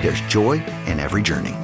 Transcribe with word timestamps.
there's 0.00 0.20
joy 0.22 0.62
in 0.86 1.00
every 1.00 1.22
journey. 1.22 1.54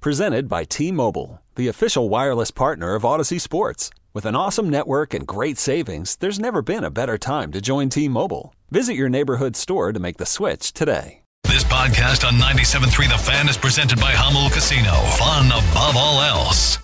Presented 0.00 0.48
by 0.48 0.64
T 0.64 0.92
Mobile, 0.92 1.42
the 1.56 1.68
official 1.68 2.08
wireless 2.08 2.50
partner 2.50 2.94
of 2.94 3.02
Audacy 3.02 3.40
Sports. 3.40 3.90
With 4.14 4.24
an 4.26 4.34
awesome 4.34 4.70
network 4.70 5.12
and 5.14 5.26
great 5.26 5.58
savings, 5.58 6.16
there's 6.16 6.38
never 6.38 6.62
been 6.62 6.84
a 6.84 6.90
better 6.90 7.18
time 7.18 7.52
to 7.52 7.60
join 7.60 7.88
T 7.88 8.08
Mobile. 8.08 8.54
Visit 8.70 8.94
your 8.94 9.08
neighborhood 9.08 9.56
store 9.56 9.92
to 9.92 10.00
make 10.00 10.16
the 10.16 10.26
switch 10.26 10.72
today. 10.72 11.22
This 11.44 11.64
podcast 11.64 12.26
on 12.26 12.34
97.3 12.34 13.08
The 13.08 13.18
Fan 13.18 13.48
is 13.48 13.56
presented 13.56 13.98
by 13.98 14.12
Jamul 14.12 14.52
Casino. 14.52 14.92
Fun 15.16 15.46
above 15.46 15.96
all 15.96 16.20
else. 16.20 16.78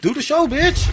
Do 0.00 0.14
the 0.14 0.22
show, 0.22 0.46
bitch. 0.46 0.86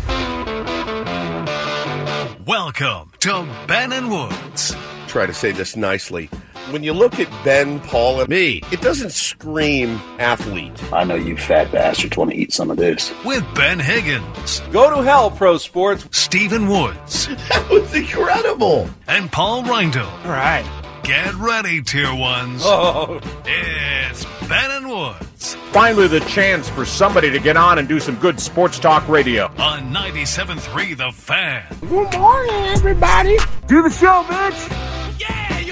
Welcome 2.46 3.12
to 3.20 3.48
Ben 3.68 3.92
and 3.92 4.10
Woods. 4.10 4.76
Try 5.08 5.26
to 5.26 5.34
say 5.34 5.52
this 5.52 5.76
nicely. 5.76 6.30
When 6.72 6.84
you 6.84 6.94
look 6.94 7.20
at 7.20 7.28
Ben, 7.46 7.80
Paul, 7.82 8.22
and 8.22 8.30
me, 8.30 8.62
it 8.72 8.82
doesn't 8.82 9.12
scream 9.12 9.98
athlete. 10.20 10.72
I 10.92 11.04
know 11.04 11.16
you 11.16 11.38
fat 11.38 11.72
bastards 11.72 12.18
want 12.18 12.32
to 12.32 12.38
eat 12.38 12.52
some 12.54 12.72
of 12.72 12.78
this. 12.78 13.14
With 13.24 13.44
Ben 13.54 13.80
Higgins, 13.80 14.62
Go 14.72 14.96
to 14.96 15.04
hell, 15.04 15.30
pro 15.30 15.58
sports. 15.58 16.08
Stephen 16.12 16.68
Woods, 16.68 17.28
That 17.50 17.68
was 17.70 17.94
incredible. 17.94 18.90
and 19.08 19.32
Paul 19.32 19.64
Reindl. 19.64 20.06
All 20.26 20.32
right. 20.32 20.66
Get 21.04 21.36
ready, 21.36 21.84
tier 21.84 22.14
ones. 22.16 22.64
Oh, 22.66 23.20
It's 23.46 24.26
Ben 24.50 24.72
and 24.72 24.90
Woods 24.90 25.54
Finally, 25.72 26.08
the 26.08 26.22
chance 26.22 26.68
for 26.70 26.84
somebody 26.84 27.30
to 27.30 27.38
get 27.38 27.58
on 27.58 27.78
and 27.78 27.88
do 27.88 28.00
some 28.00 28.16
good 28.16 28.40
sports 28.40 28.80
talk 28.80 29.08
radio. 29.08 29.46
on 29.60 29.94
97.3 29.94 30.98
The 30.98 31.12
Fan. 31.12 31.64
Good 31.82 32.18
morning, 32.18 32.56
everybody. 32.74 33.38
Do 33.68 33.84
the 33.84 33.90
show, 33.92 34.24
bitch. 34.24 34.95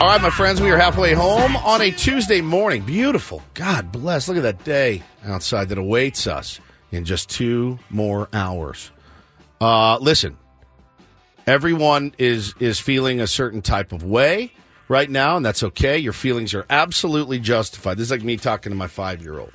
All 0.02 0.09
right, 0.09 0.22
my 0.22 0.31
friends, 0.31 0.59
we 0.59 0.69
are 0.69 0.77
halfway 0.77 1.13
home 1.13 1.55
on 1.55 1.81
a 1.81 1.89
Tuesday 1.91 2.41
morning. 2.41 2.81
Beautiful. 2.83 3.41
God 3.53 3.91
bless. 3.91 4.27
Look 4.27 4.35
at 4.35 4.44
that 4.44 4.63
day 4.66 5.02
outside 5.23 5.69
that 5.69 5.77
awaits 5.77 6.27
us 6.27 6.59
in 6.91 7.05
just 7.05 7.30
two 7.30 7.80
more 7.89 8.27
hours. 8.33 8.91
Uh, 9.61 9.97
listen, 10.00 10.35
everyone 11.47 12.13
is 12.17 12.53
is 12.59 12.80
feeling 12.80 13.22
a 13.22 13.28
certain 13.28 13.62
type 13.62 13.94
of 13.94 14.03
way 14.03 14.51
right 14.90 15.09
now, 15.09 15.38
and 15.38 15.45
that's 15.45 15.63
okay. 15.63 15.97
Your 16.00 16.12
feelings 16.12 16.53
are 16.53 16.66
absolutely 16.69 17.39
justified. 17.39 17.97
This 17.97 18.06
is 18.07 18.12
like 18.12 18.23
me 18.23 18.35
talking 18.35 18.72
to 18.72 18.78
my 18.78 18.88
five 18.88 19.22
year 19.22 19.39
old. 19.39 19.53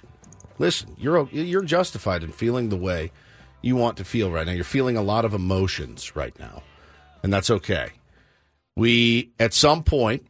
Listen, 0.59 0.95
you're 0.97 1.29
you're 1.31 1.63
justified 1.63 2.23
in 2.23 2.33
feeling 2.33 2.71
the 2.71 2.77
way 2.77 3.13
you 3.61 3.77
want 3.77 3.99
to 3.99 4.05
feel 4.05 4.31
right 4.31 4.47
now. 4.47 4.53
You're 4.53 4.65
feeling 4.65 4.97
a 4.97 5.03
lot 5.03 5.27
of 5.27 5.35
emotions 5.35 6.17
right 6.17 6.37
now, 6.39 6.63
and 7.23 7.31
that's 7.33 7.51
okay. 7.51 7.91
We 8.79 9.33
at 9.41 9.55
some 9.55 9.83
point 9.83 10.25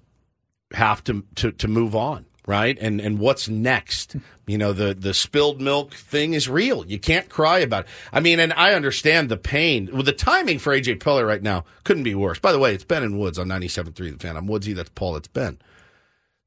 have 0.73 1.05
to 1.05 1.25
to, 1.37 1.53
to 1.53 1.69
move 1.69 1.95
on, 1.95 2.25
right? 2.47 2.79
And 2.81 3.01
and 3.01 3.19
what's 3.19 3.49
next? 3.49 4.17
You 4.47 4.57
know, 4.57 4.73
the 4.73 4.95
the 4.95 5.13
spilled 5.13 5.61
milk 5.61 5.93
thing 5.93 6.33
is 6.33 6.49
real. 6.49 6.87
You 6.87 6.99
can't 6.99 7.29
cry 7.29 7.59
about 7.59 7.85
it. 7.85 7.91
I 8.11 8.21
mean, 8.21 8.41
and 8.41 8.55
I 8.55 8.73
understand 8.73 9.29
the 9.29 9.37
pain. 9.37 9.91
Well, 9.93 10.03
the 10.03 10.13
timing 10.13 10.59
for 10.59 10.75
AJ 10.75 10.99
Preller 10.99 11.27
right 11.27 11.43
now 11.43 11.67
couldn't 11.85 12.05
be 12.05 12.15
worse. 12.15 12.39
By 12.39 12.53
the 12.53 12.59
way, 12.59 12.75
it's 12.75 12.85
Ben 12.85 13.03
and 13.03 13.19
Woods 13.19 13.39
on 13.39 13.49
97.3 13.49 13.95
The 13.95 14.19
Fan. 14.19 14.37
I'm 14.37 14.47
Woodsy. 14.47 14.75
That's 14.75 14.91
Paul. 14.95 15.13
That's 15.13 15.29
Ben. 15.29 15.59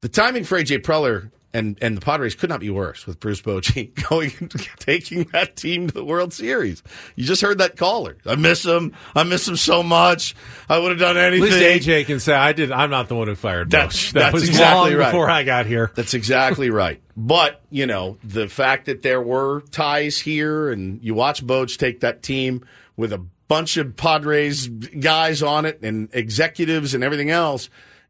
The 0.00 0.08
timing 0.08 0.42
for 0.42 0.60
AJ 0.60 0.80
Preller 0.80 1.30
and, 1.54 1.78
and 1.82 1.96
the 1.96 2.00
Padres 2.00 2.34
could 2.34 2.48
not 2.48 2.60
be 2.60 2.70
worse 2.70 3.06
with 3.06 3.20
Bruce 3.20 3.42
Bochy 3.42 3.92
going 4.08 4.30
taking 4.78 5.24
that 5.32 5.56
team 5.56 5.88
to 5.88 5.94
the 5.94 6.04
World 6.04 6.32
Series. 6.32 6.82
You 7.14 7.24
just 7.24 7.42
heard 7.42 7.58
that 7.58 7.76
caller. 7.76 8.16
I 8.24 8.36
miss 8.36 8.64
him. 8.64 8.94
I 9.14 9.24
miss 9.24 9.46
him 9.46 9.56
so 9.56 9.82
much. 9.82 10.34
I 10.68 10.78
would 10.78 10.90
have 10.90 11.00
done 11.00 11.16
anything. 11.16 11.52
At 11.52 11.58
least 11.58 11.86
AJ 11.88 12.06
can 12.06 12.20
say 12.20 12.34
I 12.34 12.52
did. 12.52 12.72
I'm 12.72 12.90
not 12.90 13.08
the 13.08 13.14
one 13.14 13.28
who 13.28 13.34
fired 13.34 13.70
That's-. 13.70 14.12
That 14.12 14.20
that's 14.20 14.34
was 14.34 14.48
exactly 14.48 14.90
long 14.90 15.00
right. 15.00 15.06
before 15.06 15.28
I 15.28 15.42
got 15.42 15.66
here. 15.66 15.90
That's 15.94 16.14
exactly 16.14 16.70
right. 16.70 17.00
But, 17.16 17.60
you 17.70 17.86
know, 17.86 18.16
the 18.24 18.48
fact 18.48 18.86
that 18.86 19.02
there 19.02 19.20
were 19.20 19.60
ties 19.70 20.18
here 20.18 20.70
and 20.70 21.02
you 21.02 21.14
watch 21.14 21.46
Boch 21.46 21.76
take 21.76 22.00
that 22.00 22.22
team 22.22 22.64
with 22.96 23.12
a 23.12 23.24
bunch 23.48 23.76
of 23.76 23.96
Padres 23.96 24.66
guys 24.68 25.42
on 25.42 25.66
it 25.66 25.82
and 25.82 26.08
executives 26.14 26.94
and 26.94 27.04
everything 27.04 27.28
else, 27.28 27.68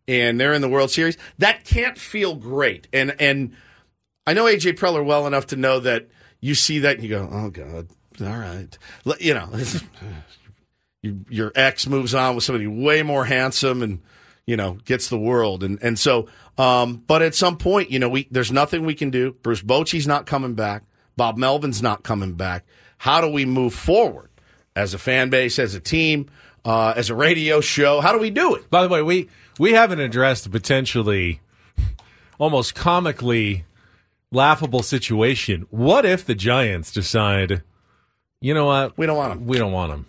and 0.09 0.41
they're 0.41 0.53
in 0.53 0.63
the 0.63 0.69
World 0.69 0.91
Series, 0.91 1.17
that 1.39 1.65
can't 1.65 1.99
feel 1.99 2.35
great. 2.35 2.89
And 2.93 3.15
and 3.21 3.55
I 4.27 4.35
know 4.35 4.45
AJ 4.45 4.79
Preller 4.79 5.05
well 5.05 5.27
enough 5.27 5.47
to 5.49 5.57
know 5.57 5.81
that 5.81 6.09
you 6.41 6.55
see 6.55 6.81
that 6.81 6.97
and 6.97 7.05
you 7.05 7.09
go, 7.11 7.29
oh, 7.31 7.51
God, 7.51 7.89
all 8.21 8.39
right. 8.39 8.77
You 9.21 9.35
know, 9.35 9.49
you, 11.03 11.25
your 11.29 11.53
ex 11.55 11.87
moves 11.87 12.15
on 12.15 12.35
with 12.35 12.45
somebody 12.45 12.67
way 12.67 13.03
more 13.03 13.25
handsome 13.25 13.83
and 13.83 14.01
you 14.47 14.57
know 14.57 14.79
gets 14.85 15.09
the 15.09 15.19
world. 15.19 15.63
And 15.63 15.79
and 15.83 15.99
so 15.99 16.29
um 16.59 17.03
but 17.07 17.23
at 17.23 17.35
some 17.35 17.57
point 17.57 17.91
you 17.91 17.99
know 17.99 18.09
we 18.09 18.29
there's 18.31 18.53
nothing 18.53 18.85
we 18.85 18.95
can 18.95 19.11
do. 19.11 19.33
Bruce 19.43 19.63
bochy's 19.63 20.07
not 20.07 20.27
coming 20.27 20.55
back. 20.55 20.85
Bob 21.17 21.37
melvin's 21.37 21.83
not 21.83 22.03
coming 22.03 22.35
back. 22.35 22.65
How 22.99 23.21
do 23.21 23.29
we 23.29 23.45
move 23.45 23.75
forward 23.75 24.31
as 24.77 24.95
a 24.95 24.99
fan 24.99 25.31
base 25.31 25.59
as 25.59 25.75
a 25.75 25.81
team 25.81 26.31
uh 26.65 26.95
as 26.97 27.11
a 27.11 27.15
radio 27.15 27.61
show? 27.61 28.01
How 28.01 28.13
do 28.13 28.19
we 28.19 28.31
do 28.31 28.55
it? 28.55 28.71
By 28.71 28.83
the 28.83 28.89
way, 28.89 29.03
we 29.03 29.29
we 29.59 29.73
haven't 29.73 30.01
addressed 30.01 30.45
the 30.45 30.51
potentially 30.51 31.41
almost 32.39 32.75
comically 32.75 33.65
laughable 34.31 34.83
situation. 34.83 35.67
What 35.71 36.05
if 36.05 36.25
the 36.25 36.35
Giants 36.35 36.93
decide, 36.93 37.63
you 38.41 38.55
know 38.55 38.67
what? 38.67 38.97
we 38.99 39.07
don't 39.07 39.17
want 39.17 39.35
them 39.35 39.47
We 39.47 39.59
don't 39.59 39.73
want 39.73 39.93
them. 39.93 40.07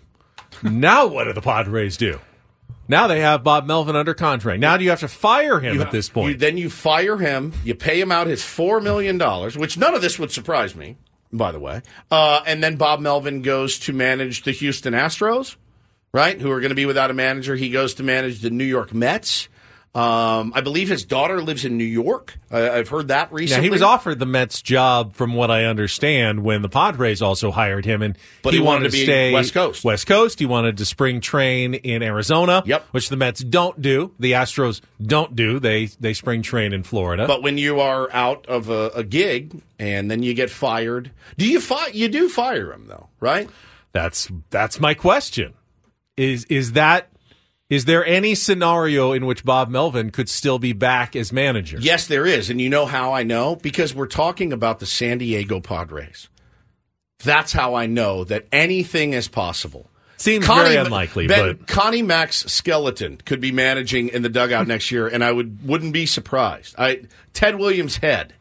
now 0.81 1.08
what 1.08 1.26
do 1.26 1.34
the 1.34 1.42
Padres 1.42 1.98
do? 1.98 2.20
Now 2.88 3.08
they 3.08 3.22
have 3.22 3.44
Bob 3.44 3.66
Melvin 3.66 3.96
under 3.96 4.14
contract. 4.14 4.59
Now 4.59 4.76
do 4.78 4.84
you 4.84 4.90
have 4.90 5.00
to 5.02 5.08
fire 5.08 5.60
him 5.60 5.81
at 5.81 5.92
this 5.92 6.10
point? 6.10 6.31
You, 6.31 6.38
then 6.38 6.58
you 6.58 6.70
fire 6.70 7.18
him. 7.18 7.54
You 7.64 7.75
pay 7.75 8.00
him 8.00 8.12
out 8.12 8.28
his 8.28 8.44
four 8.44 8.81
million 8.81 9.18
dollars, 9.18 9.58
which 9.58 9.78
none 9.78 9.94
of 9.96 10.02
this 10.02 10.20
would 10.20 10.31
surprise 10.31 10.75
me, 10.75 10.98
by 11.31 11.52
the 11.54 11.60
way. 11.60 11.81
Uh, 12.12 12.42
and 12.46 12.62
then 12.62 12.75
Bob 12.75 13.00
Melvin 13.00 13.42
goes 13.42 13.80
to 13.80 13.94
manage 13.94 14.44
the 14.44 14.52
Houston 14.52 14.94
Astros, 14.94 15.56
right? 16.13 16.40
Who 16.40 16.51
are 16.51 16.59
going 16.59 16.69
to 16.69 16.75
be 16.75 16.85
without 16.85 17.09
a 17.12 17.13
manager. 17.13 17.56
He 17.56 17.69
goes 17.69 17.96
to 17.96 18.03
manage 18.03 18.40
the 18.41 18.50
New 18.50 18.63
York 18.66 18.94
Mets. 18.94 19.50
Um, 19.96 20.53
I 20.56 20.62
believe 20.62 20.90
his 20.90 21.06
daughter 21.06 21.40
lives 21.40 21.66
in 21.66 21.78
New 21.78 21.84
York. 21.84 22.35
Uh, 22.51 22.68
I've 22.74 22.90
heard 22.90 23.09
that 23.09 23.29
Now, 23.31 23.35
recently. 23.38 23.63
he 23.63 23.69
was 23.69 23.84
offered 23.84 24.18
the 24.18 24.25
Mets 24.25 24.59
job, 24.63 25.13
from 25.13 25.35
what 25.35 25.51
I 25.51 25.66
understand, 25.66 26.44
when 26.44 26.63
the 26.63 26.69
Padres 26.69 27.21
also 27.21 27.51
hired 27.51 27.86
him, 27.86 28.01
and 28.01 28.18
But 28.42 28.56
he 28.56 28.60
wanted 28.60 28.86
to 28.86 28.89
be 28.92 29.04
stay 29.04 29.31
West 29.31 29.54
Coast. 29.54 29.83
West 29.83 30.07
Coast. 30.07 30.39
He 30.39 30.48
wanted 30.48 30.77
to 30.77 30.86
spring 30.86 31.21
train 31.21 31.75
in 31.75 32.01
Arizona, 32.01 32.63
Yep. 32.65 32.88
which 32.89 33.10
the 33.10 33.18
Mets 33.18 33.42
don't 33.44 33.83
do. 33.83 34.12
The 34.18 34.31
Astros 34.31 34.81
don't 35.00 35.36
do. 35.36 35.60
They 35.60 35.86
they 36.00 36.15
spring 36.15 36.42
train 36.42 36.74
in 36.74 36.81
Florida. 36.81 37.27
But 37.27 37.44
when 37.44 37.60
you 37.60 37.80
are 37.80 38.12
out 38.12 38.48
of 38.48 38.71
a, 38.71 38.89
a 38.95 39.04
gig 39.04 39.62
and 39.77 40.10
then 40.10 40.24
you 40.24 40.33
get 40.33 40.50
fired, 40.50 41.12
do 41.38 41.48
you 41.48 41.62
fire? 41.62 41.92
You 41.92 42.07
do 42.10 42.30
fire 42.30 42.74
him 42.74 42.88
though, 42.88 43.10
right? 43.19 43.48
that's 43.92 44.27
that's 44.50 44.80
my 44.80 44.95
question. 44.95 45.54
Is 46.18 46.45
is 46.45 46.74
that 46.74 47.10
is 47.69 47.86
there 47.86 48.06
any 48.06 48.36
scenario 48.36 49.13
in 49.13 49.25
which 49.25 49.44
Bob 49.44 49.69
Melvin 49.69 50.12
could 50.12 50.30
still 50.30 50.60
be 50.60 50.74
back 50.74 51.15
as 51.15 51.33
manager? 51.33 51.77
Yes, 51.80 52.06
there 52.06 52.25
is. 52.25 52.50
And 52.50 52.62
you 52.62 52.69
know 52.69 52.86
how 52.86 53.13
I 53.13 53.24
know? 53.24 53.56
Because 53.56 53.95
we're 53.95 54.06
talking 54.06 54.54
about 54.54 54.80
the 54.80 54.86
San 54.86 55.18
Diego 55.18 55.60
Padres. 55.60 56.30
That's 57.24 57.54
how 57.54 57.74
I 57.74 57.88
know 57.88 58.25
that 58.25 58.48
anything 58.51 59.13
is 59.13 59.27
possible. 59.27 59.89
Seems 60.18 60.45
very 60.45 60.75
unlikely, 60.75 61.27
Ben, 61.27 61.57
but 61.57 61.68
Connie 61.68 62.01
Mack's 62.01 62.45
skeleton 62.51 63.18
could 63.25 63.42
be 63.42 63.51
managing 63.51 64.10
in 64.10 64.21
the 64.21 64.30
dugout 64.30 64.68
next 64.68 64.92
year, 64.92 65.07
and 65.07 65.24
I 65.24 65.31
would 65.31 65.68
wouldn't 65.68 65.94
be 65.94 66.06
surprised. 66.06 66.75
I 66.77 67.01
Ted 67.33 67.57
Williams' 67.57 67.98
head 67.98 68.33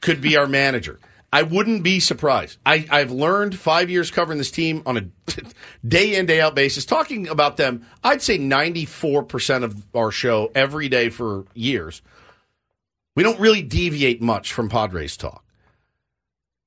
could 0.00 0.20
be 0.20 0.36
our 0.36 0.46
manager. 0.46 1.00
I 1.32 1.42
wouldn't 1.42 1.82
be 1.82 2.00
surprised. 2.00 2.58
I, 2.64 2.86
I've 2.90 3.10
learned 3.10 3.58
five 3.58 3.90
years 3.90 4.10
covering 4.10 4.38
this 4.38 4.50
team 4.50 4.82
on 4.86 4.96
a 4.96 5.02
day 5.86 6.14
in, 6.14 6.26
day 6.26 6.40
out 6.40 6.54
basis, 6.54 6.84
talking 6.84 7.28
about 7.28 7.56
them. 7.56 7.84
I'd 8.04 8.22
say 8.22 8.38
94% 8.38 9.64
of 9.64 9.82
our 9.94 10.10
show 10.10 10.50
every 10.54 10.88
day 10.88 11.10
for 11.10 11.44
years. 11.54 12.02
We 13.16 13.22
don't 13.22 13.40
really 13.40 13.62
deviate 13.62 14.22
much 14.22 14.52
from 14.52 14.68
Padres 14.68 15.16
talk. 15.16 15.44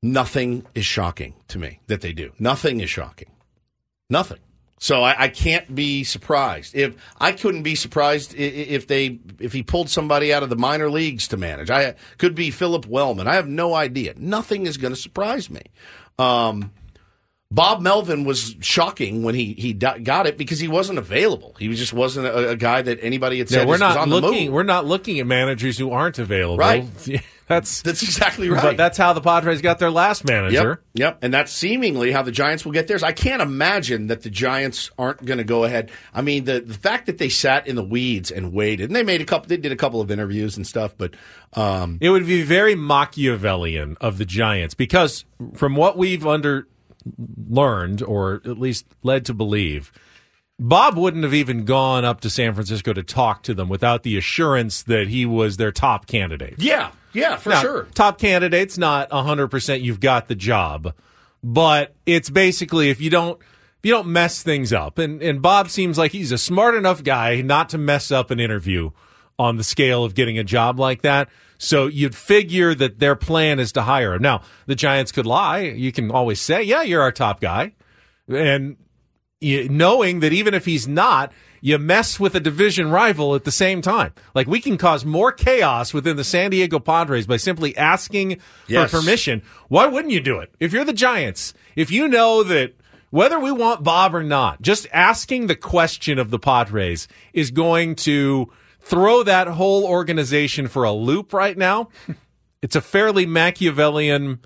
Nothing 0.02 0.66
is 0.76 0.86
shocking 0.86 1.36
to 1.50 1.60
me 1.60 1.80
that 1.88 2.02
they 2.02 2.14
do. 2.14 2.32
Nothing 2.40 2.80
is 2.80 2.90
shocking. 2.90 3.32
Nothing. 4.10 4.40
So 4.82 5.04
I, 5.04 5.24
I, 5.24 5.28
can't 5.28 5.76
be 5.76 6.06
surprised. 6.06 6.74
If 6.74 6.96
I 7.20 7.34
couldn't 7.34 7.64
be 7.64 7.76
surprised 7.76 8.34
if 8.34 8.88
they 8.88 9.20
if 9.38 9.52
he 9.52 9.62
pulled 9.62 9.90
somebody 9.90 10.34
out 10.34 10.42
of 10.42 10.50
the 10.50 10.56
minor 10.56 10.90
leagues 10.90 11.28
to 11.28 11.38
manage, 11.38 11.70
I 11.70 11.96
could 12.18 12.34
be 12.34 12.50
Phillip 12.50 12.86
Wellman. 12.88 13.28
I 13.28 13.36
have 13.36 13.48
no 13.48 13.76
idea. 13.76 14.14
Nothing 14.18 14.66
is 14.66 14.78
going 14.78 14.94
to 14.94 15.00
surprise 15.00 15.50
me. 15.50 15.62
Um, 16.18 16.72
Bob 17.52 17.82
Melvin 17.82 18.24
was 18.24 18.56
shocking 18.62 19.24
when 19.24 19.36
he 19.36 19.54
he 19.54 19.74
got 19.74 20.28
it 20.28 20.38
because 20.38 20.60
he 20.60 20.68
wasn't 20.68 20.98
available. 20.98 21.56
He 21.60 21.68
just 21.74 21.94
wasn't 21.94 22.28
a, 22.28 22.52
a 22.52 22.56
guy 22.56 22.82
that 22.82 23.00
anybody 23.02 23.40
had 23.40 23.50
said. 23.50 23.68
we're 23.68 23.78
not 23.78 24.08
looking. 24.08 24.52
We're 24.52 24.64
not 24.64 24.86
looking 24.86 25.20
at 25.20 25.28
managers 25.28 25.78
who 25.78 25.92
aren't 25.92 26.20
available. 26.20 26.58
Right. 26.58 26.86
That's 27.50 27.82
that's 27.82 28.04
exactly 28.04 28.48
right. 28.48 28.62
But 28.62 28.78
that's 28.78 28.96
how 28.96 29.14
the 29.14 29.22
Padres 29.22 29.64
got 29.64 29.80
their 29.80 29.90
last 29.90 30.24
manager. 30.24 30.84
Yep, 30.94 31.02
yep. 31.16 31.20
And 31.24 31.34
that's 31.34 31.52
seemingly 31.52 32.12
how 32.12 32.22
the 32.22 32.32
Giants 32.32 32.64
will 32.64 32.74
get 32.74 32.88
theirs. 32.88 33.02
I 33.02 33.12
can't 33.12 33.42
imagine 33.42 34.06
that 34.08 34.22
the 34.22 34.30
Giants 34.30 34.92
aren't 35.00 35.26
going 35.26 35.40
to 35.40 35.44
go 35.44 35.64
ahead. 35.64 35.90
I 36.14 36.22
mean, 36.22 36.46
the 36.46 36.60
the 36.62 36.76
fact 36.76 37.08
that 37.08 37.18
they 37.18 37.28
sat 37.28 37.66
in 37.66 37.76
the 37.76 37.84
weeds 37.84 38.30
and 38.30 38.54
waited, 38.54 38.86
and 38.86 38.96
they 38.96 39.02
made 39.02 39.20
a 39.20 39.26
couple, 39.26 39.48
they 39.48 39.58
did 39.58 39.72
a 39.72 39.76
couple 39.76 40.00
of 40.00 40.12
interviews 40.12 40.58
and 40.58 40.68
stuff, 40.68 40.94
but 40.96 41.16
um, 41.54 41.98
it 42.02 42.12
would 42.12 42.28
be 42.28 42.44
very 42.44 42.76
Machiavellian 42.76 43.98
of 44.00 44.20
the 44.20 44.26
Giants 44.26 44.76
because 44.76 45.26
from 45.56 45.76
what 45.76 45.98
we've 45.98 46.28
under 46.28 46.68
learned, 47.50 48.04
or 48.04 48.42
at 48.46 48.60
least 48.60 48.86
led 49.02 49.26
to 49.26 49.34
believe. 49.34 49.92
Bob 50.62 50.98
wouldn't 50.98 51.24
have 51.24 51.34
even 51.34 51.64
gone 51.64 52.04
up 52.04 52.20
to 52.22 52.30
San 52.30 52.54
Francisco 52.54 52.92
to 52.92 53.02
talk 53.02 53.44
to 53.44 53.54
them 53.54 53.70
without 53.70 54.04
the 54.04 54.18
assurance 54.18 54.84
that 54.84 55.08
he 55.08 55.26
was 55.26 55.56
their 55.56 55.72
top 55.72 56.06
candidate. 56.06 56.56
Yeah, 56.58 56.92
yeah, 57.14 57.38
for 57.38 57.50
now, 57.50 57.62
sure. 57.62 57.88
Top 57.94 58.20
candidate's 58.20 58.78
not 58.78 59.10
100% 59.10 59.82
you've 59.82 60.00
got 60.00 60.28
the 60.28 60.36
job, 60.36 60.94
but 61.44 61.96
it's 62.06 62.30
basically 62.30 62.90
if 62.90 63.02
you 63.02 63.10
don't 63.10 63.40
if 63.40 63.86
you 63.86 63.94
don't 63.94 64.08
mess 64.08 64.44
things 64.44 64.74
up 64.74 64.98
and 64.98 65.22
and 65.22 65.42
Bob 65.42 65.70
seems 65.70 65.98
like 65.98 66.12
he's 66.12 66.32
a 66.32 66.38
smart 66.38 66.76
enough 66.76 67.04
guy 67.04 67.42
not 67.42 67.70
to 67.70 67.78
mess 67.78 68.12
up 68.12 68.30
an 68.32 68.40
interview 68.40 68.92
on 69.38 69.56
the 69.56 69.64
scale 69.64 70.04
of 70.04 70.16
getting 70.16 70.38
a 70.38 70.44
job 70.44 70.80
like 70.80 71.02
that. 71.02 71.30
So 71.58 71.88
you'd 71.88 72.16
figure 72.16 72.76
that 72.76 73.00
their 73.00 73.16
plan 73.16 73.60
is 73.60 73.72
to 73.74 73.82
hire 73.82 74.14
him. 74.14 74.22
Now, 74.22 74.42
the 74.66 74.76
Giants 74.76 75.12
could 75.12 75.26
lie. 75.26 75.60
You 75.60 75.92
can 75.92 76.12
always 76.12 76.40
say, 76.40 76.64
"Yeah, 76.64 76.84
you're 76.84 77.02
our 77.02 77.12
top 77.12 77.42
guy." 77.42 77.74
And 78.28 78.78
knowing 79.42 80.20
that 80.20 80.34
even 80.34 80.54
if 80.54 80.66
he's 80.66 80.88
not, 80.88 81.32
you 81.62 81.78
mess 81.78 82.20
with 82.20 82.36
a 82.36 82.40
division 82.40 82.90
rival 82.90 83.36
at 83.36 83.44
the 83.44 83.52
same 83.52 83.82
time. 83.82 84.14
Like 84.34 84.48
we 84.48 84.62
can 84.62 84.78
cause 84.78 85.06
more 85.06 85.32
chaos 85.32 85.94
within 85.94 86.18
the 86.18 86.24
San 86.24 86.52
Diego 86.52 86.80
Padres 86.80 87.28
by 87.28 87.38
simply 87.38 87.76
asking 87.78 88.40
yes. 88.68 88.90
for 88.90 89.00
permission. 89.00 89.42
Why 89.68 89.88
wouldn't 89.88 90.14
you 90.14 90.22
do 90.22 90.40
it? 90.40 90.54
If 90.60 90.74
you're 90.74 90.86
the 90.86 90.94
Giants, 90.94 91.54
if 91.76 91.92
you 91.92 92.08
know 92.08 92.44
that 92.44 92.74
whether 93.10 93.40
we 93.40 93.52
want 93.52 93.84
Bob 93.84 94.14
or 94.14 94.24
not, 94.24 94.62
just 94.62 94.88
asking 94.94 95.48
the 95.48 95.56
question 95.56 96.20
of 96.20 96.30
the 96.30 96.40
Padres 96.40 97.08
is 97.34 97.52
going 97.52 97.96
to 97.96 98.52
throw 98.82 99.24
that 99.24 99.48
whole 99.48 99.86
organization 99.86 100.68
for 100.68 100.84
a 100.84 100.92
loop 100.92 101.34
right 101.34 101.58
now. 101.58 101.90
It's 102.62 102.76
a 102.76 102.82
fairly 102.82 103.26
Machiavellian 103.26 104.40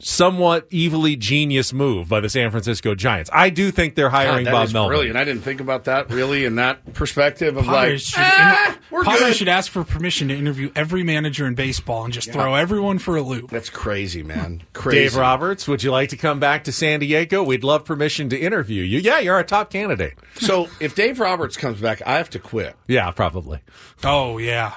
somewhat 0.00 0.68
evilly 0.72 1.16
genius 1.16 1.72
move 1.72 2.08
by 2.08 2.20
the 2.20 2.28
San 2.28 2.52
Francisco 2.52 2.94
Giants. 2.94 3.28
I 3.32 3.50
do 3.50 3.72
think 3.72 3.96
they're 3.96 4.10
hiring 4.10 4.44
God, 4.44 4.52
Bob 4.52 4.72
Melvin. 4.72 4.90
Brilliant. 4.90 5.16
I 5.16 5.24
didn't 5.24 5.42
think 5.42 5.60
about 5.60 5.84
that 5.84 6.10
really 6.10 6.44
in 6.44 6.54
that 6.54 6.94
perspective 6.94 7.56
of 7.56 7.64
Padres 7.64 8.16
like, 8.16 8.24
should, 8.24 8.32
ah, 8.32 8.78
we're 8.92 9.02
Padres 9.02 9.30
good. 9.30 9.36
should 9.36 9.48
ask 9.48 9.72
for 9.72 9.82
permission 9.82 10.28
to 10.28 10.36
interview 10.36 10.70
every 10.76 11.02
manager 11.02 11.48
in 11.48 11.56
baseball 11.56 12.04
and 12.04 12.12
just 12.12 12.28
yeah. 12.28 12.34
throw 12.34 12.54
everyone 12.54 13.00
for 13.00 13.16
a 13.16 13.22
loop. 13.22 13.50
That's 13.50 13.70
crazy, 13.70 14.22
man. 14.22 14.62
Crazy. 14.72 15.00
Dave 15.00 15.16
Roberts, 15.16 15.66
would 15.66 15.82
you 15.82 15.90
like 15.90 16.10
to 16.10 16.16
come 16.16 16.38
back 16.38 16.64
to 16.64 16.72
San 16.72 17.00
Diego? 17.00 17.42
We'd 17.42 17.64
love 17.64 17.84
permission 17.84 18.28
to 18.28 18.38
interview 18.38 18.84
you. 18.84 19.00
Yeah, 19.00 19.18
you're 19.18 19.34
our 19.34 19.42
top 19.42 19.70
candidate. 19.70 20.14
So 20.36 20.68
if 20.78 20.94
Dave 20.94 21.18
Roberts 21.18 21.56
comes 21.56 21.80
back, 21.80 22.02
I 22.06 22.18
have 22.18 22.30
to 22.30 22.38
quit. 22.38 22.76
Yeah, 22.86 23.10
probably. 23.10 23.60
Oh 24.04 24.38
yeah. 24.38 24.76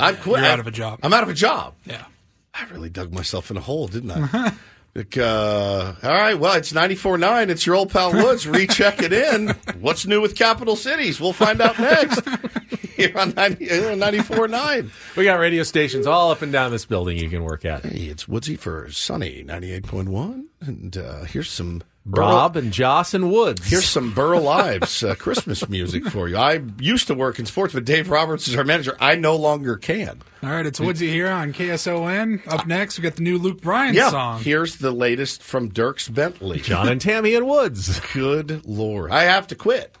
I'm 0.00 0.16
quit. 0.16 0.40
You're 0.40 0.48
out 0.48 0.60
of 0.60 0.66
a 0.66 0.70
job. 0.70 1.00
I'm 1.02 1.12
out 1.12 1.22
of 1.22 1.28
a 1.28 1.34
job. 1.34 1.74
Yeah. 1.84 2.06
I 2.54 2.64
really 2.70 2.90
dug 2.90 3.12
myself 3.12 3.50
in 3.50 3.56
a 3.56 3.60
hole, 3.60 3.88
didn't 3.88 4.10
I? 4.10 4.52
Like, 4.94 5.16
uh, 5.16 5.94
all 6.02 6.10
right, 6.10 6.34
well, 6.34 6.52
it's 6.52 6.70
94.9. 6.70 7.48
It's 7.48 7.64
your 7.64 7.76
old 7.76 7.90
pal 7.90 8.12
Woods. 8.12 8.46
Recheck 8.46 9.00
it 9.02 9.10
in. 9.10 9.48
What's 9.80 10.04
new 10.06 10.20
with 10.20 10.36
capital 10.36 10.76
cities? 10.76 11.18
We'll 11.18 11.32
find 11.32 11.62
out 11.62 11.78
next. 11.78 12.20
Here 12.96 13.10
on 13.16 13.32
90, 13.32 13.68
94.9. 13.68 14.90
We 15.16 15.24
got 15.24 15.36
radio 15.36 15.62
stations 15.62 16.06
all 16.06 16.30
up 16.30 16.42
and 16.42 16.52
down 16.52 16.72
this 16.72 16.84
building 16.84 17.16
you 17.16 17.30
can 17.30 17.42
work 17.42 17.64
at. 17.64 17.86
Hey, 17.86 18.02
it's 18.04 18.28
Woodsy 18.28 18.56
for 18.58 18.90
Sunny 18.90 19.42
98.1. 19.42 20.44
And 20.60 20.96
uh, 20.98 21.24
here's 21.24 21.50
some 21.50 21.82
Rob 22.04 22.56
and 22.56 22.72
Joss 22.72 23.14
and 23.14 23.30
Woods. 23.30 23.68
Here's 23.68 23.88
some 23.88 24.12
Burl 24.12 24.48
Ives 24.48 25.04
uh, 25.04 25.14
Christmas 25.14 25.68
music 25.68 26.04
for 26.06 26.28
you. 26.28 26.36
I 26.36 26.60
used 26.78 27.06
to 27.06 27.14
work 27.14 27.38
in 27.38 27.46
sports, 27.46 27.74
but 27.74 27.84
Dave 27.84 28.10
Roberts 28.10 28.48
is 28.48 28.56
our 28.56 28.64
manager. 28.64 28.96
I 28.98 29.14
no 29.14 29.36
longer 29.36 29.76
can. 29.76 30.20
All 30.42 30.50
right, 30.50 30.66
it's 30.66 30.80
Woodsy 30.80 31.08
here 31.08 31.28
on 31.28 31.52
KSON. 31.52 32.46
Up 32.48 32.66
next, 32.66 32.98
we 32.98 33.02
got 33.02 33.14
the 33.14 33.22
new 33.22 33.38
Luke 33.38 33.60
Bryan 33.60 33.94
yeah, 33.94 34.10
song. 34.10 34.42
Here's 34.42 34.76
the 34.76 34.90
latest 34.90 35.42
from 35.42 35.70
Dierks 35.70 36.12
Bentley. 36.12 36.58
John 36.58 36.88
and 36.88 37.00
Tammy 37.00 37.36
and 37.36 37.46
Woods. 37.46 38.00
Good 38.12 38.66
Lord. 38.66 39.12
I 39.12 39.24
have 39.24 39.46
to 39.48 39.54
quit. 39.54 39.96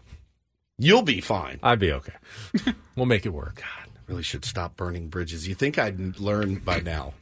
You'll 0.78 1.02
be 1.02 1.20
fine. 1.20 1.60
I'd 1.62 1.78
be 1.78 1.92
okay. 1.92 2.14
we'll 2.96 3.06
make 3.06 3.24
it 3.24 3.32
work. 3.32 3.56
God, 3.56 3.88
really 4.08 4.24
should 4.24 4.44
stop 4.44 4.76
burning 4.76 5.06
bridges. 5.06 5.46
You 5.46 5.54
think 5.54 5.78
I'd 5.78 6.18
learn 6.18 6.56
by 6.56 6.80
now 6.80 7.14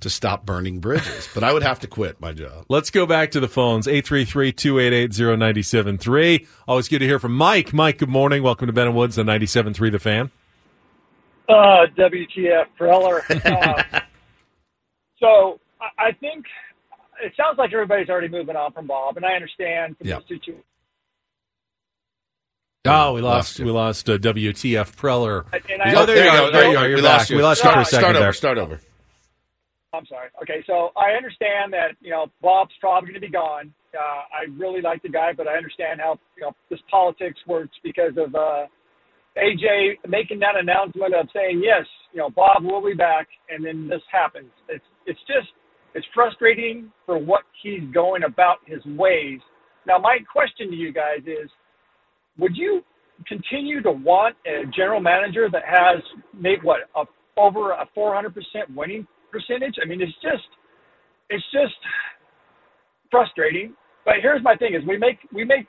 to 0.00 0.10
stop 0.10 0.44
burning 0.46 0.80
bridges, 0.80 1.28
but 1.34 1.44
I 1.44 1.52
would 1.52 1.62
have 1.62 1.80
to 1.80 1.86
quit 1.86 2.18
my 2.20 2.32
job. 2.32 2.64
Let's 2.68 2.90
go 2.90 3.06
back 3.06 3.30
to 3.32 3.40
the 3.40 3.48
phones 3.48 3.86
833-288-0973. 3.86 6.46
Always 6.66 6.88
good 6.88 7.00
to 7.00 7.06
hear 7.06 7.18
from 7.18 7.36
Mike. 7.36 7.72
Mike, 7.72 7.98
good 7.98 8.08
morning. 8.08 8.42
Welcome 8.42 8.68
to 8.68 8.72
Ben 8.72 8.86
and 8.86 8.96
Woods 8.96 9.18
on 9.18 9.26
97.3 9.26 9.92
The 9.92 9.98
Fan. 9.98 10.30
Uh, 11.48 11.86
WTF, 11.96 12.66
Preller. 12.78 13.22
Uh, 13.44 14.00
so 15.20 15.58
I 15.98 16.12
think 16.12 16.44
it 17.22 17.32
sounds 17.36 17.58
like 17.58 17.72
everybody's 17.72 18.08
already 18.08 18.28
moving 18.28 18.56
on 18.56 18.72
from 18.72 18.86
Bob, 18.86 19.16
and 19.16 19.26
I 19.26 19.32
understand 19.32 19.98
from 19.98 20.06
yep. 20.06 20.20
the 20.20 20.36
situation. 20.36 20.62
Oh, 22.84 23.14
we 23.14 23.20
lost. 23.20 23.58
lost 23.58 23.60
we 23.60 23.70
lost 23.70 24.08
uh, 24.08 24.18
WTF 24.18 24.96
Preller. 24.96 25.44
And 25.52 25.96
oh, 25.96 26.06
there, 26.06 26.24
you 26.24 26.30
go. 26.30 26.50
There 26.50 26.70
you 26.70 26.78
are. 26.78 26.88
You're 26.88 26.96
we 26.96 27.02
back. 27.02 27.18
Lost 27.18 27.30
you. 27.30 27.36
We 27.36 27.42
lost 27.42 27.64
you 27.64 27.72
for 27.72 27.80
a 27.80 27.84
second 27.84 28.00
start 28.00 28.14
there. 28.14 28.22
Over, 28.22 28.32
start 28.32 28.58
over. 28.58 28.80
I'm 29.94 30.06
sorry. 30.06 30.28
Okay, 30.42 30.62
so 30.66 30.90
I 30.96 31.16
understand 31.16 31.72
that 31.72 31.96
you 32.00 32.10
know 32.10 32.26
Bob's 32.42 32.74
probably 32.80 33.08
going 33.08 33.20
to 33.20 33.26
be 33.26 33.32
gone. 33.32 33.72
Uh, 33.94 34.22
I 34.28 34.50
really 34.58 34.82
like 34.82 35.02
the 35.02 35.08
guy, 35.08 35.32
but 35.36 35.48
I 35.48 35.56
understand 35.56 36.00
how 36.00 36.18
you 36.36 36.44
know 36.44 36.52
this 36.70 36.80
politics 36.90 37.38
works 37.46 37.74
because 37.82 38.12
of 38.18 38.34
uh, 38.34 38.66
AJ 39.36 40.04
making 40.06 40.40
that 40.40 40.56
announcement 40.60 41.14
of 41.14 41.28
saying 41.34 41.62
yes, 41.64 41.86
you 42.12 42.18
know 42.18 42.28
Bob 42.30 42.64
will 42.64 42.84
be 42.84 42.94
back, 42.94 43.28
and 43.48 43.64
then 43.64 43.88
this 43.88 44.02
happens. 44.12 44.50
It's 44.68 44.84
it's 45.06 45.20
just 45.26 45.48
it's 45.94 46.06
frustrating 46.14 46.92
for 47.06 47.18
what 47.18 47.42
he's 47.62 47.82
going 47.92 48.24
about 48.24 48.58
his 48.66 48.84
ways. 48.96 49.40
Now, 49.86 49.98
my 49.98 50.18
question 50.30 50.70
to 50.70 50.76
you 50.76 50.92
guys 50.92 51.20
is, 51.26 51.50
would 52.38 52.54
you 52.54 52.82
continue 53.26 53.82
to 53.82 53.90
want 53.90 54.36
a 54.46 54.66
general 54.76 55.00
manager 55.00 55.48
that 55.50 55.62
has 55.64 56.02
made 56.38 56.62
what 56.62 56.80
a, 56.94 57.04
over 57.40 57.72
a 57.72 57.88
400% 57.96 58.32
winning 58.76 59.06
percentage. 59.30 59.76
I 59.82 59.86
mean, 59.86 60.00
it's 60.00 60.14
just 60.22 60.48
it's 61.30 61.44
just 61.52 61.74
frustrating. 63.10 63.74
But 64.04 64.14
here's 64.22 64.42
my 64.42 64.56
thing: 64.56 64.74
is 64.74 64.86
we 64.86 64.96
make 64.98 65.18
we 65.32 65.44
make 65.44 65.66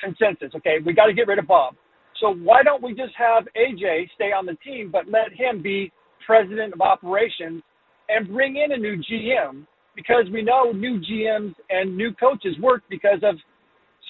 consensus. 0.00 0.52
Okay, 0.56 0.76
we 0.84 0.92
got 0.92 1.06
to 1.06 1.14
get 1.14 1.26
rid 1.26 1.38
of 1.38 1.46
Bob. 1.46 1.74
So 2.20 2.34
why 2.34 2.62
don't 2.62 2.82
we 2.82 2.94
just 2.94 3.14
have 3.16 3.44
AJ 3.56 4.10
stay 4.14 4.32
on 4.32 4.44
the 4.44 4.56
team, 4.64 4.90
but 4.92 5.08
let 5.08 5.32
him 5.32 5.62
be 5.62 5.90
president 6.26 6.74
of 6.74 6.80
operations 6.80 7.62
and 8.08 8.28
bring 8.28 8.56
in 8.56 8.72
a 8.72 8.76
new 8.76 8.96
GM 8.96 9.66
because 9.96 10.24
we 10.32 10.42
know 10.42 10.72
new 10.72 11.00
GMs 11.00 11.54
and 11.70 11.96
new 11.96 12.12
coaches 12.12 12.54
work 12.60 12.82
because 12.90 13.20
of 13.22 13.36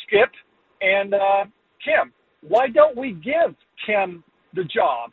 Skip 0.07 0.31
and 0.81 1.15
uh, 1.15 1.45
Kim. 1.85 2.13
Why 2.43 2.69
don't 2.69 2.97
we 2.97 3.13
give 3.13 3.55
Kim 3.87 4.25
the 4.55 4.65
job 4.65 5.11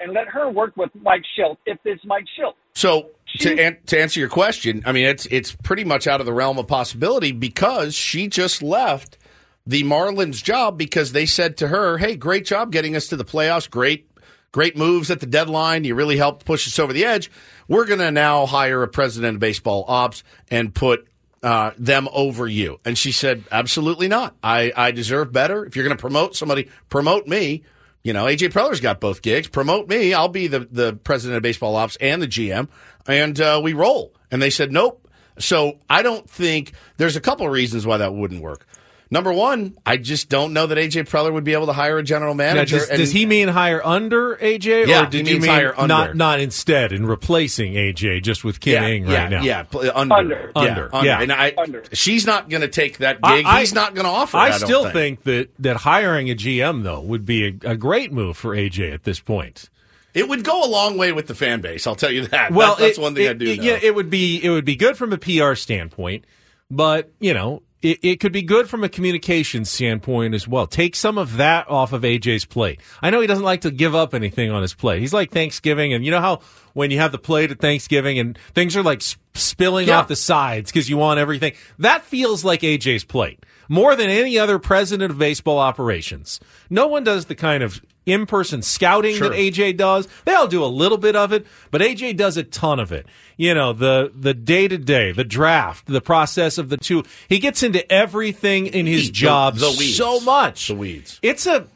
and 0.00 0.12
let 0.12 0.28
her 0.28 0.50
work 0.50 0.76
with 0.76 0.90
Mike 1.00 1.22
Shildt 1.38 1.56
if 1.66 1.78
it's 1.84 2.02
Mike 2.04 2.24
Shildt? 2.38 2.54
So 2.74 3.10
to, 3.38 3.58
an- 3.58 3.78
to 3.86 4.00
answer 4.00 4.20
your 4.20 4.28
question, 4.28 4.82
I 4.84 4.92
mean 4.92 5.06
it's 5.06 5.26
it's 5.26 5.54
pretty 5.54 5.84
much 5.84 6.06
out 6.06 6.20
of 6.20 6.26
the 6.26 6.32
realm 6.32 6.58
of 6.58 6.66
possibility 6.66 7.32
because 7.32 7.94
she 7.94 8.28
just 8.28 8.62
left 8.62 9.18
the 9.66 9.84
Marlins 9.84 10.42
job 10.42 10.76
because 10.76 11.12
they 11.12 11.26
said 11.26 11.56
to 11.58 11.68
her, 11.68 11.98
"Hey, 11.98 12.16
great 12.16 12.44
job 12.44 12.72
getting 12.72 12.96
us 12.96 13.08
to 13.08 13.16
the 13.16 13.24
playoffs. 13.24 13.70
Great 13.70 14.10
great 14.52 14.76
moves 14.76 15.10
at 15.10 15.20
the 15.20 15.26
deadline. 15.26 15.84
You 15.84 15.94
really 15.94 16.16
helped 16.16 16.44
push 16.44 16.66
us 16.66 16.78
over 16.78 16.92
the 16.92 17.04
edge. 17.04 17.30
We're 17.68 17.86
going 17.86 18.00
to 18.00 18.10
now 18.10 18.46
hire 18.46 18.82
a 18.82 18.88
president 18.88 19.36
of 19.36 19.40
baseball 19.40 19.84
ops 19.86 20.24
and 20.50 20.74
put 20.74 21.06
uh, 21.42 21.70
them 21.78 22.08
over 22.12 22.46
you. 22.46 22.80
And 22.84 22.98
she 22.98 23.12
said, 23.12 23.44
absolutely 23.50 24.08
not. 24.08 24.34
I, 24.42 24.72
I 24.76 24.90
deserve 24.90 25.32
better. 25.32 25.64
If 25.64 25.76
you're 25.76 25.84
going 25.84 25.96
to 25.96 26.00
promote 26.00 26.36
somebody, 26.36 26.68
promote 26.88 27.26
me. 27.26 27.62
You 28.02 28.12
know, 28.12 28.24
AJ 28.24 28.52
Preller's 28.52 28.80
got 28.80 29.00
both 29.00 29.20
gigs. 29.22 29.48
Promote 29.48 29.88
me. 29.88 30.14
I'll 30.14 30.28
be 30.28 30.46
the, 30.46 30.60
the 30.60 30.94
president 30.94 31.36
of 31.36 31.42
baseball 31.42 31.76
ops 31.76 31.96
and 31.96 32.22
the 32.22 32.26
GM. 32.26 32.68
And 33.06 33.38
uh, 33.40 33.60
we 33.62 33.72
roll. 33.74 34.14
And 34.30 34.40
they 34.40 34.50
said, 34.50 34.72
nope. 34.72 35.08
So 35.38 35.78
I 35.88 36.02
don't 36.02 36.28
think 36.28 36.72
there's 36.96 37.16
a 37.16 37.20
couple 37.20 37.46
of 37.46 37.52
reasons 37.52 37.86
why 37.86 37.98
that 37.98 38.14
wouldn't 38.14 38.42
work. 38.42 38.66
Number 39.12 39.32
one, 39.32 39.76
I 39.84 39.96
just 39.96 40.28
don't 40.28 40.52
know 40.52 40.68
that 40.68 40.78
AJ 40.78 41.08
Preller 41.08 41.32
would 41.32 41.42
be 41.42 41.52
able 41.52 41.66
to 41.66 41.72
hire 41.72 41.98
a 41.98 42.02
general 42.04 42.32
Now, 42.34 42.44
manager. 42.54 42.78
does, 42.78 42.88
and- 42.90 42.98
does 42.98 43.10
he 43.10 43.26
mean 43.26 43.48
hire 43.48 43.84
under 43.84 44.36
AJ, 44.36 44.86
Yeah, 44.86 45.02
or 45.02 45.10
did 45.10 45.26
he 45.26 45.34
you 45.34 45.40
mean 45.40 45.50
hire 45.50 45.74
under. 45.76 45.88
not 45.88 46.16
not 46.16 46.38
instead 46.38 46.92
and 46.92 47.08
replacing 47.08 47.72
AJ 47.74 48.22
just 48.22 48.44
with 48.44 48.60
Kim 48.60 48.80
yeah, 48.80 48.88
Ng 48.88 49.06
yeah, 49.08 49.20
right 49.22 49.30
now? 49.30 49.42
Yeah, 49.42 49.62
pl- 49.64 49.80
uh, 49.80 49.92
under, 49.96 50.14
Under. 50.14 50.52
yeah, 50.54 50.60
Under, 50.62 50.94
under. 50.94 51.06
yeah. 51.08 51.20
And 51.22 51.32
I, 51.32 51.52
Under. 51.58 51.82
she's 51.92 52.24
not 52.24 52.48
going 52.48 52.60
to 52.60 52.68
take 52.68 52.98
that 52.98 53.20
gig. 53.20 53.44
I- 53.46 53.58
He's 53.60 53.74
not 53.74 53.94
going 53.96 54.04
to 54.04 54.10
offer. 54.12 54.36
it, 54.36 54.40
I, 54.40 54.44
I 54.44 54.48
don't 54.50 54.58
still 54.60 54.82
think. 54.84 55.24
think. 55.24 55.24
that 55.24 55.48
that 55.58 55.76
hiring 55.78 56.30
a 56.30 56.34
GM 56.36 56.84
though 56.84 57.00
would 57.00 57.26
be 57.26 57.48
a, 57.64 57.70
a 57.72 57.76
great 57.76 58.12
move 58.12 58.36
for 58.36 58.54
AJ 58.54 58.94
at 58.94 59.02
this 59.02 59.18
point. 59.18 59.68
it 60.14 60.28
would 60.28 60.44
go 60.44 60.62
a 60.64 60.70
long 60.70 60.96
way 60.96 61.10
with 61.10 61.26
the 61.26 61.34
fan 61.34 61.60
base. 61.60 61.84
I'll 61.88 61.96
tell 61.96 62.12
you 62.12 62.26
that. 62.28 62.52
Well, 62.52 62.76
that's, 62.76 62.80
that's 62.80 62.98
it- 62.98 63.02
one 63.02 63.16
thing 63.16 63.26
it, 63.26 63.30
I 63.30 63.32
do. 63.32 63.44
it- 63.46 63.56
know. 63.58 63.64
yeah, 63.64 63.78
it 63.82 63.92
would 63.92 64.08
be 64.08 64.40
it 64.40 64.50
would 64.50 64.64
be 64.64 64.76
good 64.76 64.96
from 64.96 65.12
a 65.12 65.18
PR 65.18 65.54
standpoint, 65.56 66.24
but 66.70 67.10
you 67.18 67.34
know. 67.34 67.62
It, 67.82 67.98
it 68.02 68.20
could 68.20 68.32
be 68.32 68.42
good 68.42 68.68
from 68.68 68.84
a 68.84 68.88
communication 68.90 69.64
standpoint 69.64 70.34
as 70.34 70.46
well. 70.46 70.66
Take 70.66 70.94
some 70.94 71.16
of 71.16 71.38
that 71.38 71.68
off 71.70 71.92
of 71.94 72.02
AJ's 72.02 72.44
plate. 72.44 72.80
I 73.00 73.08
know 73.10 73.20
he 73.22 73.26
doesn't 73.26 73.44
like 73.44 73.62
to 73.62 73.70
give 73.70 73.94
up 73.94 74.12
anything 74.14 74.50
on 74.50 74.60
his 74.60 74.74
plate. 74.74 75.00
He's 75.00 75.14
like 75.14 75.30
Thanksgiving, 75.30 75.94
and 75.94 76.04
you 76.04 76.10
know 76.10 76.20
how 76.20 76.40
when 76.74 76.90
you 76.90 76.98
have 76.98 77.10
the 77.12 77.18
plate 77.18 77.50
at 77.50 77.58
Thanksgiving 77.58 78.18
and 78.18 78.38
things 78.54 78.76
are 78.76 78.82
like 78.82 79.02
spilling 79.34 79.88
Yeah. 79.88 79.98
off 80.00 80.08
the 80.08 80.16
sides 80.16 80.70
because 80.70 80.90
you 80.90 80.98
want 80.98 81.18
everything. 81.20 81.52
That 81.78 82.04
feels 82.04 82.44
like 82.44 82.60
AJ's 82.60 83.04
plate 83.04 83.44
more 83.68 83.96
than 83.96 84.10
any 84.10 84.38
other 84.38 84.58
president 84.58 85.10
of 85.10 85.18
baseball 85.18 85.58
operations. 85.58 86.38
No 86.68 86.86
one 86.86 87.02
does 87.04 87.26
the 87.26 87.34
kind 87.34 87.62
of 87.62 87.80
in-person 88.10 88.62
scouting 88.62 89.16
Sure. 89.16 89.28
that 89.30 89.36
AJ 89.38 89.76
does. 89.76 90.08
They 90.24 90.34
all 90.34 90.48
do 90.48 90.62
a 90.64 90.66
little 90.66 90.98
bit 90.98 91.16
of 91.16 91.32
it, 91.32 91.46
but 91.70 91.80
AJ 91.80 92.16
does 92.16 92.36
a 92.36 92.42
ton 92.42 92.78
of 92.80 92.92
it. 92.92 93.06
You 93.36 93.54
know, 93.54 93.72
the 93.72 94.12
the 94.14 94.34
day-to-day, 94.34 95.12
the 95.12 95.24
draft, 95.24 95.86
the 95.86 96.00
process 96.00 96.58
of 96.58 96.68
the 96.68 96.76
two. 96.76 97.04
He 97.28 97.38
gets 97.38 97.62
into 97.62 97.90
everything 97.92 98.66
in 98.66 98.86
his 98.86 99.06
The- 99.06 99.12
job 99.12 99.56
the 99.56 99.70
so 99.70 100.20
much. 100.20 100.68
The 100.68 100.74
weeds. 100.74 101.18
It's 101.22 101.46
a 101.46 101.66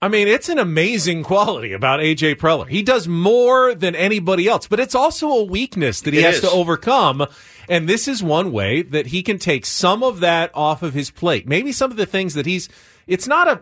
I 0.00 0.06
mean, 0.06 0.28
it's 0.28 0.48
an 0.48 0.58
amazing 0.60 1.24
quality 1.24 1.72
about 1.72 1.98
AJ 1.98 2.36
Preller. 2.36 2.68
He 2.68 2.82
does 2.82 3.08
more 3.08 3.74
than 3.74 3.96
anybody 3.96 4.46
else, 4.46 4.68
but 4.68 4.78
it's 4.78 4.94
also 4.94 5.28
a 5.30 5.42
weakness 5.42 6.02
that 6.02 6.14
he 6.14 6.20
It 6.20 6.24
has 6.24 6.36
is. 6.36 6.40
to 6.42 6.50
overcome. 6.52 7.26
And 7.68 7.88
this 7.88 8.06
is 8.06 8.22
one 8.22 8.52
way 8.52 8.82
that 8.82 9.08
he 9.08 9.24
can 9.24 9.40
take 9.40 9.66
some 9.66 10.04
of 10.04 10.20
that 10.20 10.52
off 10.54 10.84
of 10.84 10.94
his 10.94 11.10
plate. 11.10 11.48
Maybe 11.48 11.72
some 11.72 11.90
of 11.90 11.96
the 11.96 12.06
things 12.06 12.34
that 12.34 12.46
he's 12.46 12.68
it's 13.08 13.26
not 13.26 13.48
a 13.48 13.60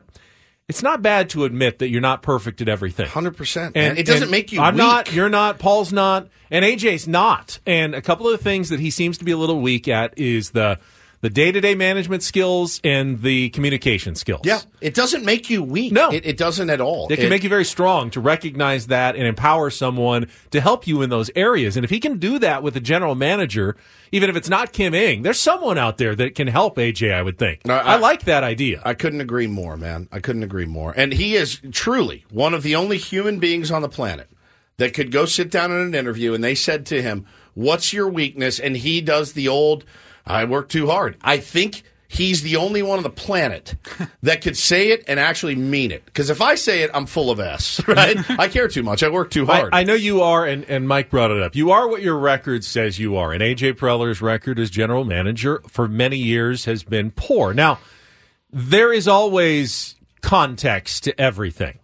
it's 0.68 0.82
not 0.82 1.00
bad 1.00 1.30
to 1.30 1.44
admit 1.44 1.78
that 1.78 1.88
you're 1.88 2.00
not 2.00 2.22
perfect 2.22 2.60
at 2.60 2.68
everything. 2.68 3.08
Hundred 3.08 3.36
percent. 3.36 3.76
And 3.76 3.98
it 3.98 4.06
doesn't 4.06 4.30
make 4.30 4.52
you. 4.52 4.60
I'm 4.60 4.74
weak. 4.74 4.78
not. 4.78 5.12
You're 5.12 5.28
not. 5.28 5.58
Paul's 5.58 5.92
not. 5.92 6.28
And 6.50 6.64
AJ's 6.64 7.06
not. 7.06 7.60
And 7.66 7.94
a 7.94 8.02
couple 8.02 8.26
of 8.26 8.32
the 8.32 8.42
things 8.42 8.68
that 8.70 8.80
he 8.80 8.90
seems 8.90 9.18
to 9.18 9.24
be 9.24 9.32
a 9.32 9.36
little 9.36 9.60
weak 9.60 9.88
at 9.88 10.18
is 10.18 10.50
the 10.50 10.78
the 11.26 11.30
day 11.30 11.50
to 11.50 11.60
day 11.60 11.74
management 11.74 12.22
skills 12.22 12.80
and 12.84 13.20
the 13.20 13.48
communication 13.50 14.14
skills. 14.14 14.42
Yeah, 14.44 14.60
it 14.80 14.94
doesn't 14.94 15.24
make 15.24 15.50
you 15.50 15.60
weak. 15.60 15.90
No. 15.90 16.12
it, 16.12 16.24
it 16.24 16.36
doesn't 16.36 16.70
at 16.70 16.80
all. 16.80 17.08
It 17.10 17.16
can 17.16 17.26
It- 17.26 17.30
make 17.30 17.42
you 17.42 17.48
very 17.48 17.64
strong 17.64 18.10
to 18.10 18.20
recognize 18.20 18.86
that 18.86 19.16
and 19.16 19.26
empower 19.26 19.70
someone 19.70 20.28
to 20.52 20.60
help 20.60 20.86
you 20.86 21.02
in 21.02 21.10
those 21.10 21.28
areas. 21.34 21.76
And 21.76 21.82
if 21.82 21.90
he 21.90 21.98
can 21.98 22.18
do 22.18 22.38
that 22.38 22.62
with 22.62 22.76
a 22.76 22.80
general 22.80 23.16
manager, 23.16 23.76
even 24.12 24.30
if 24.30 24.36
it's 24.36 24.48
not 24.48 24.72
Kim 24.72 24.94
Ng, 24.94 25.22
there's 25.22 25.40
someone 25.40 25.78
out 25.78 25.98
there 25.98 26.14
that 26.14 26.36
can 26.36 26.46
help 26.46 26.76
AJ, 26.76 27.12
I 27.12 27.22
would 27.22 27.38
think. 27.38 27.66
No, 27.66 27.74
I, 27.74 27.94
I- 27.94 27.96
like 27.96 28.22
that 28.26 28.44
idea. 28.44 28.80
I 28.84 28.94
couldn't 28.94 29.20
agree 29.20 29.48
more, 29.48 29.76
man. 29.76 30.08
I 30.12 30.20
couldn't 30.20 30.44
agree 30.44 30.66
more. 30.66 30.94
And 30.96 31.12
he 31.12 31.34
is 31.34 31.60
truly 31.72 32.24
one 32.30 32.54
of 32.54 32.62
the 32.62 32.76
only 32.76 32.98
human 32.98 33.40
beings 33.40 33.72
on 33.72 33.82
the 33.82 33.88
planet 33.88 34.30
that 34.76 34.94
could 34.94 35.10
go 35.10 35.24
sit 35.26 35.50
down 35.50 35.72
in 35.72 35.78
an 35.78 35.94
interview 35.96 36.34
and 36.34 36.44
they 36.44 36.54
said 36.54 36.86
to 36.86 37.02
him, 37.02 37.26
What's 37.54 37.92
your 37.92 38.08
weakness? 38.08 38.60
And 38.60 38.76
he 38.76 39.00
does 39.00 39.32
the 39.32 39.48
old, 39.48 39.84
I 40.26 40.44
work 40.44 40.68
too 40.68 40.88
hard. 40.88 41.16
I 41.22 41.38
think 41.38 41.82
he's 42.08 42.42
the 42.42 42.56
only 42.56 42.82
one 42.82 42.98
on 42.98 43.02
the 43.02 43.10
planet 43.10 43.74
that 44.22 44.42
could 44.42 44.56
say 44.56 44.90
it 44.90 45.04
and 45.06 45.20
actually 45.20 45.54
mean 45.54 45.90
it. 45.90 46.04
Because 46.04 46.30
if 46.30 46.40
I 46.40 46.54
say 46.54 46.82
it, 46.82 46.90
I'm 46.94 47.06
full 47.06 47.30
of 47.30 47.40
S, 47.40 47.80
right? 47.88 48.18
I 48.38 48.48
care 48.48 48.68
too 48.68 48.82
much. 48.82 49.02
I 49.02 49.08
work 49.08 49.30
too 49.30 49.46
hard. 49.46 49.72
I, 49.72 49.80
I 49.80 49.84
know 49.84 49.94
you 49.94 50.22
are, 50.22 50.46
and, 50.46 50.64
and 50.64 50.88
Mike 50.88 51.10
brought 51.10 51.30
it 51.30 51.42
up. 51.42 51.54
You 51.54 51.70
are 51.70 51.88
what 51.88 52.02
your 52.02 52.18
record 52.18 52.64
says 52.64 52.98
you 52.98 53.16
are. 53.16 53.32
And 53.32 53.42
AJ 53.42 53.74
Preller's 53.74 54.20
record 54.20 54.58
as 54.58 54.70
general 54.70 55.04
manager 55.04 55.62
for 55.68 55.88
many 55.88 56.16
years 56.16 56.64
has 56.64 56.82
been 56.82 57.10
poor. 57.10 57.54
Now, 57.54 57.78
there 58.50 58.92
is 58.92 59.06
always 59.06 59.96
context 60.22 61.04
to 61.04 61.20
everything. 61.20 61.78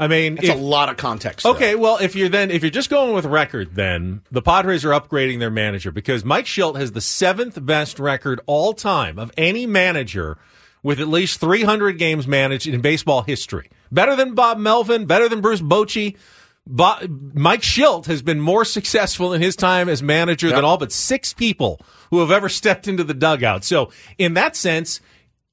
I 0.00 0.08
mean, 0.08 0.38
if- 0.42 0.48
a 0.48 0.54
lot 0.54 0.88
of 0.88 0.96
context. 0.96 1.44
though. 1.44 1.50
Okay, 1.52 1.74
well, 1.76 1.98
if 1.98 2.16
you're 2.16 2.28
then 2.28 2.50
if 2.50 2.62
you're 2.62 2.70
just 2.70 2.90
going 2.90 3.14
with 3.14 3.24
record, 3.26 3.74
then 3.74 4.22
the 4.32 4.42
Padres 4.42 4.84
are 4.84 4.90
upgrading 4.98 5.38
their 5.38 5.50
manager 5.50 5.92
because 5.92 6.24
Mike 6.24 6.46
Shildt 6.46 6.76
has 6.80 6.92
the 6.92 7.00
seventh 7.00 7.64
best 7.64 7.98
record 7.98 8.40
all 8.46 8.72
time 8.72 9.18
of 9.18 9.30
any 9.36 9.66
manager 9.66 10.38
with 10.82 10.98
at 10.98 11.08
least 11.08 11.38
300 11.40 11.98
games 11.98 12.26
managed 12.26 12.66
in 12.66 12.80
baseball 12.80 13.22
history. 13.22 13.68
Better 13.92 14.16
than 14.16 14.34
Bob 14.34 14.56
Melvin, 14.58 15.04
better 15.04 15.28
than 15.28 15.42
Bruce 15.42 15.60
Bochy. 15.60 16.16
Bo- 16.66 16.98
Mike 17.34 17.62
Shildt 17.62 18.06
has 18.06 18.22
been 18.22 18.40
more 18.40 18.64
successful 18.64 19.32
in 19.32 19.42
his 19.42 19.56
time 19.56 19.88
as 19.88 20.02
manager 20.02 20.46
Yep. 20.48 20.56
than 20.56 20.64
all 20.64 20.76
but 20.78 20.92
six 20.92 21.32
people 21.32 21.80
who 22.10 22.20
have 22.20 22.30
ever 22.30 22.48
stepped 22.48 22.86
into 22.88 23.02
the 23.04 23.14
dugout. 23.14 23.64
So, 23.64 23.90
in 24.18 24.34
that 24.34 24.56
sense, 24.56 25.00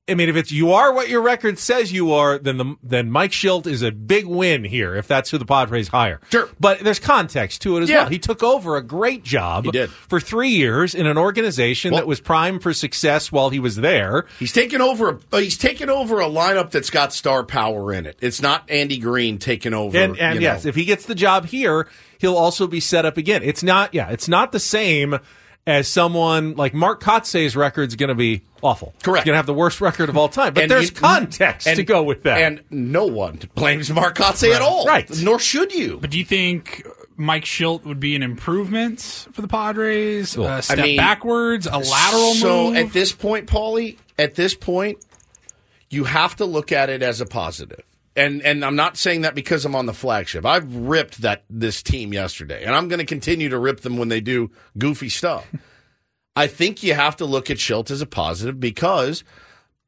I 0.09 0.13
mean, 0.15 0.29
if 0.29 0.37
it's 0.37 0.53
you 0.53 0.71
are 0.71 0.93
what 0.93 1.09
your 1.09 1.21
record 1.21 1.59
says 1.59 1.91
you 1.91 2.13
are, 2.13 2.37
then 2.37 2.55
the 2.57 2.75
then 2.81 3.11
Mike 3.11 3.31
Shildt 3.31 3.67
is 3.67 3.81
a 3.81 3.91
big 3.91 4.25
win 4.25 4.63
here 4.63 4.95
if 4.95 5.05
that's 5.05 5.29
who 5.31 5.37
the 5.37 5.45
Padres 5.45 5.89
hire. 5.89 6.21
Sure. 6.31 6.47
but 6.59 6.79
there's 6.79 6.99
context 6.99 7.61
to 7.63 7.75
it 7.77 7.81
as 7.83 7.89
Yeah. 7.89 8.03
well. 8.03 8.09
He 8.09 8.17
took 8.19 8.41
over 8.41 8.77
a 8.77 8.81
great 8.81 9.23
job 9.25 9.65
He 9.65 9.71
did. 9.71 9.89
for 9.89 10.21
three 10.21 10.49
years 10.51 10.95
in 10.95 11.07
an 11.07 11.17
organization 11.17 11.91
Well- 11.91 12.01
that 12.01 12.07
was 12.07 12.21
primed 12.21 12.63
for 12.63 12.71
success 12.73 13.33
while 13.33 13.49
he 13.49 13.59
was 13.59 13.75
there. 13.75 14.25
He's 14.39 14.53
taken 14.53 14.79
over. 14.79 15.19
A, 15.31 15.35
uh, 15.35 15.39
he's 15.39 15.57
taken 15.57 15.89
over 15.89 16.21
a 16.21 16.27
lineup 16.29 16.71
that's 16.71 16.89
got 16.89 17.13
star 17.13 17.43
power 17.43 17.91
in 17.91 18.05
it. 18.05 18.17
It's 18.21 18.41
not 18.41 18.63
Andy 18.69 18.99
Green 18.99 19.37
taking 19.39 19.73
over. 19.73 19.97
And, 19.97 20.17
and 20.17 20.41
yes, 20.41 20.63
know. 20.63 20.69
if 20.69 20.75
he 20.75 20.85
gets 20.85 21.05
the 21.05 21.15
job 21.15 21.47
here, 21.47 21.85
he'll 22.19 22.37
also 22.37 22.65
be 22.65 22.79
set 22.79 23.05
up 23.05 23.17
again. 23.17 23.43
It's 23.43 23.61
not, 23.61 23.93
yeah, 23.93 24.09
it's 24.09 24.29
not 24.29 24.53
the 24.53 24.59
same 24.61 25.19
as 25.67 25.87
someone 25.87 26.55
like 26.55 26.73
Mark 26.73 27.01
Kotsay's 27.03 27.55
record's 27.55 27.95
going 27.95 28.07
to 28.07 28.15
be 28.15 28.41
awful. 28.63 28.95
Correct. 29.03 29.25
Going 29.25 29.33
to 29.33 29.37
have 29.37 29.45
the 29.45 29.53
worst 29.53 29.81
record 29.81 30.07
of 30.09 30.17
all 30.17 30.29
time. 30.29 30.53
But 30.53 30.63
And 30.63 30.71
there's 30.71 30.89
you- 30.89 30.95
context 30.95 31.67
and- 31.67 31.75
to 31.75 31.83
go 31.83 32.01
with 32.01 32.23
that. 32.23 32.41
And 32.41 32.63
no 32.71 33.05
one 33.05 33.39
blames 33.53 33.91
Mark 33.91 34.15
Kotsay 34.17 34.55
at 34.55 34.61
all. 34.61 34.85
Right. 34.85 35.07
Nor 35.21 35.37
should 35.39 35.73
you. 35.73 35.97
But 35.99 36.09
do 36.09 36.17
you 36.17 36.25
think 36.25 36.87
Mike 37.17 37.43
Shildt 37.43 37.83
would 37.83 37.99
be 37.99 38.15
an 38.15 38.23
improvement 38.23 39.27
for 39.33 39.41
the 39.41 39.47
Padres? 39.49 40.37
A 40.37 40.61
step 40.61 40.79
mean, 40.79 40.97
backwards? 40.97 41.67
A 41.67 41.77
lateral 41.77 42.33
so 42.33 42.67
move? 42.69 42.77
at 42.77 42.93
this 42.93 43.11
point, 43.11 43.47
Paulie, 43.47 43.97
at 44.17 44.35
this 44.35 44.55
point, 44.55 44.99
you 45.89 46.05
have 46.05 46.35
to 46.37 46.45
look 46.45 46.71
at 46.71 46.89
it 46.89 47.03
as 47.03 47.19
a 47.19 47.25
positive. 47.25 47.83
And 48.17 48.41
and 48.41 48.65
I'm 48.65 48.75
not 48.75 48.97
saying 48.97 49.21
that 49.21 49.35
because 49.35 49.63
I'm 49.63 49.75
on 49.75 49.85
the 49.85 49.93
flagship. 49.93 50.45
I've 50.45 50.75
ripped 50.75 51.21
that 51.21 51.45
this 51.49 51.83
team 51.83 52.13
yesterday, 52.13 52.63
and 52.63 52.75
I'm 52.75 52.87
going 52.87 52.99
to 52.99 53.05
continue 53.05 53.49
to 53.49 53.59
rip 53.59 53.81
them 53.81 53.97
when 53.97 54.09
they 54.09 54.19
do 54.19 54.51
goofy 54.77 55.07
stuff. 55.07 55.47
I 56.35 56.47
think 56.47 56.83
you 56.83 56.93
have 56.93 57.15
to 57.17 57.25
look 57.25 57.49
at 57.49 57.57
Shildt 57.57 57.89
as 57.89 58.01
a 58.01 58.05
positive 58.05 58.59
because 58.59 59.23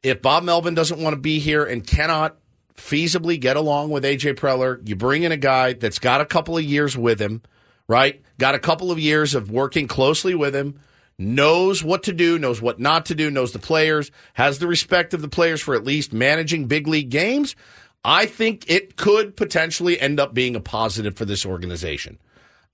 if 0.02 0.22
Bob 0.22 0.44
Melvin 0.44 0.74
doesn't 0.74 1.00
want 1.00 1.14
to 1.14 1.20
be 1.20 1.40
here 1.40 1.64
and 1.64 1.86
cannot 1.86 2.38
feasibly 2.76 3.40
get 3.40 3.58
along 3.58 3.90
with 3.90 4.04
AJ 4.04 4.36
Preller, 4.36 4.88
you 4.88 4.96
bring 4.96 5.24
in 5.24 5.32
a 5.32 5.38
guy 5.38 5.74
that's 5.74 6.00
got 6.00 6.22
a 6.22 6.26
couple 6.26 6.58
of 6.58 6.64
years 6.64 6.98
with 6.98 7.20
him, 7.20 7.42
right? 7.88 8.22
Got 8.38 8.56
a 8.56 8.60
couple 8.60 8.92
of 8.92 8.98
years 8.98 9.36
of 9.36 9.52
working 9.52 9.88
closely 9.88 10.34
with 10.34 10.56
him, 10.56 10.80
knows 11.18 11.84
what 11.84 12.04
to 12.04 12.14
do, 12.14 12.40
knows 12.40 12.62
what 12.62 12.80
not 12.80 13.06
to 13.08 13.16
do, 13.16 13.30
knows 13.30 13.52
the 13.52 13.60
players, 13.60 14.12
has 14.34 14.60
the 14.60 14.68
respect 14.68 15.14
of 15.14 15.22
the 15.22 15.28
players 15.28 15.62
for 15.62 15.76
at 15.76 15.84
least 15.84 16.14
managing 16.14 16.66
big 16.66 16.88
league 16.88 17.10
games. 17.10 17.56
I 18.04 18.26
think 18.26 18.70
it 18.70 18.96
could 18.96 19.36
potentially 19.36 20.00
end 20.00 20.20
up 20.20 20.34
being 20.34 20.56
a 20.56 20.62
positive 20.62 21.16
for 21.16 21.26
this 21.26 21.46
organization. 21.46 22.18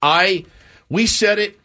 I 0.02 0.46
we 0.90 1.08
said 1.08 1.40
it 1.40 1.60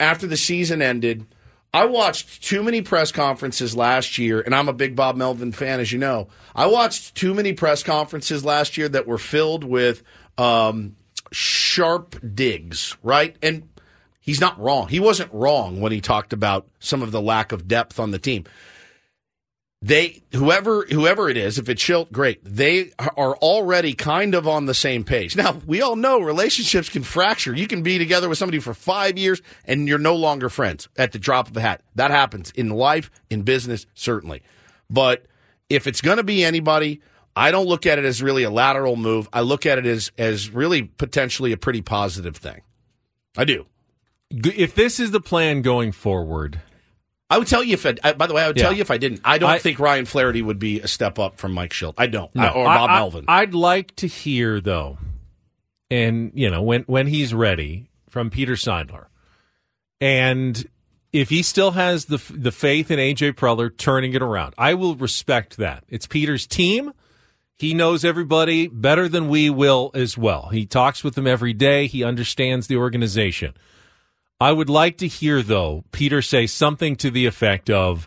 after 0.00 0.26
the 0.26 0.36
season 0.36 0.80
ended. 0.82 1.26
I 1.72 1.86
watched 1.86 2.44
too 2.44 2.62
many 2.62 2.82
press 2.82 3.10
conferences 3.10 3.74
last 3.74 4.16
year, 4.16 4.40
and 4.40 4.54
I'm 4.54 4.68
a 4.68 4.72
big 4.72 4.94
Bob 4.94 5.16
Melvin 5.16 5.50
fan, 5.50 5.80
as 5.80 5.90
you 5.90 5.98
know. 5.98 6.28
I 6.54 6.66
watched 6.66 7.16
too 7.16 7.34
many 7.34 7.52
press 7.52 7.82
conferences 7.82 8.44
last 8.44 8.76
year 8.76 8.88
that 8.90 9.08
were 9.08 9.18
filled 9.18 9.64
with 9.64 10.04
um, 10.38 10.94
sharp 11.32 12.14
digs, 12.34 12.96
right? 13.02 13.36
And 13.42 13.68
he's 14.20 14.40
not 14.40 14.58
wrong. 14.60 14.86
He 14.86 15.00
wasn't 15.00 15.32
wrong 15.32 15.80
when 15.80 15.90
he 15.90 16.00
talked 16.00 16.32
about 16.32 16.68
some 16.78 17.02
of 17.02 17.10
the 17.10 17.20
lack 17.20 17.50
of 17.50 17.66
depth 17.66 17.98
on 17.98 18.12
the 18.12 18.20
team. 18.20 18.44
They 19.84 20.22
whoever 20.32 20.86
whoever 20.86 21.28
it 21.28 21.36
is, 21.36 21.58
if 21.58 21.68
it's 21.68 21.82
Shildt, 21.82 22.10
great. 22.10 22.42
They 22.42 22.92
are 22.98 23.36
already 23.36 23.92
kind 23.92 24.34
of 24.34 24.48
on 24.48 24.64
the 24.64 24.72
same 24.72 25.04
page. 25.04 25.36
Now 25.36 25.60
we 25.66 25.82
all 25.82 25.94
know 25.94 26.20
relationships 26.20 26.88
can 26.88 27.02
fracture. 27.02 27.54
You 27.54 27.66
can 27.66 27.82
be 27.82 27.98
together 27.98 28.30
with 28.30 28.38
somebody 28.38 28.60
for 28.60 28.72
five 28.72 29.18
years 29.18 29.42
and 29.66 29.86
you're 29.86 29.98
no 29.98 30.16
longer 30.16 30.48
friends 30.48 30.88
at 30.96 31.12
the 31.12 31.18
drop 31.18 31.50
of 31.50 31.56
a 31.58 31.60
hat. 31.60 31.82
That 31.96 32.10
happens 32.10 32.50
in 32.52 32.70
life, 32.70 33.10
in 33.28 33.42
business, 33.42 33.84
certainly. 33.92 34.42
But 34.88 35.26
if 35.68 35.86
it's 35.86 36.00
going 36.00 36.16
to 36.16 36.24
be 36.24 36.42
anybody, 36.42 37.02
I 37.36 37.50
don't 37.50 37.66
look 37.66 37.84
at 37.84 37.98
it 37.98 38.06
as 38.06 38.22
really 38.22 38.44
a 38.44 38.50
lateral 38.50 38.96
move. 38.96 39.28
I 39.34 39.42
look 39.42 39.66
at 39.66 39.76
it 39.76 39.84
as 39.84 40.10
as 40.16 40.48
really 40.48 40.84
potentially 40.84 41.52
a 41.52 41.58
pretty 41.58 41.82
positive 41.82 42.38
thing. 42.38 42.62
I 43.36 43.44
do. 43.44 43.66
If 44.30 44.74
this 44.74 44.98
is 44.98 45.10
the 45.10 45.20
plan 45.20 45.60
going 45.60 45.92
forward, 45.92 46.62
I 47.34 47.38
would 47.38 47.48
tell 47.48 47.64
you 47.64 47.74
if. 47.74 47.84
I, 47.84 48.12
by 48.12 48.26
the 48.26 48.34
way, 48.34 48.42
I 48.42 48.46
would 48.46 48.56
Yeah. 48.56 48.62
tell 48.64 48.72
you 48.72 48.80
if 48.80 48.90
I 48.90 48.96
didn't. 48.98 49.20
I 49.24 49.38
don't 49.38 49.50
I- 49.50 49.58
think 49.58 49.78
Ryan 49.80 50.04
Flaherty 50.04 50.40
would 50.42 50.58
be 50.58 50.80
a 50.80 50.86
step 50.88 51.18
up 51.18 51.38
from 51.38 51.52
Mike 51.52 51.72
Shildt. 51.72 51.94
I 51.98 52.06
don't, 52.06 52.34
No, 52.34 52.42
I- 52.44 52.50
or 52.52 52.64
Bob 52.64 52.90
Melvin. 52.90 53.24
I'd 53.28 53.54
like 53.54 53.94
to 53.96 54.06
hear 54.06 54.60
though, 54.60 54.98
and 55.90 56.30
you 56.34 56.48
know 56.50 56.62
when 56.62 56.82
when 56.82 57.06
he's 57.08 57.34
ready 57.34 57.88
from 58.08 58.30
Peter 58.30 58.52
Seidler, 58.54 59.06
and 60.00 60.66
if 61.12 61.30
he 61.30 61.42
still 61.42 61.72
has 61.72 62.06
the 62.06 62.20
the 62.30 62.52
faith 62.52 62.90
in 62.90 62.98
AJ 62.98 63.32
Preller 63.32 63.76
turning 63.76 64.14
it 64.14 64.22
around, 64.22 64.54
I 64.58 64.74
will 64.74 64.94
respect 64.96 65.56
that. 65.58 65.84
It's 65.88 66.06
Peter's 66.06 66.46
team. 66.46 66.92
He 67.56 67.72
knows 67.72 68.04
everybody 68.04 68.66
better 68.66 69.08
than 69.08 69.28
we 69.28 69.48
will 69.48 69.92
as 69.94 70.18
well. 70.18 70.48
He 70.50 70.66
talks 70.66 71.04
with 71.04 71.14
them 71.14 71.26
every 71.26 71.52
day. 71.52 71.86
He 71.86 72.02
understands 72.02 72.66
the 72.66 72.76
organization. 72.76 73.54
I 74.44 74.52
would 74.52 74.68
like 74.68 74.98
to 74.98 75.06
hear 75.08 75.42
though 75.42 75.84
Peter 75.90 76.20
say 76.20 76.46
something 76.46 76.96
to 76.96 77.10
the 77.10 77.24
effect 77.24 77.70
of, 77.70 78.06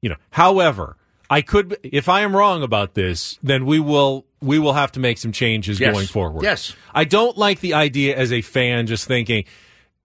you 0.00 0.08
know, 0.08 0.16
however, 0.30 0.96
I 1.28 1.42
could 1.42 1.76
if 1.82 2.08
I 2.08 2.22
am 2.22 2.34
wrong 2.34 2.62
about 2.62 2.94
this, 2.94 3.38
then 3.42 3.66
we 3.66 3.78
will 3.78 4.24
we 4.40 4.58
will 4.58 4.72
have 4.72 4.92
to 4.92 5.00
make 5.00 5.18
some 5.18 5.32
changes 5.32 5.78
Yes. 5.78 5.92
going 5.92 6.06
forward. 6.06 6.44
Yes. 6.44 6.74
I 6.94 7.04
don't 7.04 7.36
like 7.36 7.60
the 7.60 7.74
idea 7.74 8.16
as 8.16 8.32
a 8.32 8.40
fan 8.40 8.86
just 8.86 9.06
thinking 9.06 9.44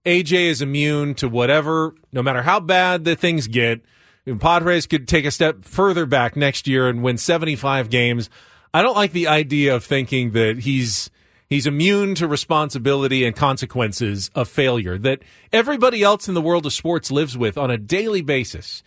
AJ 0.04 0.32
is 0.50 0.60
immune 0.60 1.14
to 1.14 1.28
whatever 1.28 1.94
no 2.12 2.22
matter 2.22 2.42
how 2.42 2.60
bad 2.60 3.04
the 3.04 3.16
things 3.16 3.46
get. 3.46 3.80
And 4.26 4.38
Padres 4.40 4.86
could 4.86 5.08
take 5.08 5.24
a 5.24 5.30
step 5.30 5.64
further 5.64 6.04
back 6.06 6.36
next 6.36 6.68
year 6.68 6.86
and 6.88 7.02
win 7.02 7.16
75 7.16 7.88
games. 7.88 8.28
I 8.74 8.82
don't 8.82 8.94
like 8.96 9.12
the 9.12 9.26
idea 9.26 9.74
of 9.74 9.84
thinking 9.84 10.32
that 10.32 10.58
he's 10.58 11.10
he's 11.52 11.66
immune 11.66 12.14
to 12.14 12.26
responsibility 12.26 13.26
and 13.26 13.36
consequences 13.36 14.30
of 14.34 14.48
failure 14.48 14.96
that 14.96 15.20
everybody 15.52 16.02
else 16.02 16.26
in 16.26 16.32
the 16.32 16.40
world 16.40 16.64
of 16.64 16.72
sports 16.72 17.10
lives 17.10 17.36
with 17.36 17.58
on 17.58 17.70
a 17.70 17.76
daily 17.76 18.22
basis. 18.22 18.82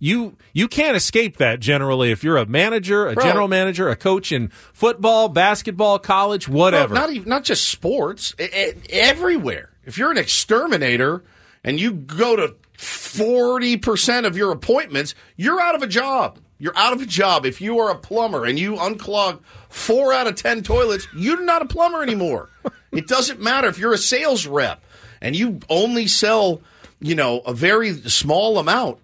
You 0.00 0.36
you 0.52 0.66
can't 0.66 0.96
escape 0.96 1.36
that 1.36 1.60
generally 1.60 2.10
if 2.10 2.24
you're 2.24 2.36
a 2.36 2.46
manager, 2.46 3.08
a 3.08 3.14
Bro. 3.14 3.24
general 3.24 3.48
manager, 3.48 3.88
a 3.88 3.96
coach 3.96 4.32
in 4.32 4.48
football, 4.48 5.28
basketball, 5.28 6.00
college, 6.00 6.48
whatever. 6.48 6.94
Not 6.94 7.12
even 7.12 7.28
not 7.28 7.44
just 7.44 7.68
sports, 7.68 8.34
e- 8.40 8.44
e- 8.44 8.72
everywhere. 8.90 9.70
If 9.84 9.96
you're 9.96 10.10
an 10.10 10.18
exterminator 10.18 11.22
and 11.64 11.80
you 11.80 11.92
go 11.92 12.34
to 12.36 12.54
forty 12.76 13.76
percent 13.76 14.26
of 14.26 14.36
your 14.36 14.52
appointments, 14.52 15.14
you're 15.36 15.60
out 15.60 15.74
of 15.76 15.82
a 15.82 15.88
job. 15.88 16.38
You're 16.58 16.76
out 16.76 16.92
of 16.92 17.00
a 17.00 17.06
job. 17.06 17.46
If 17.46 17.60
you 17.60 17.78
are 17.78 17.90
a 17.90 17.96
plumber 17.96 18.44
and 18.44 18.58
you 18.58 18.74
unclog 18.74 19.40
four 19.68 20.12
out 20.12 20.26
of 20.26 20.36
ten 20.36 20.62
toilets, 20.62 21.06
you're 21.16 21.42
not 21.42 21.62
a 21.62 21.66
plumber 21.66 22.02
anymore. 22.02 22.50
it 22.92 23.06
doesn't 23.06 23.40
matter 23.40 23.68
if 23.68 23.78
you're 23.78 23.92
a 23.92 23.98
sales 23.98 24.46
rep 24.46 24.82
and 25.20 25.34
you 25.34 25.60
only 25.68 26.06
sell, 26.06 26.62
you 27.00 27.14
know, 27.14 27.40
a 27.40 27.52
very 27.52 27.92
small 27.94 28.58
amount 28.58 28.98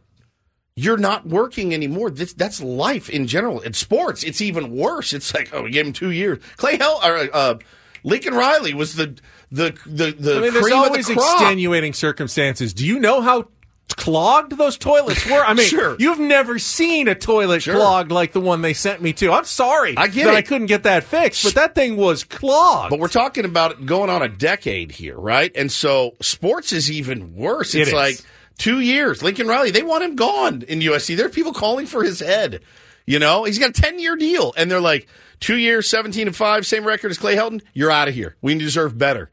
you're 0.77 0.97
not 0.97 1.27
working 1.27 1.73
anymore. 1.73 2.11
This, 2.11 2.33
that's 2.33 2.61
life 2.61 3.09
in 3.09 3.27
general. 3.27 3.61
In 3.61 3.75
sports, 3.75 4.25
it's 4.25 4.41
even 4.41 4.77
worse. 4.77 5.13
It's 5.13 5.33
like, 5.33 5.51
oh, 5.53 5.63
we 5.63 5.71
gave 5.71 5.87
him 5.87 5.93
two 5.93 6.11
years. 6.11 6.43
Clay 6.57 6.77
Hell 6.77 7.01
or 7.05 7.29
uh, 7.33 7.59
Lincoln 8.03 8.35
Riley 8.35 8.75
was 8.75 8.97
the 8.97 9.17
the 9.53 9.79
the 9.87 10.13
the 10.13 10.37
I 10.37 10.41
mean, 10.41 10.53
there's 10.53 10.73
always 10.73 11.09
of 11.09 11.15
the 11.15 11.21
crop. 11.21 11.41
extenuating 11.41 11.93
circumstances. 11.93 12.75
Do 12.75 12.85
you 12.85 12.99
know 12.99 13.21
how 13.21 13.49
clogged 13.97 14.57
those 14.57 14.77
toilets 14.77 15.25
were? 15.27 15.45
I 15.45 15.55
mean, 15.55 15.67
Sure. 15.69 15.97
you've 15.99 16.19
never 16.19 16.59
seen 16.59 17.09
a 17.09 17.15
toilet 17.15 17.63
Sure. 17.63 17.75
clogged 17.75 18.11
like 18.11 18.33
the 18.33 18.41
one 18.41 18.63
they 18.63 18.73
sent 18.75 19.03
me 19.03 19.13
to. 19.15 19.33
I'm 19.33 19.45
sorry 19.45 19.97
I 19.97 20.09
get 20.09 20.25
that 20.25 20.35
it. 20.35 20.37
I 20.37 20.43
couldn't 20.43 20.67
get 20.67 20.83
that 20.85 21.05
fixed, 21.05 21.45
but 21.45 21.55
that 21.55 21.75
thing 21.75 21.97
was 21.97 22.25
clogged. 22.25 22.91
But 22.91 22.99
we're 22.99 23.09
talking 23.09 23.45
about 23.45 23.87
going 23.87 24.11
on 24.11 24.23
a 24.23 24.29
decade 24.29 24.93
here, 24.93 25.19
right? 25.19 25.53
And 25.55 25.71
so 25.71 26.17
sports 26.21 26.73
is 26.73 26.91
even 26.91 27.35
worse. 27.35 27.75
It 27.75 27.81
It's 27.81 27.89
is. 27.89 27.95
like 27.95 28.17
two 28.59 28.81
years. 28.81 29.23
Lincoln 29.23 29.47
Riley, 29.47 29.71
they 29.71 29.83
want 29.83 30.05
him 30.05 30.17
gone 30.17 30.63
in 30.63 30.81
USC. 30.81 31.17
There 31.17 31.27
are 31.27 31.31
people 31.31 31.53
calling 31.53 31.87
for 31.87 32.03
his 32.03 32.21
head. 32.21 32.61
You 33.07 33.19
know, 33.19 33.45
he's 33.45 33.59
got 33.59 33.71
a 33.71 33.73
10 33.83 33.99
year 33.99 34.17
deal. 34.17 34.55
And 34.57 34.71
they're 34.71 34.81
like, 34.81 35.07
two 35.41 35.59
years, 35.59 35.91
17 35.91 36.27
and 36.29 36.35
5, 36.35 36.67
same 36.67 36.85
record 36.87 37.11
as 37.11 37.19
Clay 37.19 37.37
Helton. 37.37 37.61
You're 37.75 37.91
out 37.91 38.09
of 38.09 38.15
here. 38.15 38.37
We 38.41 38.55
deserve 38.57 38.97
better. 38.97 39.31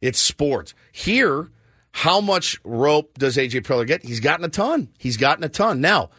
It's 0.00 0.18
sports. 0.18 0.74
Here, 0.90 1.48
how 1.92 2.20
much 2.20 2.58
rope 2.64 3.18
does 3.18 3.36
AJ 3.36 3.62
Preller 3.62 3.86
get? 3.86 4.04
He's 4.04 4.20
gotten 4.20 4.44
a 4.44 4.48
ton. 4.48 4.88
He's 4.98 5.16
gotten 5.16 5.44
a 5.44 5.48
ton. 5.48 5.80
Now, 5.80 6.10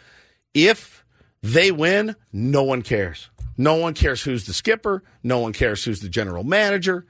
if 0.54 1.04
they 1.42 1.72
win, 1.72 2.16
no 2.32 2.64
one 2.64 2.82
cares. 2.82 3.30
No 3.58 3.76
one 3.76 3.94
cares 3.94 4.24
who's 4.24 4.46
the 4.46 4.54
skipper. 4.54 5.04
No 5.24 5.40
one 5.40 5.54
cares 5.54 5.84
who's 5.84 6.00
the 6.00 6.10
general 6.10 6.44
manager. 6.44 7.06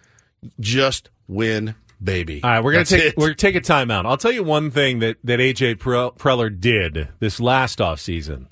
Just 0.59 1.09
win, 1.27 1.75
baby. 2.03 2.41
All 2.43 2.49
right, 2.49 2.63
we're 2.63 2.71
gonna 2.73 2.79
That's 2.81 2.89
take 2.89 3.03
it. 3.03 3.17
we're 3.17 3.27
gonna 3.27 3.35
take 3.35 3.55
a 3.55 3.61
timeout. 3.61 4.05
I'll 4.05 4.17
tell 4.17 4.31
you 4.31 4.43
one 4.43 4.71
thing 4.71 4.99
that 4.99 5.17
that 5.23 5.39
AJ 5.39 5.75
Preller 5.75 6.59
did 6.59 7.09
this 7.19 7.39
last 7.39 7.79
offseason 7.79 8.47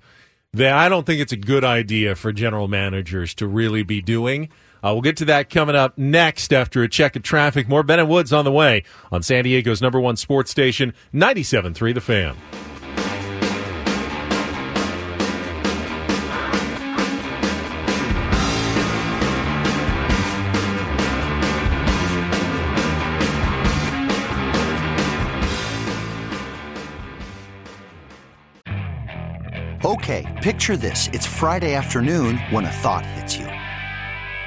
that 0.54 0.74
I 0.74 0.88
don't 0.89 1.06
think 1.06 1.21
it's 1.21 1.34
a 1.34 1.38
good 1.38 1.63
idea 1.63 2.15
for 2.15 2.32
general 2.32 2.67
managers 2.67 3.34
to 3.36 3.47
really 3.47 3.84
be 3.84 4.02
doing. 4.02 4.50
Uh, 4.84 4.94
we'll 4.94 5.02
get 5.02 5.17
to 5.17 5.26
that 5.26 5.50
coming 5.50 5.76
up 5.76 5.98
next 5.98 6.52
after 6.54 6.84
a 6.84 6.89
check 6.89 7.15
of 7.15 7.24
traffic. 7.24 7.67
More 7.67 7.84
Ben 7.84 8.00
and 8.00 8.10
Woods 8.10 8.34
on 8.34 8.46
the 8.46 8.52
way 8.52 8.84
on 9.12 9.22
San 9.22 9.44
Diego's 9.44 9.82
number 9.82 10.00
one 10.00 10.15
sports 10.15 10.52
station, 10.52 10.94
97.3 11.13 11.94
The 11.94 12.02
Fan. 12.02 12.36
Okay, 29.84 30.39
picture 30.44 30.78
this. 30.78 31.08
It's 31.12 31.26
Friday 31.26 31.74
afternoon 31.74 32.38
when 32.52 32.65
a 32.65 32.72
thought 32.72 33.06
hits 33.06 33.36
you. 33.36 33.61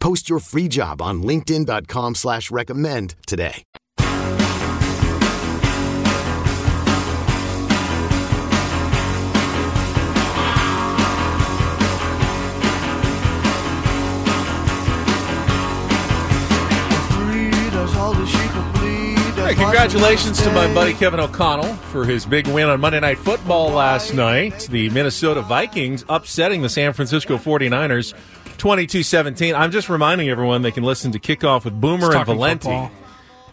Post 0.00 0.28
your 0.28 0.40
free 0.40 0.68
job 0.68 1.02
on 1.02 1.22
linkedin.com 1.22 2.14
slash 2.14 2.50
recommend 2.50 3.14
today. 3.26 3.64
Hey, 19.46 19.54
congratulations 19.54 20.42
to 20.42 20.50
my 20.50 20.66
buddy 20.74 20.92
Kevin 20.92 21.20
O'Connell 21.20 21.72
for 21.92 22.04
his 22.04 22.26
big 22.26 22.48
win 22.48 22.68
on 22.68 22.80
Monday 22.80 22.98
Night 22.98 23.16
Football 23.16 23.70
last 23.70 24.12
night. 24.12 24.66
The 24.72 24.90
Minnesota 24.90 25.40
Vikings 25.40 26.04
upsetting 26.08 26.62
the 26.62 26.68
San 26.68 26.92
Francisco 26.92 27.36
49ers 27.36 28.12
22 28.56 29.02
17. 29.02 29.54
I'm 29.54 29.70
just 29.70 29.88
reminding 29.88 30.28
everyone 30.28 30.62
they 30.62 30.70
can 30.70 30.84
listen 30.84 31.12
to 31.12 31.18
Kickoff 31.18 31.64
with 31.64 31.80
Boomer 31.80 32.14
and 32.14 32.26
Valenti 32.26 32.68
football. 32.68 32.90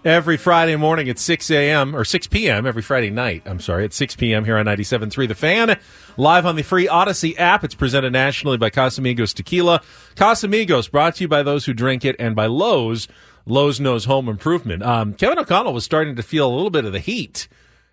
every 0.06 0.38
Friday 0.38 0.76
morning 0.76 1.10
at 1.10 1.20
6 1.20 1.50
a.m. 1.52 1.96
or 1.96 2.04
6 2.06 2.28
p.m. 2.28 2.66
every 2.66 2.82
Friday 2.82 3.10
night. 3.10 3.44
I'm 3.46 3.60
sorry, 3.60 3.86
at 3.86 3.94
6 3.94 4.16
p.m. 4.16 4.46
here 4.46 4.58
on 4.58 4.66
97.3 4.66 5.28
The 5.28 5.36
Fan. 5.36 5.80
Live 6.18 6.46
on 6.46 6.56
the 6.56 6.64
free 6.64 6.88
Audacy 6.88 7.38
app. 7.38 7.64
It's 7.64 7.76
presented 7.76 8.14
nationally 8.14 8.58
by 8.58 8.70
Casamigos 8.70 9.34
Tequila. 9.34 9.82
Casamigos 10.16 10.90
brought 10.90 11.16
to 11.16 11.24
you 11.24 11.28
by 11.28 11.44
those 11.44 11.66
who 11.66 11.74
drink 11.74 12.06
it 12.06 12.16
and 12.20 12.36
by 12.36 12.46
Lowe's. 12.46 13.08
Lowe's 13.46 13.80
knows 13.80 14.06
home 14.06 14.30
improvement. 14.30 14.84
Um, 14.84 15.14
Kevin 15.14 15.40
O'Connell 15.40 15.74
was 15.74 15.84
starting 15.84 16.16
to 16.16 16.24
feel 16.24 16.48
a 16.48 16.54
little 16.54 16.70
bit 16.70 16.86
of 16.86 16.94
the 16.94 17.00
heat 17.00 17.48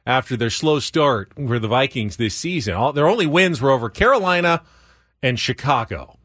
after 0.06 0.36
their 0.36 0.50
slow 0.50 0.78
start 0.78 1.32
for 1.34 1.58
the 1.58 1.66
Vikings 1.68 2.16
this 2.16 2.34
season. 2.36 2.74
All, 2.74 2.92
their 2.92 3.08
only 3.08 3.26
wins 3.26 3.60
were 3.60 3.70
over 3.70 3.90
Carolina 3.90 4.62
and 5.22 5.38
Chicago. 5.40 6.18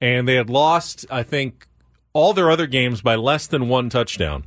And 0.00 0.26
they 0.26 0.36
had 0.36 0.48
lost, 0.48 1.04
I 1.10 1.22
think, 1.22 1.68
all 2.12 2.32
their 2.32 2.50
other 2.50 2.66
games 2.66 3.02
by 3.02 3.14
less 3.14 3.46
than 3.46 3.68
one 3.68 3.90
touchdown. 3.90 4.44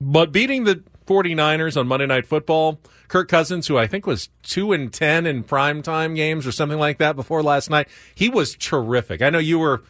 But 0.00 0.32
beating 0.32 0.64
the 0.64 0.82
49ers 1.06 1.76
on 1.76 1.88
Monday 1.88 2.06
Night 2.06 2.26
Football, 2.26 2.80
Kirk 3.08 3.28
Cousins, 3.28 3.66
who 3.66 3.76
I 3.76 3.86
think 3.86 4.06
was 4.06 4.28
2 4.44 4.72
and 4.72 4.92
10 4.92 5.26
in 5.26 5.42
primetime 5.42 6.14
games 6.14 6.46
or 6.46 6.52
something 6.52 6.78
like 6.78 6.98
that 6.98 7.16
before 7.16 7.42
last 7.42 7.70
night, 7.70 7.88
he 8.14 8.28
was 8.28 8.54
terrific. 8.54 9.22
I 9.22 9.30
know 9.30 9.38
you 9.38 9.58
were 9.58 9.82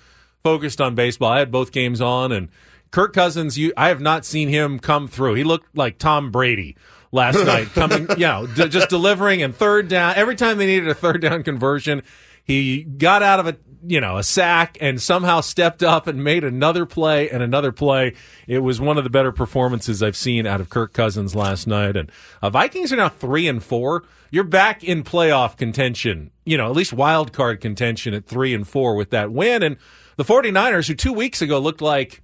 focused 0.43 0.81
on 0.81 0.95
baseball. 0.95 1.33
I 1.33 1.41
had 1.41 1.51
both 1.51 1.73
games 1.73 2.01
on 2.01 2.33
and 2.33 2.49
Kirk 2.91 3.13
Cousins, 3.13 3.59
you 3.59 3.73
I 3.77 3.89
have 3.89 4.01
not 4.01 4.25
seen 4.25 4.49
him 4.49 4.79
come 4.79 5.09
through. 5.09 5.35
He 5.35 5.45
looked 5.45 5.77
like 5.77 5.99
Tom 5.99 6.31
Brady 6.31 6.75
last 7.13 7.37
night, 7.45 7.69
coming, 7.69 8.09
you 8.11 8.27
know, 8.27 8.47
d- 8.47 8.69
just 8.69 8.89
delivering 8.89 9.43
and 9.43 9.55
third 9.55 9.89
down. 9.89 10.15
Every 10.17 10.37
time 10.37 10.59
they 10.59 10.67
needed 10.67 10.89
a 10.89 10.95
third 10.95 11.21
down 11.21 11.43
conversion, 11.43 12.03
he 12.45 12.83
got 12.83 13.23
out 13.23 13.41
of 13.41 13.47
a 13.47 13.57
you 13.87 14.01
know 14.01 14.17
a 14.17 14.23
sack 14.23 14.77
and 14.81 15.01
somehow 15.01 15.41
stepped 15.41 15.83
up 15.83 16.07
and 16.07 16.23
made 16.23 16.45
another 16.45 16.87
play 16.87 17.31
and 17.31 17.43
another 17.43 17.73
play. 17.73 18.15
It 18.47 18.59
was 18.59 18.81
one 18.81 18.99
of 18.99 19.05
the 19.05 19.11
better 19.11 19.33
performances 19.33 20.03
I've 20.03 20.17
seen 20.17 20.47
out 20.47 20.61
of 20.61 20.71
Kirk 20.71 20.93
Cousins 20.93 21.35
last 21.35 21.67
night. 21.67 21.97
And 21.97 22.11
uh, 22.43 22.51
Vikings 22.51 22.93
are 22.93 22.97
now 22.97 23.09
three 23.09 23.47
and 23.47 23.63
four. 23.63 24.05
You're 24.31 24.45
back 24.45 24.85
in 24.85 25.05
playoff 25.05 25.57
contention, 25.57 26.31
you 26.45 26.57
know, 26.57 26.67
at 26.67 26.77
least 26.77 26.93
wild 26.93 27.33
card 27.33 27.61
contention 27.61 28.15
at 28.15 28.27
three 28.27 28.53
and 28.53 28.67
four 28.67 28.95
with 28.95 29.11
that 29.11 29.33
win. 29.33 29.63
And 29.63 29.77
the 30.17 30.25
49ers, 30.25 30.89
who 30.89 30.95
two 30.95 31.13
weeks 31.13 31.41
ago 31.41 31.59
looked 31.59 31.81
like 31.81 32.23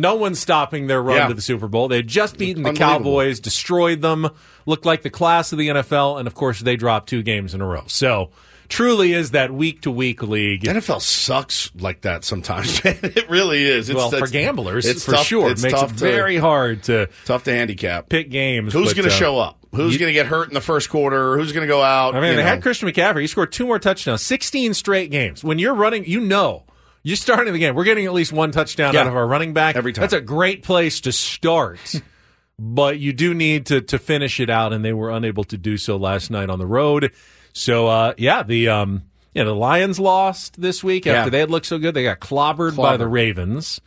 no 0.00 0.14
one's 0.16 0.38
stopping 0.38 0.86
their 0.86 1.02
run 1.02 1.16
Yeah. 1.16 1.28
to 1.28 1.34
the 1.34 1.42
Super 1.42 1.68
Bowl. 1.68 1.88
They 1.88 1.96
had 1.96 2.08
just 2.08 2.38
beaten 2.38 2.62
the 2.62 2.72
Cowboys, 2.72 3.40
destroyed 3.40 4.00
them, 4.02 4.28
looked 4.66 4.84
like 4.86 5.02
the 5.02 5.10
class 5.10 5.52
of 5.52 5.58
the 5.58 5.68
NFL, 5.68 6.18
and 6.18 6.26
of 6.26 6.34
course 6.34 6.60
they 6.60 6.76
dropped 6.76 7.08
two 7.08 7.22
games 7.22 7.54
in 7.54 7.60
a 7.60 7.66
row. 7.66 7.84
So 7.86 8.30
truly 8.68 9.12
is 9.12 9.32
that 9.32 9.52
week 9.52 9.82
to 9.82 9.90
week 9.90 10.22
league. 10.22 10.62
NFL 10.62 11.00
sucks 11.02 11.70
like 11.74 12.02
that 12.02 12.24
sometimes. 12.24 12.80
it 12.84 13.28
really 13.28 13.64
is. 13.64 13.88
It's, 13.90 13.96
well, 13.96 14.10
for 14.10 14.28
gamblers, 14.28 14.86
it's 14.86 15.04
for 15.04 15.12
tough- 15.12 15.26
sure, 15.26 15.50
It's 15.50 15.62
it 15.62 15.68
makes 15.68 15.80
tough 15.80 15.90
it 15.92 15.98
to- 15.98 16.04
very 16.04 16.36
hard 16.36 16.84
to 16.84 17.08
tough 17.24 17.44
to 17.44 17.52
handicap. 17.52 18.08
pick 18.08 18.30
games. 18.30 18.72
Who's 18.72 18.94
going 18.94 19.08
to 19.08 19.14
uh, 19.14 19.18
show 19.18 19.38
up? 19.38 19.56
Who's 19.72 19.98
going 19.98 20.08
to 20.08 20.12
get 20.12 20.26
hurt 20.26 20.48
in 20.48 20.54
the 20.54 20.60
first 20.60 20.90
quarter? 20.90 21.36
Who's 21.38 21.52
going 21.52 21.62
to 21.64 21.72
go 21.72 21.80
out? 21.80 22.16
I 22.16 22.20
mean, 22.20 22.34
they 22.34 22.42
know. 22.42 22.48
had 22.48 22.60
Christian 22.60 22.88
McCaffrey. 22.88 23.20
He 23.20 23.26
scored 23.28 23.52
two 23.52 23.66
more 23.66 23.78
touchdowns, 23.78 24.20
16 24.20 24.74
straight 24.74 25.12
games. 25.12 25.44
When 25.44 25.60
you're 25.60 25.74
running, 25.74 26.04
you 26.06 26.18
know, 26.20 26.64
you're 27.02 27.16
starting 27.16 27.52
the 27.52 27.58
game. 27.58 27.74
We're 27.74 27.84
getting 27.84 28.06
at 28.06 28.12
least 28.12 28.32
one 28.32 28.50
touchdown 28.52 28.94
Yeah. 28.94 29.00
out 29.02 29.06
of 29.06 29.16
our 29.16 29.26
running 29.26 29.52
back. 29.52 29.76
Every 29.76 29.92
time. 29.92 30.02
That's 30.02 30.12
a 30.12 30.20
great 30.20 30.62
place 30.62 31.00
to 31.02 31.12
start. 31.12 31.94
but 32.58 32.98
you 32.98 33.12
do 33.12 33.32
need 33.34 33.66
to, 33.66 33.80
to 33.80 33.98
finish 33.98 34.38
it 34.40 34.50
out, 34.50 34.72
and 34.72 34.84
they 34.84 34.92
were 34.92 35.10
unable 35.10 35.44
to 35.44 35.56
do 35.56 35.76
so 35.76 35.96
last 35.96 36.30
night 36.30 36.50
on 36.50 36.58
the 36.58 36.66
road. 36.66 37.12
So, 37.52 37.86
uh, 37.88 38.14
yeah, 38.18 38.42
the 38.42 38.68
um, 38.68 39.02
yeah, 39.34 39.44
the 39.44 39.54
Lions 39.54 39.98
lost 39.98 40.60
this 40.60 40.84
week 40.84 41.06
after 41.06 41.26
Yeah. 41.26 41.30
they 41.30 41.38
had 41.40 41.50
looked 41.50 41.66
so 41.66 41.78
good. 41.78 41.94
They 41.94 42.02
got 42.02 42.20
clobbered, 42.20 42.76
by 42.76 42.96
the 42.96 43.06
Ravens. 43.08 43.80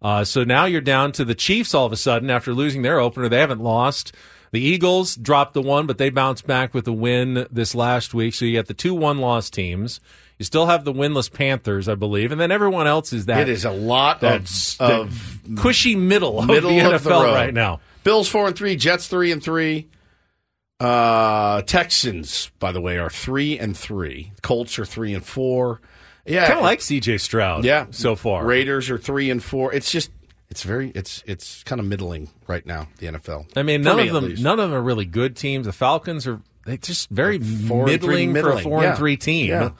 Uh, 0.00 0.22
so 0.24 0.44
now 0.44 0.64
you're 0.64 0.80
down 0.80 1.10
to 1.12 1.24
the 1.24 1.34
Chiefs 1.34 1.74
all 1.74 1.86
of 1.86 1.92
a 1.92 1.96
sudden 1.96 2.30
after 2.30 2.52
losing 2.54 2.82
their 2.82 3.00
opener. 3.00 3.28
They 3.28 3.40
haven't 3.40 3.60
lost. 3.60 4.12
The 4.52 4.60
Eagles 4.60 5.16
dropped 5.16 5.54
the 5.54 5.60
one, 5.62 5.86
but 5.86 5.98
they 5.98 6.08
bounced 6.10 6.46
back 6.46 6.72
with 6.72 6.86
a 6.86 6.92
win 6.92 7.46
this 7.50 7.74
last 7.74 8.14
week. 8.14 8.34
So 8.34 8.44
you 8.44 8.56
got 8.56 8.66
the 8.66 8.74
two 8.74 8.94
one 8.94 9.18
loss 9.18 9.50
teams. 9.50 10.00
You 10.38 10.44
still 10.44 10.66
have 10.66 10.84
the 10.84 10.92
winless 10.92 11.32
Panthers, 11.32 11.88
I 11.88 11.96
believe, 11.96 12.30
and 12.30 12.40
then 12.40 12.50
everyone 12.52 12.86
else 12.86 13.12
is 13.12 13.26
that 13.26 13.40
It 13.40 13.48
is 13.48 13.64
a 13.64 13.70
lot 13.72 14.20
that's 14.20 14.78
of, 14.80 14.88
that 14.88 15.00
of 15.00 15.62
cushy 15.62 15.96
middle, 15.96 16.42
middle 16.42 16.70
of 16.70 16.76
the 16.76 16.80
NFL 16.80 16.94
of 16.94 17.26
the 17.26 17.32
right 17.32 17.52
now. 17.52 17.80
Bills 18.04 18.28
four 18.28 18.46
and 18.46 18.56
three, 18.56 18.76
Jets 18.76 19.08
three 19.08 19.32
and 19.32 19.42
three. 19.42 19.88
Uh, 20.80 21.62
Texans, 21.62 22.52
by 22.60 22.70
the 22.70 22.80
way, 22.80 22.98
are 22.98 23.10
three 23.10 23.58
and 23.58 23.76
three. 23.76 24.32
Colts 24.42 24.78
are 24.78 24.84
three 24.84 25.12
and 25.12 25.24
four. 25.24 25.80
Yeah, 26.24 26.46
Kind 26.46 26.58
of 26.58 26.64
like 26.64 26.80
CJ 26.80 27.20
Stroud, 27.20 27.64
yeah, 27.64 27.86
so 27.90 28.14
far. 28.14 28.44
Raiders 28.44 28.90
are 28.90 28.98
three 28.98 29.30
and 29.30 29.42
four. 29.42 29.72
It's 29.72 29.90
just 29.90 30.10
it's 30.50 30.62
very 30.62 30.90
it's 30.94 31.24
it's 31.26 31.64
kind 31.64 31.80
of 31.80 31.86
middling 31.86 32.28
right 32.46 32.64
now. 32.64 32.86
The 32.98 33.06
NFL. 33.06 33.56
I 33.56 33.62
mean, 33.62 33.82
none 33.82 33.96
me, 33.96 34.08
of 34.08 34.14
them, 34.14 34.34
none 34.40 34.60
of 34.60 34.70
them 34.70 34.78
are 34.78 34.82
really 34.82 35.06
good 35.06 35.36
teams. 35.36 35.66
The 35.66 35.72
Falcons 35.72 36.26
are 36.28 36.40
they 36.64 36.76
just 36.76 37.08
very 37.10 37.38
three, 37.38 37.84
middling, 37.84 38.34
for 38.34 38.50
a 38.52 38.60
four 38.60 38.82
Yeah. 38.82 38.90
and 38.90 38.98
three 38.98 39.16
team. 39.16 39.48
Yeah. 39.48 39.70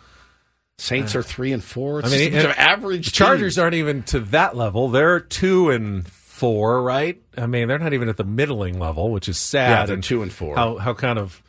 Saints 0.79 1.15
uh, 1.15 1.19
are 1.19 1.23
three 1.23 1.53
and 1.53 1.63
four. 1.63 2.01
It's 2.01 2.09
I 2.09 2.11
mean, 2.17 2.33
just 2.33 2.45
a 2.45 2.49
bunch 2.49 2.59
of 2.59 2.65
average. 2.65 3.07
The 3.07 3.13
Chargers 3.13 3.59
aren't 3.59 3.75
even 3.75 4.05
to 4.05 4.21
that 4.21 4.57
level. 4.57 4.89
They're 4.89 5.21
two 5.21 5.71
and 5.71 6.07
four, 6.07 6.83
right? 6.83 7.21
I 7.37 7.47
mean, 7.47 7.67
they're 7.67 7.81
not 7.81 7.93
even 7.93 8.09
at 8.09 8.17
the 8.17 8.25
middling 8.25 8.79
level, 8.79 9.11
which 9.11 9.29
is 9.29 9.39
sad. 9.39 9.71
Yeah, 9.71 9.87
they're 9.87 9.97
two 9.97 10.23
and 10.23 10.33
four. 10.33 10.55
How 10.55 10.77
how 10.77 10.95
kind 10.95 11.19
of 11.19 11.43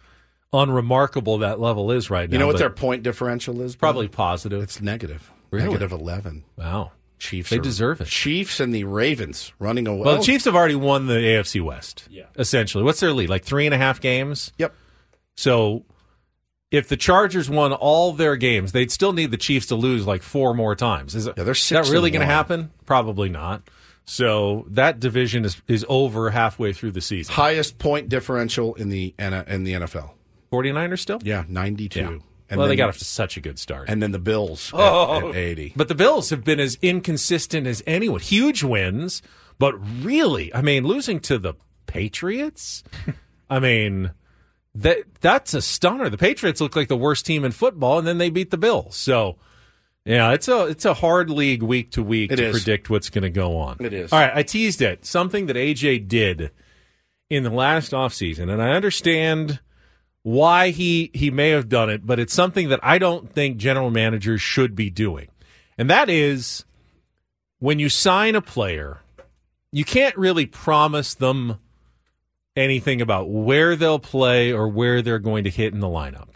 unremarkable 0.51 1.39
that 1.39 1.59
level 1.59 1.91
is 1.91 2.09
right 2.09 2.27
now. 2.27 2.33
You 2.33 2.39
know 2.39 2.47
what 2.47 2.57
their 2.57 2.71
point 2.71 3.03
differential 3.03 3.61
is? 3.61 3.75
probably 3.75 4.07
positive. 4.07 4.63
It's 4.63 4.81
negative. 4.81 5.31
Really? 5.51 5.67
Negative 5.67 5.91
eleven. 5.91 6.43
wow. 6.55 6.91
Chiefs. 7.19 7.49
They 7.49 7.57
are- 7.57 7.61
deserve 7.61 8.01
it. 8.01 8.07
Chiefs 8.07 8.59
and 8.61 8.73
the 8.73 8.85
Ravens 8.85 9.51
running 9.59 9.87
away. 9.87 10.05
Well, 10.05 10.13
the 10.15 10.21
oh. 10.21 10.23
Chiefs 10.23 10.45
have 10.45 10.55
already 10.55 10.75
won 10.75 11.07
the 11.07 11.15
AFC 11.15 11.61
West. 11.61 12.07
Yeah. 12.09 12.23
Essentially, 12.37 12.83
what's 12.83 13.01
their 13.01 13.11
lead? 13.11 13.29
Like 13.29 13.43
three 13.43 13.65
and 13.65 13.75
a 13.75 13.77
half 13.77 13.99
games. 13.99 14.53
Yep. 14.57 14.73
So, 15.35 15.83
if 16.71 16.87
the 16.87 16.97
Chargers 16.97 17.49
won 17.49 17.73
all 17.73 18.13
their 18.13 18.35
games, 18.35 18.71
they'd 18.71 18.91
still 18.91 19.13
need 19.13 19.31
the 19.31 19.37
Chiefs 19.37 19.65
to 19.67 19.75
lose 19.75 20.05
like 20.05 20.21
four 20.21 20.53
more 20.53 20.75
times. 20.75 21.15
Is, 21.15 21.25
it- 21.27 21.33
Yeah, 21.37 21.43
that 21.45 21.89
really 21.89 22.11
going 22.11 22.21
to 22.21 22.25
happen? 22.25 22.71
Probably 22.85 23.29
not. 23.29 23.63
So 24.05 24.65
that 24.69 24.99
division 24.99 25.45
is 25.45 25.61
is 25.67 25.85
over 25.87 26.31
halfway 26.31 26.73
through 26.73 26.91
the 26.91 27.01
season. 27.01 27.33
highest 27.35 27.77
point 27.77 28.09
differential 28.09 28.73
in 28.75 28.89
the 28.89 29.13
in 29.19 29.63
the 29.63 29.73
NFL. 29.73 30.11
49ers 30.51 30.99
still? 30.99 31.19
Yeah, 31.23 31.43
ninety 31.47 31.87
two. 31.89 31.99
Yeah. 31.99 32.07
And 32.51 32.57
well, 32.57 32.61
then, 32.65 32.69
they 32.69 32.75
got 32.77 32.89
off 32.89 32.97
to 32.97 33.05
such 33.05 33.37
a 33.37 33.41
good 33.41 33.59
start. 33.59 33.87
and 33.89 34.01
then 34.01 34.11
the 34.11 34.17
Bills 34.17 34.73
at- 34.73 34.79
Oh. 34.79 35.29
at, 35.29 35.35
eighty. 35.35 35.73
But 35.75 35.87
the 35.89 35.93
Bills 35.95 36.31
have 36.31 36.43
been 36.43 36.59
as 36.59 36.79
inconsistent 36.81 37.67
as 37.67 37.83
anyone. 37.85 38.19
Huge 38.21 38.63
wins, 38.63 39.21
but 39.59 39.73
really, 40.03 40.51
I 40.55 40.63
mean, 40.63 40.83
losing 40.85 41.19
to 41.21 41.37
the 41.37 41.53
Patriots. 41.85 42.83
I 43.51 43.59
mean, 43.59 44.09
that 44.75 44.99
that's 45.21 45.53
a 45.53 45.61
stunner. 45.61 46.09
The 46.09 46.17
Patriots 46.17 46.61
look 46.61 46.75
like 46.75 46.87
the 46.87 46.97
worst 46.97 47.25
team 47.25 47.43
in 47.43 47.51
football, 47.51 47.97
and 47.97 48.07
then 48.07 48.17
they 48.17 48.29
beat 48.29 48.51
the 48.51 48.57
Bills. 48.57 48.95
So, 48.95 49.37
yeah, 50.05 50.31
it's 50.31 50.47
a 50.47 50.65
it's 50.67 50.85
a 50.85 50.93
hard 50.93 51.29
league 51.29 51.63
week 51.63 51.91
to 51.91 52.03
week 52.03 52.31
It 52.31 52.37
to 52.37 52.45
is. 52.47 52.51
predict 52.51 52.89
what's 52.89 53.09
going 53.09 53.23
to 53.23 53.29
go 53.29 53.57
on. 53.57 53.77
It 53.79 53.93
is. 53.93 54.13
All 54.13 54.19
right, 54.19 54.31
I 54.33 54.43
teased 54.43 54.81
it. 54.81 55.05
Something 55.05 55.47
that 55.47 55.55
AJ 55.55 56.07
did 56.07 56.51
in 57.29 57.43
the 57.43 57.49
last 57.49 57.91
offseason, 57.91 58.51
and 58.51 58.61
I 58.61 58.71
understand 58.71 59.59
why 60.23 60.69
he 60.69 61.11
he 61.13 61.31
may 61.31 61.49
have 61.49 61.69
done 61.69 61.89
it, 61.89 62.05
but 62.05 62.19
it's 62.19 62.33
something 62.33 62.69
that 62.69 62.79
I 62.83 62.97
don't 62.97 63.29
think 63.29 63.57
general 63.57 63.89
managers 63.89 64.41
should 64.41 64.75
be 64.75 64.89
doing. 64.89 65.27
And 65.77 65.89
that 65.89 66.09
is 66.09 66.65
when 67.59 67.79
you 67.79 67.89
sign 67.89 68.35
a 68.35 68.41
player, 68.41 68.99
you 69.71 69.85
can't 69.85 70.15
really 70.17 70.45
promise 70.45 71.13
them 71.13 71.59
anything 72.59 73.01
about 73.01 73.29
where 73.29 73.75
they'll 73.75 73.99
play 73.99 74.51
or 74.51 74.67
where 74.67 75.01
they're 75.01 75.19
going 75.19 75.45
to 75.45 75.49
hit 75.49 75.73
in 75.73 75.79
the 75.79 75.87
lineup. 75.87 76.27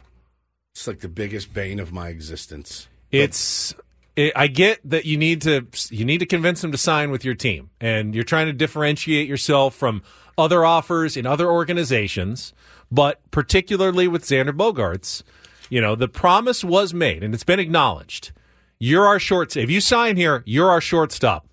It's 0.73 0.87
like 0.87 1.01
the 1.01 1.09
biggest 1.09 1.53
bane 1.53 1.79
of 1.79 1.91
my 1.91 2.07
existence. 2.07 2.87
It's 3.11 3.75
it, 4.15 4.33
I 4.35 4.47
get 4.47 4.79
that 4.89 5.05
you 5.05 5.17
need 5.17 5.41
to 5.43 5.67
you 5.89 6.05
need 6.05 6.19
to 6.19 6.25
convince 6.25 6.61
them 6.61 6.71
to 6.71 6.77
sign 6.77 7.11
with 7.11 7.23
your 7.25 7.35
team, 7.35 7.69
and 7.79 8.15
you're 8.15 8.23
trying 8.23 8.47
to 8.47 8.53
differentiate 8.53 9.27
yourself 9.27 9.75
from 9.75 10.01
other 10.37 10.65
offers 10.65 11.15
in 11.17 11.25
other 11.25 11.49
organizations. 11.49 12.53
But 12.91 13.19
particularly 13.31 14.07
with 14.07 14.23
Xander 14.23 14.51
Bogaerts, 14.51 15.23
you 15.69 15.81
know 15.81 15.95
the 15.95 16.07
promise 16.07 16.63
was 16.63 16.93
made, 16.93 17.23
and 17.23 17.33
it's 17.33 17.43
been 17.43 17.59
acknowledged. 17.59 18.31
You're 18.79 19.05
our 19.05 19.19
short. 19.19 19.55
If 19.55 19.69
you 19.69 19.81
sign 19.81 20.17
here, 20.17 20.43
you're 20.45 20.69
our 20.69 20.81
shortstop. 20.81 21.47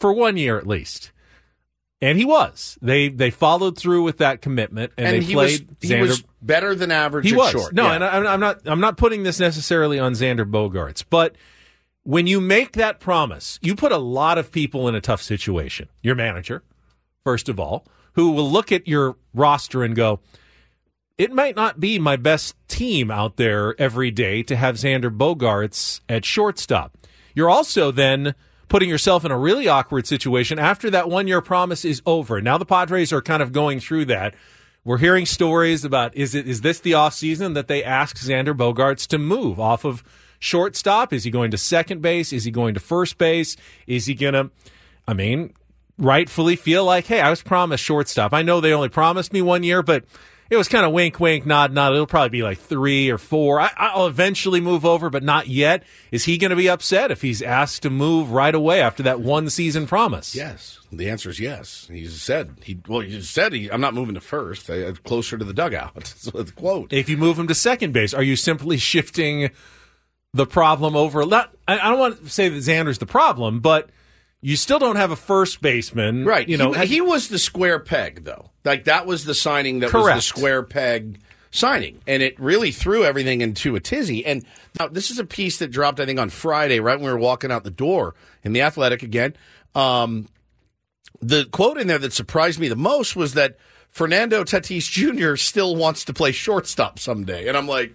for 0.00 0.12
one 0.12 0.36
year 0.36 0.58
at 0.58 0.66
least. 0.66 1.11
And 2.02 2.18
he 2.18 2.24
was. 2.26 2.76
They 2.82 3.08
they 3.08 3.30
followed 3.30 3.78
through 3.78 4.02
with 4.02 4.18
that 4.18 4.42
commitment, 4.42 4.92
and, 4.98 5.06
And 5.06 5.22
they 5.22 5.26
he 5.26 5.32
played 5.34 5.68
was 5.80 5.88
he 5.88 5.94
Xander. 5.94 6.00
was 6.08 6.24
better 6.42 6.74
than 6.74 6.90
average. 6.90 7.24
He 7.26 7.32
at 7.32 7.38
was 7.38 7.50
short. 7.52 7.72
no, 7.72 7.84
Yeah. 7.86 7.94
and 7.94 8.04
I, 8.04 8.32
I'm 8.34 8.40
not. 8.40 8.60
I'm 8.66 8.80
not 8.80 8.96
putting 8.96 9.22
this 9.22 9.38
necessarily 9.40 9.98
on 10.00 10.12
Xander 10.12 10.44
Bogaerts, 10.44 11.04
but 11.08 11.36
when 12.02 12.26
you 12.26 12.40
make 12.40 12.72
that 12.72 12.98
promise, 12.98 13.60
you 13.62 13.76
put 13.76 13.92
a 13.92 13.98
lot 13.98 14.36
of 14.36 14.50
people 14.50 14.88
in 14.88 14.96
a 14.96 15.00
tough 15.00 15.22
situation. 15.22 15.88
Your 16.02 16.16
manager, 16.16 16.64
first 17.22 17.48
of 17.48 17.60
all, 17.60 17.86
who 18.14 18.32
will 18.32 18.50
look 18.50 18.72
at 18.72 18.88
your 18.88 19.16
roster 19.32 19.84
and 19.84 19.94
go, 19.94 20.18
"It 21.16 21.32
might 21.32 21.54
not 21.54 21.78
be 21.78 22.00
my 22.00 22.16
best 22.16 22.56
team 22.66 23.12
out 23.12 23.36
there 23.36 23.80
every 23.80 24.10
day 24.10 24.42
to 24.42 24.56
have 24.56 24.74
Xander 24.74 25.16
Bogaerts 25.16 26.00
at 26.08 26.24
shortstop." 26.24 26.98
You're 27.36 27.48
also 27.48 27.92
then 27.92 28.34
putting 28.72 28.88
yourself 28.88 29.22
in 29.22 29.30
a 29.30 29.38
really 29.38 29.68
awkward 29.68 30.06
situation 30.06 30.58
after 30.58 30.88
that 30.88 31.06
one 31.06 31.28
year 31.28 31.42
promise 31.42 31.84
is 31.84 32.00
over. 32.06 32.40
Now 32.40 32.56
the 32.56 32.64
Padres 32.64 33.12
are 33.12 33.20
kind 33.20 33.42
of 33.42 33.52
going 33.52 33.80
through 33.80 34.06
that. 34.06 34.34
We're 34.82 34.96
hearing 34.96 35.26
stories 35.26 35.84
about 35.84 36.16
is 36.16 36.34
it 36.34 36.48
is 36.48 36.62
this 36.62 36.80
the 36.80 36.92
offseason 36.92 37.52
that 37.52 37.68
they 37.68 37.84
ask 37.84 38.16
Xander 38.16 38.56
Bogaerts 38.56 39.06
to 39.08 39.18
move 39.18 39.60
off 39.60 39.84
of 39.84 40.02
shortstop? 40.38 41.12
Is 41.12 41.24
he 41.24 41.30
going 41.30 41.50
to 41.50 41.58
second 41.58 42.00
base? 42.00 42.32
Is 42.32 42.44
he 42.44 42.50
going 42.50 42.72
to 42.72 42.80
first 42.80 43.18
base? 43.18 43.58
Is 43.86 44.06
he 44.06 44.14
going 44.14 44.32
to 44.32 44.50
I 45.06 45.12
mean, 45.12 45.52
rightfully 45.98 46.56
feel 46.56 46.82
like, 46.86 47.04
hey, 47.04 47.20
I 47.20 47.28
was 47.28 47.42
promised 47.42 47.84
shortstop. 47.84 48.32
I 48.32 48.40
know 48.40 48.62
they 48.62 48.72
only 48.72 48.88
promised 48.88 49.34
me 49.34 49.42
one 49.42 49.64
year, 49.64 49.82
but 49.82 50.06
it 50.52 50.58
was 50.58 50.68
kind 50.68 50.84
of 50.84 50.92
wink, 50.92 51.18
wink, 51.18 51.46
nod, 51.46 51.72
nod. 51.72 51.94
It'll 51.94 52.06
probably 52.06 52.28
be 52.28 52.42
like 52.42 52.58
three 52.58 53.08
or 53.08 53.16
four. 53.16 53.58
I, 53.58 53.70
I'll 53.74 54.06
eventually 54.06 54.60
move 54.60 54.84
over, 54.84 55.08
but 55.08 55.22
not 55.22 55.46
yet. 55.46 55.82
Is 56.10 56.26
he 56.26 56.36
going 56.36 56.50
to 56.50 56.56
be 56.56 56.68
upset 56.68 57.10
if 57.10 57.22
he's 57.22 57.40
asked 57.40 57.84
to 57.84 57.90
move 57.90 58.32
right 58.32 58.54
away 58.54 58.82
after 58.82 59.02
that 59.04 59.18
one 59.18 59.48
season 59.48 59.86
promise? 59.86 60.34
Yes, 60.34 60.78
the 60.92 61.08
answer 61.08 61.30
is 61.30 61.40
yes. 61.40 61.88
He 61.90 62.06
said 62.06 62.58
he 62.62 62.78
well. 62.86 63.00
He 63.00 63.22
said 63.22 63.54
he, 63.54 63.70
I'm 63.70 63.80
not 63.80 63.94
moving 63.94 64.14
to 64.14 64.20
first. 64.20 64.68
I, 64.68 64.88
I'm 64.88 64.96
closer 64.96 65.38
to 65.38 65.44
the 65.44 65.54
dugout. 65.54 66.14
The 66.32 66.52
quote. 66.54 66.92
If 66.92 67.08
you 67.08 67.16
move 67.16 67.38
him 67.38 67.48
to 67.48 67.54
second 67.54 67.92
base, 67.92 68.12
are 68.12 68.22
you 68.22 68.36
simply 68.36 68.76
shifting 68.76 69.50
the 70.34 70.44
problem 70.44 70.96
over? 70.96 71.24
Not, 71.24 71.54
I 71.66 71.78
I 71.78 71.88
don't 71.88 71.98
want 71.98 72.24
to 72.24 72.28
say 72.28 72.50
that 72.50 72.58
Xander's 72.58 72.98
the 72.98 73.06
problem, 73.06 73.60
but 73.60 73.88
you 74.42 74.56
still 74.56 74.78
don't 74.78 74.96
have 74.96 75.10
a 75.12 75.16
first 75.16 75.62
baseman, 75.62 76.24
Right. 76.24 76.46
You 76.48 76.56
know, 76.58 76.72
he, 76.72 76.86
he 76.86 77.00
was 77.00 77.28
the 77.28 77.38
square 77.38 77.78
peg, 77.78 78.24
though. 78.24 78.50
Like 78.64 78.84
that 78.84 79.06
was 79.06 79.24
the 79.24 79.34
signing 79.34 79.78
that 79.80 79.92
was 79.92 80.04
the 80.06 80.20
square 80.20 80.62
peg 80.62 81.20
signing, 81.50 82.00
and 82.06 82.22
it 82.22 82.38
really 82.40 82.72
threw 82.72 83.04
everything 83.04 83.40
into 83.40 83.76
a 83.76 83.80
tizzy. 83.80 84.24
And 84.26 84.44
now 84.80 84.88
this 84.88 85.10
is 85.10 85.18
a 85.18 85.24
piece 85.24 85.58
that 85.58 85.68
dropped, 85.68 86.00
I 86.00 86.06
think, 86.06 86.18
on 86.18 86.28
Friday, 86.30 86.80
right 86.80 86.96
when 86.98 87.06
we 87.06 87.12
were 87.12 87.18
walking 87.18 87.50
out 87.52 87.62
the 87.64 87.70
door 87.70 88.14
in 88.42 88.52
the 88.52 88.62
Athletic 88.62 89.02
again. 89.02 89.34
Um, 89.74 90.28
the 91.20 91.44
quote 91.46 91.78
in 91.78 91.86
there 91.86 91.98
that 91.98 92.12
surprised 92.12 92.58
me 92.58 92.68
the 92.68 92.76
most 92.76 93.14
was 93.16 93.34
that 93.34 93.56
Fernando 93.90 94.42
Tatis 94.44 94.90
Jr. 94.90 95.36
still 95.36 95.76
wants 95.76 96.04
to 96.06 96.12
play 96.12 96.32
shortstop 96.32 96.98
someday, 96.98 97.46
and 97.48 97.56
I'm 97.56 97.68
like, 97.68 97.94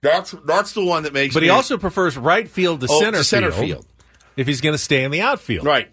that's 0.00 0.34
that's 0.46 0.72
the 0.72 0.84
one 0.84 1.02
that 1.04 1.12
makes. 1.12 1.34
but 1.34 1.42
he 1.42 1.50
also 1.50 1.76
prefers 1.78 2.16
right 2.16 2.48
field 2.48 2.80
to 2.80 2.86
Oh, 2.90 3.00
center, 3.00 3.18
to 3.18 3.24
center 3.24 3.50
field, 3.52 3.66
field. 3.66 3.86
If 4.36 4.46
he's 4.46 4.60
going 4.60 4.74
to 4.74 4.78
stay 4.78 5.04
in 5.04 5.10
the 5.10 5.20
outfield. 5.20 5.64
Right. 5.64 5.90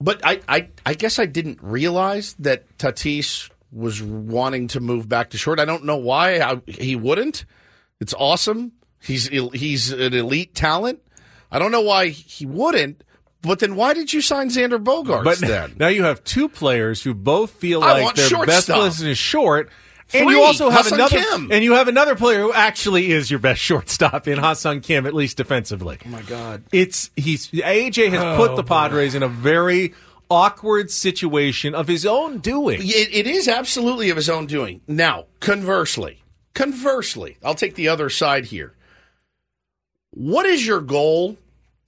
But 0.00 0.20
I, 0.24 0.40
I, 0.48 0.68
I 0.84 0.94
guess 0.94 1.18
I 1.18 1.26
didn't 1.26 1.58
realize 1.62 2.34
that 2.38 2.78
Tatis 2.78 3.50
was 3.72 4.02
wanting 4.02 4.68
to 4.68 4.80
move 4.80 5.08
back 5.08 5.30
to 5.30 5.38
short. 5.38 5.60
I 5.60 5.64
don't 5.64 5.84
know 5.84 5.96
why 5.96 6.40
I, 6.40 6.60
he 6.66 6.96
wouldn't. 6.96 7.44
It's 8.00 8.14
awesome. 8.14 8.72
He's 9.02 9.28
he's 9.28 9.92
an 9.92 10.12
elite 10.12 10.54
talent. 10.54 11.00
I 11.50 11.58
don't 11.58 11.72
know 11.72 11.80
why 11.80 12.08
he 12.08 12.46
wouldn't. 12.46 13.02
But 13.42 13.58
then 13.60 13.74
why 13.74 13.94
did 13.94 14.12
you 14.12 14.20
sign 14.20 14.50
Xander 14.50 14.82
Bogaerts 14.82 15.24
But 15.24 15.38
then? 15.38 15.74
now 15.78 15.88
you 15.88 16.04
have 16.04 16.22
two 16.24 16.48
players 16.48 17.02
who 17.02 17.14
both 17.14 17.52
feel 17.52 17.82
I 17.82 18.02
like 18.02 18.14
their 18.14 18.44
best 18.44 18.68
position 18.68 19.10
is 19.10 19.18
short. 19.18 19.70
And 20.14 20.28
you 20.30 20.42
also 20.42 20.70
have 20.70 20.86
Ha-Seong 20.86 20.94
another, 20.94 21.18
Kim. 21.22 21.52
and 21.52 21.62
you 21.64 21.72
have 21.74 21.88
another 21.88 22.14
player 22.16 22.40
who 22.40 22.52
actually 22.52 23.12
is 23.12 23.30
your 23.30 23.40
best 23.40 23.60
shortstop 23.62 24.26
in 24.28 24.38
Ha-Seong 24.38 24.82
Kim, 24.82 25.06
at 25.06 25.14
least 25.14 25.36
defensively. 25.36 25.98
Oh 26.04 26.08
my 26.08 26.22
God! 26.22 26.64
It's 26.72 27.10
he's 27.16 27.48
AJ 27.50 28.10
has 28.10 28.22
Oh, 28.22 28.36
put 28.36 28.56
the 28.56 28.62
oh, 28.62 28.66
Padres 28.66 29.14
in 29.14 29.22
a 29.22 29.28
very 29.28 29.94
awkward 30.30 30.90
situation 30.90 31.74
of 31.74 31.88
his 31.88 32.06
own 32.06 32.38
doing. 32.38 32.80
It, 32.82 33.14
it 33.14 33.26
is 33.26 33.48
absolutely 33.48 34.10
of 34.10 34.16
his 34.16 34.28
own 34.30 34.46
doing. 34.46 34.80
Now, 34.86 35.26
conversely, 35.40 36.22
conversely, 36.54 37.36
I'll 37.44 37.54
take 37.54 37.74
the 37.74 37.88
other 37.88 38.08
side 38.10 38.46
here. 38.46 38.74
What 40.12 40.46
is 40.46 40.66
your 40.66 40.80
goal 40.80 41.36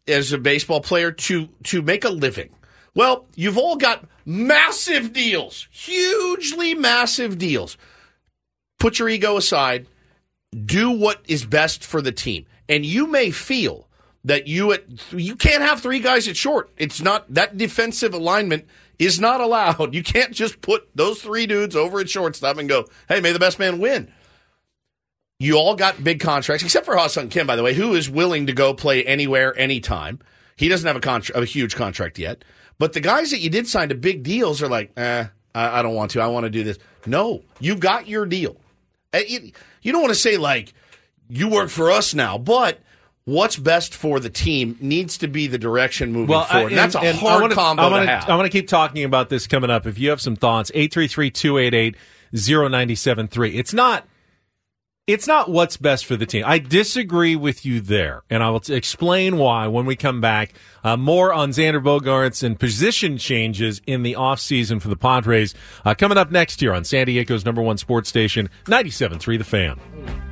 as 0.06 0.32
a 0.32 0.38
baseball 0.38 0.80
player 0.80 1.10
to 1.12 1.48
to 1.64 1.82
make 1.82 2.04
a 2.04 2.08
living? 2.10 2.50
Well, 2.94 3.26
you've 3.34 3.56
all 3.58 3.76
got 3.76 4.04
massive 4.26 5.12
deals, 5.12 5.66
hugely 5.70 6.74
massive 6.74 7.38
deals. 7.38 7.76
Put 8.82 8.98
your 8.98 9.08
ego 9.08 9.36
aside. 9.36 9.86
Do 10.52 10.90
what 10.90 11.22
is 11.28 11.44
best 11.44 11.84
for 11.84 12.02
the 12.02 12.10
team. 12.10 12.46
And 12.68 12.84
you 12.84 13.06
may 13.06 13.30
feel 13.30 13.86
that 14.24 14.48
you 14.48 14.72
at 14.72 15.12
you 15.12 15.36
can't 15.36 15.62
have 15.62 15.80
three 15.80 16.00
guys 16.00 16.26
at 16.26 16.36
short. 16.36 16.68
It's 16.76 17.00
not 17.00 17.32
that 17.32 17.56
defensive 17.56 18.12
alignment 18.12 18.66
is 18.98 19.20
not 19.20 19.40
allowed. 19.40 19.94
You 19.94 20.02
can't 20.02 20.32
just 20.32 20.60
put 20.62 20.88
those 20.96 21.22
three 21.22 21.46
dudes 21.46 21.76
over 21.76 22.00
at 22.00 22.10
shortstop 22.10 22.58
and 22.58 22.68
go, 22.68 22.86
"Hey, 23.08 23.20
may 23.20 23.30
the 23.30 23.38
best 23.38 23.60
man 23.60 23.78
win." 23.78 24.12
You 25.38 25.58
all 25.58 25.76
got 25.76 26.02
big 26.02 26.18
contracts, 26.18 26.64
except 26.64 26.84
for 26.84 26.96
Ha-Seong 26.96 27.30
Kim, 27.30 27.46
by 27.46 27.54
the 27.54 27.62
way, 27.62 27.74
who 27.74 27.94
is 27.94 28.10
willing 28.10 28.48
to 28.48 28.52
go 28.52 28.74
play 28.74 29.04
anywhere, 29.04 29.56
anytime. 29.56 30.18
He 30.56 30.68
doesn't 30.68 30.86
have 30.88 30.96
a, 30.96 31.00
contra- 31.00 31.40
a 31.40 31.44
huge 31.44 31.76
contract 31.76 32.18
yet. 32.18 32.44
But 32.80 32.94
the 32.94 33.00
guys 33.00 33.30
that 33.30 33.38
you 33.38 33.48
did 33.48 33.68
sign 33.68 33.90
to 33.90 33.94
big 33.94 34.24
deals 34.24 34.60
are 34.60 34.68
like, 34.68 34.90
eh, 34.96 35.26
I, 35.54 35.78
I 35.78 35.82
don't 35.82 35.94
want 35.94 36.10
to. 36.12 36.20
I 36.20 36.26
want 36.26 36.44
to 36.44 36.50
do 36.50 36.64
this. 36.64 36.78
No, 37.06 37.42
you 37.60 37.76
got 37.76 38.08
your 38.08 38.26
deal. 38.26 38.56
Eh, 39.12 39.50
You, 39.82 39.92
don't 39.92 40.00
want 40.02 40.14
to 40.14 40.20
say, 40.20 40.36
like, 40.36 40.72
you 41.28 41.48
work 41.48 41.70
for 41.70 41.90
us 41.90 42.14
now, 42.14 42.38
but 42.38 42.80
what's 43.24 43.56
best 43.56 43.94
for 43.94 44.20
the 44.20 44.30
team 44.30 44.76
needs 44.80 45.18
to 45.18 45.28
be 45.28 45.46
the 45.46 45.58
direction 45.58 46.12
moving 46.12 46.28
Well, 46.28 46.44
forward. 46.44 46.66
I- 46.66 46.68
and 46.70 46.78
that's 46.78 46.94
a 46.94 47.00
and 47.00 47.18
hard 47.18 47.38
I 47.38 47.40
wanna, 47.42 47.54
combo 47.54 47.82
I 47.82 47.90
wanna, 47.90 48.04
to 48.06 48.10
have. 48.10 48.28
I 48.28 48.36
want 48.36 48.46
to 48.46 48.50
keep 48.58 48.68
talking 48.68 49.04
about 49.04 49.28
this 49.28 49.46
coming 49.46 49.70
up. 49.70 49.86
If 49.86 49.98
you 49.98 50.10
have 50.10 50.20
some 50.20 50.36
thoughts, 50.36 50.70
833-288-0973. 50.74 53.54
It's 53.58 53.72
not 53.72 54.06
it's 55.08 55.26
not 55.26 55.50
what's 55.50 55.76
best 55.76 56.06
for 56.06 56.16
the 56.16 56.26
team. 56.26 56.44
I 56.46 56.58
disagree 56.58 57.34
with 57.34 57.66
you 57.66 57.80
there, 57.80 58.22
and 58.30 58.40
I 58.42 58.50
will 58.50 58.60
t- 58.60 58.74
explain 58.74 59.36
why 59.36 59.66
when 59.66 59.84
we 59.84 59.96
come 59.96 60.20
back. 60.20 60.54
Uh, 60.84 60.96
more 60.96 61.32
on 61.32 61.50
Xander 61.50 61.82
Bogaerts 61.82 62.44
and 62.44 62.58
position 62.58 63.18
changes 63.18 63.80
in 63.86 64.04
the 64.04 64.14
offseason 64.14 64.80
for 64.80 64.88
the 64.88 64.96
Padres 64.96 65.54
uh, 65.84 65.94
coming 65.94 66.18
up 66.18 66.30
next 66.30 66.62
year 66.62 66.72
on 66.72 66.84
San 66.84 67.06
Diego's 67.06 67.44
number 67.44 67.62
one 67.62 67.78
sports 67.78 68.08
station, 68.08 68.48
97.3 68.66 69.38
The 69.38 69.44
Fan. 69.44 70.31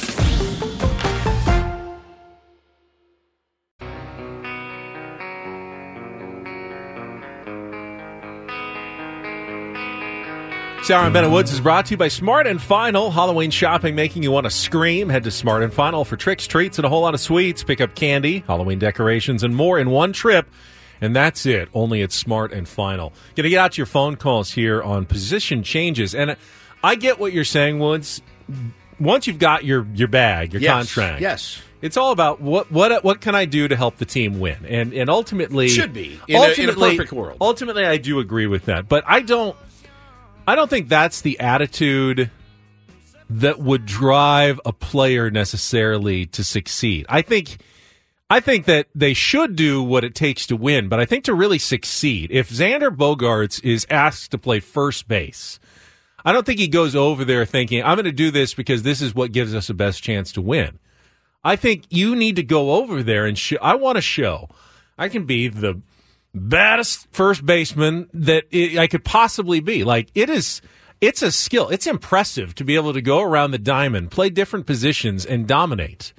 Sour 10.83 11.05
and 11.05 11.13
Bennett 11.13 11.31
Woods 11.31 11.53
is 11.53 11.61
brought 11.61 11.85
to 11.85 11.91
you 11.91 11.97
by 11.97 12.07
Smart 12.07 12.47
and 12.47 12.59
Final. 12.61 13.11
Halloween 13.11 13.51
shopping 13.51 13.93
making 13.95 14.23
you 14.23 14.31
want 14.31 14.45
to 14.45 14.49
scream. 14.49 15.09
Head 15.09 15.23
to 15.25 15.31
Smart 15.31 15.61
and 15.63 15.71
Final 15.71 16.03
for 16.03 16.17
tricks, 16.17 16.47
treats, 16.47 16.79
and 16.79 16.85
a 16.85 16.89
whole 16.89 17.01
lot 17.03 17.13
of 17.13 17.19
sweets. 17.19 17.63
Pick 17.63 17.79
up 17.79 17.93
candy, 17.93 18.39
Halloween 18.47 18.79
decorations, 18.79 19.43
and 19.43 19.55
more 19.55 19.77
in 19.79 19.91
one 19.91 20.11
trip. 20.11 20.49
And 20.99 21.15
that's 21.15 21.45
it. 21.45 21.69
Only 21.75 22.01
at 22.01 22.11
Smart 22.11 22.51
and 22.51 22.67
Final. 22.67 23.13
To 23.35 23.43
get 23.43 23.57
out 23.59 23.73
to 23.73 23.77
your 23.77 23.85
phone 23.85 24.15
calls 24.15 24.51
here 24.51 24.81
on 24.81 25.05
position 25.05 25.61
changes. 25.63 26.15
And 26.15 26.35
I 26.83 26.95
get 26.95 27.19
what 27.19 27.31
you're 27.31 27.45
saying, 27.45 27.77
Woods. 27.79 28.21
Once 28.99 29.27
you've 29.27 29.39
got 29.39 29.63
your 29.63 29.85
your 29.93 30.07
bag, 30.07 30.51
your 30.53 30.61
Yes, 30.63 30.71
contract, 30.93 31.21
yes. 31.21 31.61
it's 31.81 31.95
all 31.95 32.11
about 32.11 32.41
what 32.41 32.71
what 32.71 33.03
what 33.03 33.21
can 33.21 33.33
I 33.35 33.45
do 33.45 33.67
to 33.67 33.75
help 33.75 33.97
the 33.97 34.05
team 34.05 34.39
win, 34.39 34.57
and 34.67 34.93
and 34.93 35.09
ultimately 35.09 35.69
Should 35.69 35.93
be, 35.93 36.19
in 36.27 36.35
a- 36.37 36.61
in 36.61 36.69
a 36.69 36.73
perfect 36.73 37.11
world. 37.11 37.37
Ultimately, 37.39 37.85
I 37.85 37.97
do 37.97 38.19
agree 38.19 38.45
with 38.47 38.65
that, 38.65 38.89
but 38.89 39.03
I 39.07 39.21
don't. 39.21 39.55
I 40.47 40.55
don't 40.55 40.69
think 40.69 40.89
that's 40.89 41.21
the 41.21 41.39
attitude 41.39 42.31
that 43.29 43.59
would 43.59 43.85
drive 43.85 44.59
a 44.65 44.73
player 44.73 45.29
necessarily 45.29 46.25
to 46.27 46.43
succeed. 46.43 47.05
I 47.07 47.21
think 47.21 47.57
I 48.29 48.39
think 48.39 48.65
that 48.65 48.87
they 48.95 49.13
should 49.13 49.55
do 49.55 49.83
what 49.83 50.03
it 50.03 50.15
takes 50.15 50.47
to 50.47 50.55
win, 50.55 50.87
but 50.87 50.99
I 50.99 51.05
think 51.05 51.25
to 51.25 51.33
really 51.33 51.59
succeed, 51.59 52.31
if 52.31 52.49
Xander 52.49 52.89
Bogaerts 52.89 53.61
is 53.63 53.85
asked 53.89 54.31
to 54.31 54.37
play 54.37 54.61
first 54.61 55.07
base, 55.07 55.59
I 56.23 56.31
don't 56.31 56.45
think 56.45 56.59
he 56.59 56.69
goes 56.69 56.95
over 56.95 57.25
there 57.25 57.45
thinking, 57.45 57.83
I'm 57.83 57.95
going 57.95 58.05
to 58.05 58.11
do 58.11 58.31
this 58.31 58.53
because 58.53 58.83
this 58.83 59.01
is 59.01 59.13
what 59.13 59.33
gives 59.33 59.53
us 59.53 59.67
the 59.67 59.73
best 59.73 60.01
chance 60.01 60.31
to 60.33 60.41
win. 60.41 60.79
I 61.43 61.55
think 61.55 61.83
you 61.89 62.15
need 62.15 62.37
to 62.37 62.43
go 62.43 62.75
over 62.75 63.03
there 63.03 63.25
and 63.25 63.37
show, 63.37 63.57
I 63.61 63.75
want 63.75 63.97
to 63.97 64.01
show 64.01 64.49
I 64.97 65.09
can 65.09 65.25
be 65.25 65.47
the 65.47 65.81
baddest 66.33 67.07
first 67.11 67.45
baseman 67.45 68.09
that 68.13 68.45
i 68.53 68.77
I 68.79 68.87
could 68.87 69.03
possibly 69.03 69.59
be. 69.59 69.83
Like 69.83 70.09
it 70.15 70.29
is, 70.29 70.61
it's 70.99 71.21
a 71.21 71.31
skill. 71.31 71.69
It's 71.69 71.87
impressive 71.87 72.55
to 72.55 72.63
be 72.63 72.75
able 72.75 72.93
to 72.93 73.01
go 73.01 73.21
around 73.21 73.51
the 73.51 73.59
diamond, 73.59 74.11
play 74.11 74.29
different 74.29 74.65
positions, 74.65 75.25
and 75.25 75.47
dominate 75.47 76.13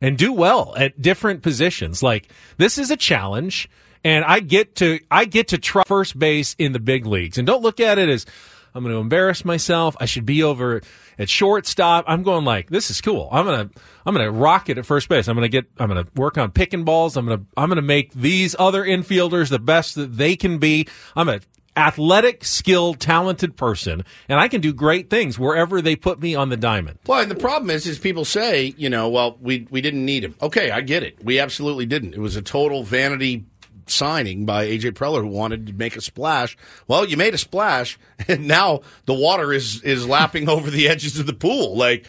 and 0.00 0.18
do 0.18 0.32
well 0.32 0.74
at 0.76 1.00
different 1.00 1.42
positions. 1.42 2.02
Like 2.02 2.28
this 2.56 2.78
is 2.78 2.90
a 2.90 2.96
challenge, 2.96 3.68
and 4.04 4.24
I 4.24 4.40
get 4.40 4.76
to 4.76 5.00
I 5.10 5.24
get 5.24 5.48
to 5.48 5.58
try 5.58 5.82
first 5.86 6.18
base 6.18 6.54
in 6.58 6.72
the 6.72 6.80
big 6.80 7.06
leagues. 7.06 7.38
And 7.38 7.46
don't 7.46 7.62
look 7.62 7.80
at 7.80 7.98
it 7.98 8.08
as 8.08 8.26
I'm 8.74 8.82
going 8.82 8.94
to 8.94 9.00
embarrass 9.00 9.44
myself. 9.44 9.96
I 10.00 10.06
should 10.06 10.26
be 10.26 10.42
over 10.42 10.82
at 11.18 11.28
shortstop. 11.28 12.04
I'm 12.08 12.22
going 12.22 12.44
like 12.44 12.68
this 12.68 12.90
is 12.90 13.00
cool. 13.00 13.28
I'm 13.30 13.44
gonna 13.44 13.70
I'm 14.04 14.14
gonna 14.14 14.30
rock 14.30 14.68
it 14.68 14.78
at 14.78 14.86
first 14.86 15.08
base. 15.08 15.28
I'm 15.28 15.36
gonna 15.36 15.48
get 15.48 15.66
I'm 15.78 15.88
gonna 15.88 16.06
work 16.16 16.38
on 16.38 16.50
picking 16.50 16.84
balls. 16.84 17.16
I'm 17.16 17.26
gonna 17.26 17.44
I'm 17.56 17.68
gonna 17.68 17.82
make 17.82 18.12
these 18.14 18.56
other 18.58 18.84
infielders 18.84 19.48
the 19.48 19.60
best 19.60 19.94
that 19.94 20.16
they 20.16 20.34
can 20.34 20.58
be. 20.58 20.88
I'm 21.14 21.28
a 21.28 21.40
athletic, 21.76 22.44
skilled, 22.44 23.00
talented 23.00 23.56
person, 23.56 24.04
and 24.28 24.38
I 24.38 24.48
can 24.48 24.60
do 24.60 24.72
great 24.72 25.10
things 25.10 25.38
wherever 25.38 25.82
they 25.82 25.96
put 25.96 26.20
me 26.20 26.34
on 26.34 26.48
the 26.48 26.56
diamond. 26.56 26.98
Well, 27.06 27.20
and 27.20 27.30
the 27.30 27.34
problem 27.36 27.70
is, 27.70 27.86
is 27.86 27.98
people 27.98 28.24
say, 28.24 28.74
you 28.76 28.88
know, 28.88 29.08
well, 29.08 29.36
we 29.40 29.66
we 29.70 29.80
didn't 29.80 30.04
need 30.04 30.24
him. 30.24 30.34
Okay, 30.40 30.70
I 30.70 30.80
get 30.80 31.02
it. 31.02 31.24
We 31.24 31.38
absolutely 31.40 31.86
didn't. 31.86 32.14
It 32.14 32.20
was 32.20 32.36
a 32.36 32.42
total 32.42 32.84
vanity 32.84 33.44
signing 33.86 34.46
by 34.46 34.66
AJ 34.66 34.92
Preller, 34.92 35.20
who 35.20 35.28
wanted 35.28 35.66
to 35.66 35.72
make 35.72 35.96
a 35.96 36.00
splash. 36.00 36.56
Well, 36.88 37.04
you 37.04 37.16
made 37.16 37.34
a 37.34 37.38
splash, 37.38 37.98
and 38.28 38.46
now 38.46 38.80
the 39.06 39.14
water 39.14 39.52
is 39.52 39.82
is 39.82 40.06
lapping 40.06 40.48
over 40.54 40.70
the 40.70 40.88
edges 40.88 41.18
of 41.18 41.26
the 41.26 41.34
pool, 41.34 41.76
like. 41.76 42.06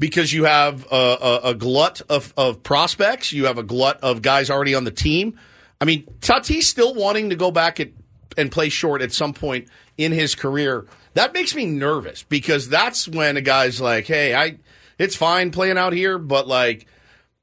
Because 0.00 0.32
you 0.32 0.44
have 0.44 0.86
a, 0.92 0.94
a, 0.94 1.40
a 1.50 1.54
glut 1.54 2.02
of, 2.08 2.32
of 2.36 2.62
prospects, 2.62 3.32
you 3.32 3.46
have 3.46 3.58
a 3.58 3.64
glut 3.64 3.98
of 4.00 4.22
guys 4.22 4.48
already 4.48 4.76
on 4.76 4.84
the 4.84 4.92
team. 4.92 5.36
I 5.80 5.86
mean, 5.86 6.04
Tatis 6.20 6.62
still 6.62 6.94
wanting 6.94 7.30
to 7.30 7.34
go 7.34 7.50
back 7.50 7.80
at, 7.80 7.88
and 8.36 8.52
play 8.52 8.68
short 8.68 9.02
at 9.02 9.12
some 9.12 9.32
point 9.32 9.66
in 9.96 10.12
his 10.12 10.36
career. 10.36 10.86
That 11.14 11.34
makes 11.34 11.52
me 11.52 11.66
nervous 11.66 12.22
because 12.22 12.68
that's 12.68 13.08
when 13.08 13.36
a 13.36 13.40
guy's 13.40 13.80
like, 13.80 14.06
"Hey, 14.06 14.36
I, 14.36 14.58
it's 14.98 15.16
fine 15.16 15.50
playing 15.50 15.78
out 15.78 15.92
here, 15.92 16.16
but 16.18 16.46
like, 16.46 16.86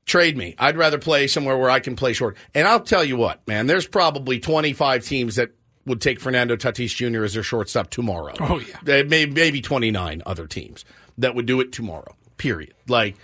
trade 0.05 0.37
me. 0.37 0.55
I'd 0.57 0.77
rather 0.77 0.97
play 0.97 1.27
somewhere 1.27 1.57
where 1.57 1.69
I 1.69 1.79
can 1.79 1.95
play 1.95 2.13
short." 2.13 2.37
And 2.53 2.67
I'll 2.67 2.79
tell 2.79 3.03
you 3.03 3.17
what, 3.17 3.45
man, 3.47 3.67
there's 3.67 3.87
probably 3.87 4.39
25 4.39 5.03
teams 5.03 5.35
that 5.35 5.51
would 5.85 6.01
take 6.01 6.19
Fernando 6.19 6.55
Tatis 6.55 6.95
Jr. 6.95 7.23
as 7.23 7.33
their 7.33 7.43
shortstop 7.43 7.89
tomorrow. 7.89 8.33
Oh, 8.39 8.59
yeah. 8.59 8.77
There 8.83 9.05
may, 9.05 9.25
maybe 9.25 9.61
29 9.61 10.23
other 10.25 10.47
teams 10.47 10.83
that 11.17 11.35
would 11.35 11.45
do 11.45 11.61
it 11.61 11.71
tomorrow. 11.71 12.15
Period. 12.37 12.73
Like, 12.87 13.15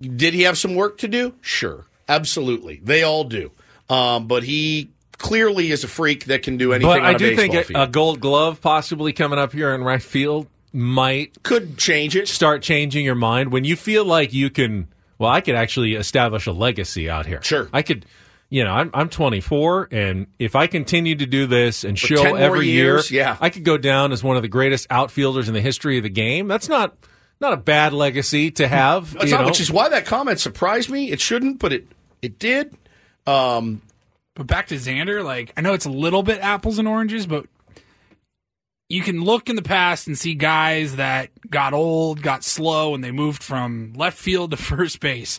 did 0.00 0.34
he 0.34 0.42
have 0.42 0.58
some 0.58 0.74
work 0.74 0.98
to 0.98 1.08
do? 1.08 1.34
Sure, 1.40 1.86
absolutely. 2.08 2.80
They 2.82 3.02
all 3.02 3.24
do. 3.24 3.52
Um, 3.88 4.26
but 4.26 4.42
he 4.42 4.90
clearly 5.18 5.70
is 5.70 5.84
a 5.84 5.88
freak 5.88 6.26
that 6.26 6.42
can 6.42 6.56
do 6.56 6.72
anything. 6.72 6.92
But 6.92 7.02
I 7.02 7.14
do 7.14 7.36
think 7.36 7.54
a, 7.54 7.82
a 7.82 7.86
Gold 7.86 8.20
Glove 8.20 8.60
possibly 8.60 9.12
coming 9.12 9.38
up 9.38 9.52
here 9.52 9.74
in 9.74 9.82
right 9.84 10.02
field 10.02 10.48
might 10.72 11.42
could 11.42 11.76
change 11.76 12.16
it. 12.16 12.28
Start 12.28 12.62
changing 12.62 13.04
your 13.04 13.14
mind 13.14 13.52
when 13.52 13.64
you 13.64 13.76
feel 13.76 14.04
like 14.04 14.32
you 14.32 14.50
can. 14.50 14.88
Well, 15.20 15.30
I 15.30 15.42
could 15.42 15.54
actually 15.54 15.94
establish 15.94 16.46
a 16.46 16.52
legacy 16.52 17.08
out 17.10 17.26
here. 17.26 17.42
Sure, 17.42 17.68
I 17.72 17.82
could. 17.82 18.06
You 18.48 18.64
know, 18.64 18.72
I'm 18.72 18.90
I'm 18.92 19.08
24, 19.08 19.90
and 19.92 20.26
if 20.40 20.56
I 20.56 20.66
continue 20.66 21.14
to 21.14 21.26
do 21.26 21.46
this 21.46 21.84
and 21.84 21.96
For 21.96 22.06
show 22.08 22.22
10 22.24 22.36
every 22.38 22.68
years, 22.68 23.08
year, 23.08 23.22
yeah. 23.22 23.36
I 23.40 23.48
could 23.50 23.62
go 23.64 23.76
down 23.78 24.10
as 24.10 24.24
one 24.24 24.34
of 24.34 24.42
the 24.42 24.48
greatest 24.48 24.88
outfielders 24.90 25.46
in 25.46 25.54
the 25.54 25.60
history 25.60 25.98
of 25.98 26.02
the 26.02 26.08
game. 26.08 26.48
That's 26.48 26.68
not 26.68 26.96
not 27.40 27.52
a 27.52 27.56
bad 27.56 27.92
legacy 27.92 28.50
to 28.52 28.66
have. 28.66 29.12
That's 29.12 29.26
you 29.26 29.30
not, 29.32 29.42
know? 29.42 29.46
which 29.46 29.60
is 29.60 29.70
why 29.70 29.88
that 29.90 30.04
comment 30.04 30.40
surprised 30.40 30.90
me. 30.90 31.12
It 31.12 31.20
shouldn't, 31.20 31.60
but 31.60 31.72
it 31.72 31.86
it 32.22 32.40
did. 32.40 32.74
Um, 33.26 33.82
But 34.34 34.46
back 34.48 34.68
to 34.68 34.74
Xander, 34.76 35.22
like 35.22 35.52
I 35.56 35.60
know 35.60 35.74
it's 35.74 35.86
a 35.86 35.90
little 35.90 36.22
bit 36.24 36.40
apples 36.40 36.78
and 36.80 36.88
oranges, 36.88 37.26
but 37.26 37.46
you 38.90 39.00
can 39.02 39.22
look 39.22 39.48
in 39.48 39.56
the 39.56 39.62
past 39.62 40.06
and 40.06 40.18
see 40.18 40.34
guys 40.34 40.96
that 40.96 41.30
got 41.48 41.72
old, 41.72 42.20
got 42.22 42.44
slow, 42.44 42.94
and 42.94 43.02
they 43.02 43.12
moved 43.12 43.42
from 43.42 43.94
left 43.94 44.18
field 44.18 44.50
to 44.50 44.56
first 44.58 45.00
base. 45.00 45.38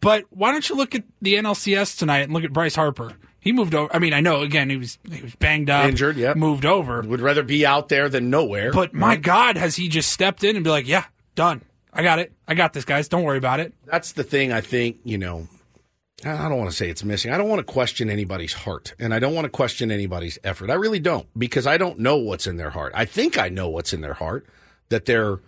But 0.00 0.24
why 0.30 0.50
don't 0.50 0.68
you 0.68 0.74
look 0.76 0.94
at 0.94 1.04
the 1.22 1.34
NLCS 1.34 1.98
tonight 1.98 2.20
and 2.22 2.32
look 2.32 2.42
at 2.44 2.52
Bryce 2.52 2.74
Harper? 2.74 3.12
He 3.38 3.52
moved 3.52 3.74
over. 3.76 3.94
I 3.94 4.00
mean, 4.00 4.12
I 4.12 4.20
know 4.20 4.40
again 4.42 4.70
he 4.70 4.76
was 4.76 4.98
he 5.08 5.22
was 5.22 5.34
banged 5.36 5.70
up, 5.70 5.88
injured. 5.88 6.16
Yeah, 6.16 6.34
moved 6.34 6.66
over. 6.66 7.00
Would 7.02 7.20
rather 7.20 7.44
be 7.44 7.64
out 7.64 7.88
there 7.88 8.08
than 8.08 8.28
nowhere. 8.28 8.72
But 8.72 8.92
my 8.92 9.10
Right? 9.10 9.22
God, 9.22 9.56
has 9.56 9.76
he 9.76 9.88
just 9.88 10.10
stepped 10.10 10.42
in 10.42 10.56
and 10.56 10.64
be 10.64 10.70
like, 10.70 10.88
"Yeah, 10.88 11.04
done. 11.36 11.62
I 11.92 12.02
got 12.02 12.18
it. 12.18 12.32
I 12.48 12.54
got 12.54 12.72
this, 12.72 12.84
guys. 12.84 13.08
Don't 13.08 13.22
worry 13.22 13.38
about 13.38 13.60
it." 13.60 13.72
that's 13.84 14.12
the 14.12 14.24
thing. 14.24 14.52
I 14.52 14.62
think 14.62 14.98
you 15.04 15.16
know. 15.18 15.46
I 16.24 16.48
don't 16.48 16.56
want 16.56 16.70
to 16.70 16.76
say 16.76 16.88
it's 16.88 17.04
missing. 17.04 17.30
I 17.30 17.36
don't 17.36 17.48
want 17.48 17.58
to 17.58 17.72
question 17.72 18.08
anybody's 18.08 18.54
heart, 18.54 18.94
and 18.98 19.12
I 19.12 19.18
don't 19.18 19.34
want 19.34 19.44
to 19.44 19.50
question 19.50 19.90
anybody's 19.90 20.38
effort. 20.42 20.70
I 20.70 20.74
really 20.74 20.98
don't 20.98 21.26
because 21.38 21.66
I 21.66 21.76
don't 21.76 21.98
know 21.98 22.16
what's 22.16 22.46
in 22.46 22.56
their 22.56 22.70
heart. 22.70 22.92
I 22.94 23.04
think 23.04 23.38
I 23.38 23.50
know 23.50 23.68
what's 23.68 23.92
in 23.92 24.00
their 24.00 24.14
heart 24.14 24.46
that 24.88 25.04
they're 25.04 25.40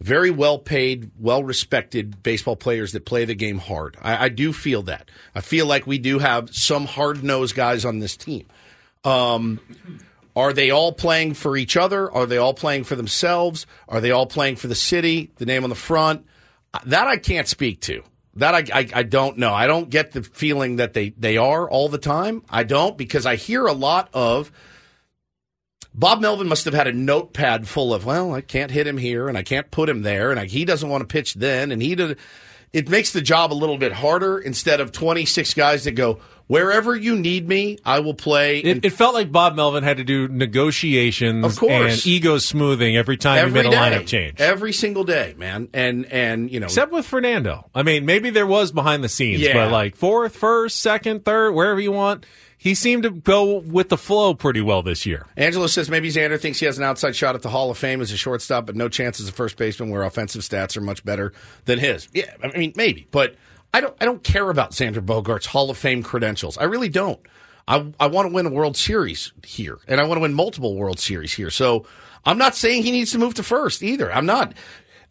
very 0.00 0.30
well 0.30 0.58
paid, 0.58 1.10
well 1.18 1.42
respected 1.42 2.22
baseball 2.22 2.54
players 2.54 2.92
that 2.92 3.04
play 3.04 3.24
the 3.24 3.34
game 3.34 3.58
hard. 3.58 3.96
I, 4.00 4.26
I 4.26 4.28
do 4.28 4.52
feel 4.52 4.82
that. 4.82 5.10
I 5.34 5.40
feel 5.40 5.66
like 5.66 5.86
we 5.86 5.98
do 5.98 6.20
have 6.20 6.54
some 6.54 6.86
hard 6.86 7.24
nosed 7.24 7.56
guys 7.56 7.84
on 7.84 7.98
this 7.98 8.16
team. 8.16 8.46
Um, 9.02 9.58
are 10.36 10.52
they 10.52 10.70
all 10.70 10.92
playing 10.92 11.34
for 11.34 11.56
each 11.56 11.76
other? 11.76 12.10
Are 12.10 12.26
they 12.26 12.38
all 12.38 12.54
playing 12.54 12.84
for 12.84 12.94
themselves? 12.94 13.66
Are 13.88 14.00
they 14.00 14.12
all 14.12 14.26
playing 14.26 14.56
for 14.56 14.68
the 14.68 14.74
city, 14.74 15.32
the 15.36 15.46
name 15.46 15.64
on 15.64 15.70
the 15.70 15.76
front? 15.76 16.24
That 16.86 17.08
I 17.08 17.16
can't 17.16 17.48
speak 17.48 17.80
to. 17.82 18.02
That 18.36 18.54
I, 18.54 18.80
I, 18.80 18.88
I 18.92 19.02
don't 19.04 19.38
know. 19.38 19.52
I 19.52 19.66
don't 19.66 19.90
get 19.90 20.12
the 20.12 20.22
feeling 20.22 20.76
that 20.76 20.92
they, 20.92 21.10
they 21.10 21.36
are 21.36 21.68
all 21.68 21.88
the 21.88 21.98
time. 21.98 22.42
I 22.50 22.64
don't 22.64 22.98
because 22.98 23.26
I 23.26 23.36
hear 23.36 23.66
a 23.66 23.72
lot 23.72 24.08
of 24.12 24.50
Bob 25.94 26.20
Melvin 26.20 26.48
must 26.48 26.64
have 26.64 26.74
had 26.74 26.88
a 26.88 26.92
notepad 26.92 27.68
full 27.68 27.94
of, 27.94 28.04
well, 28.04 28.34
I 28.34 28.40
can't 28.40 28.72
hit 28.72 28.86
him 28.86 28.98
here 28.98 29.28
and 29.28 29.38
I 29.38 29.44
can't 29.44 29.70
put 29.70 29.88
him 29.88 30.02
there 30.02 30.32
and 30.32 30.40
I, 30.40 30.46
he 30.46 30.64
doesn't 30.64 30.88
want 30.88 31.02
to 31.02 31.12
pitch 31.12 31.34
then 31.34 31.70
and 31.70 31.80
he 31.80 31.94
did. 31.94 32.18
It 32.72 32.88
makes 32.88 33.12
the 33.12 33.22
job 33.22 33.52
a 33.52 33.54
little 33.54 33.78
bit 33.78 33.92
harder 33.92 34.36
instead 34.36 34.80
of 34.80 34.90
26 34.90 35.54
guys 35.54 35.84
that 35.84 35.92
go, 35.92 36.18
wherever 36.46 36.94
you 36.94 37.16
need 37.16 37.48
me, 37.48 37.78
I 37.84 38.00
will 38.00 38.14
play. 38.14 38.58
It, 38.60 38.84
it 38.84 38.90
felt 38.90 39.14
like 39.14 39.32
Bob 39.32 39.54
Melvin 39.56 39.82
had 39.84 39.96
to 39.98 40.04
do 40.04 40.28
negotiations 40.28 41.44
Of 41.44 41.58
course. 41.58 41.92
and 42.04 42.06
ego 42.06 42.38
smoothing 42.38 42.96
every 42.96 43.16
time 43.16 43.38
every 43.38 43.62
he 43.62 43.68
made 43.68 43.74
a 43.74 43.78
lineup 43.78 44.06
change. 44.06 44.40
Every 44.40 44.72
single 44.72 45.04
day, 45.04 45.34
man. 45.36 45.68
And, 45.72 46.06
and, 46.06 46.50
you 46.50 46.60
know, 46.60 46.66
Except 46.66 46.92
with 46.92 47.06
Fernando. 47.06 47.70
I 47.74 47.82
mean, 47.82 48.06
maybe 48.06 48.30
there 48.30 48.46
was 48.46 48.72
behind 48.72 49.04
the 49.04 49.08
scenes, 49.08 49.40
Yeah. 49.40 49.54
but 49.54 49.70
like 49.70 49.96
fourth, 49.96 50.36
first, 50.36 50.80
second, 50.80 51.24
third, 51.24 51.52
wherever 51.52 51.80
you 51.80 51.92
want, 51.92 52.26
he 52.56 52.74
seemed 52.74 53.02
to 53.02 53.10
go 53.10 53.58
with 53.58 53.90
the 53.90 53.98
flow 53.98 54.32
pretty 54.32 54.62
well 54.62 54.82
this 54.82 55.04
year. 55.04 55.26
Angelo 55.36 55.66
says 55.66 55.90
maybe 55.90 56.08
Xander 56.10 56.40
thinks 56.40 56.58
he 56.60 56.66
has 56.66 56.78
an 56.78 56.84
outside 56.84 57.14
shot 57.14 57.34
at 57.34 57.42
the 57.42 57.50
Hall 57.50 57.70
of 57.70 57.76
Fame 57.76 58.00
as 58.00 58.10
a 58.10 58.16
shortstop, 58.16 58.64
but 58.66 58.74
no 58.74 58.88
chance 58.88 59.20
as 59.20 59.28
a 59.28 59.32
first 59.32 59.56
baseman 59.58 59.90
where 59.90 60.02
offensive 60.02 60.40
stats 60.42 60.76
are 60.76 60.80
much 60.80 61.04
better 61.04 61.32
than 61.66 61.78
his. 61.78 62.08
Yeah, 62.14 62.32
I 62.42 62.56
mean 62.56 62.72
maybe, 62.74 63.06
but 63.10 63.34
I 63.74 63.80
don't. 63.80 63.96
I 64.00 64.04
don't 64.04 64.22
care 64.22 64.50
about 64.50 64.70
Xander 64.70 65.04
Bogaerts' 65.04 65.46
Hall 65.46 65.68
of 65.68 65.76
Fame 65.76 66.04
credentials. 66.04 66.56
I 66.56 66.62
really 66.64 66.88
don't. 66.88 67.18
I 67.66 67.92
I 67.98 68.06
want 68.06 68.28
to 68.28 68.32
win 68.32 68.46
a 68.46 68.50
World 68.50 68.76
Series 68.76 69.32
here, 69.44 69.80
and 69.88 70.00
I 70.00 70.04
want 70.04 70.18
to 70.18 70.20
win 70.20 70.32
multiple 70.32 70.76
World 70.76 71.00
Series 71.00 71.34
here. 71.34 71.50
So 71.50 71.84
I'm 72.24 72.38
not 72.38 72.54
saying 72.54 72.84
he 72.84 72.92
needs 72.92 73.10
to 73.10 73.18
move 73.18 73.34
to 73.34 73.42
first 73.42 73.82
either. 73.82 74.12
I'm 74.12 74.26
not. 74.26 74.54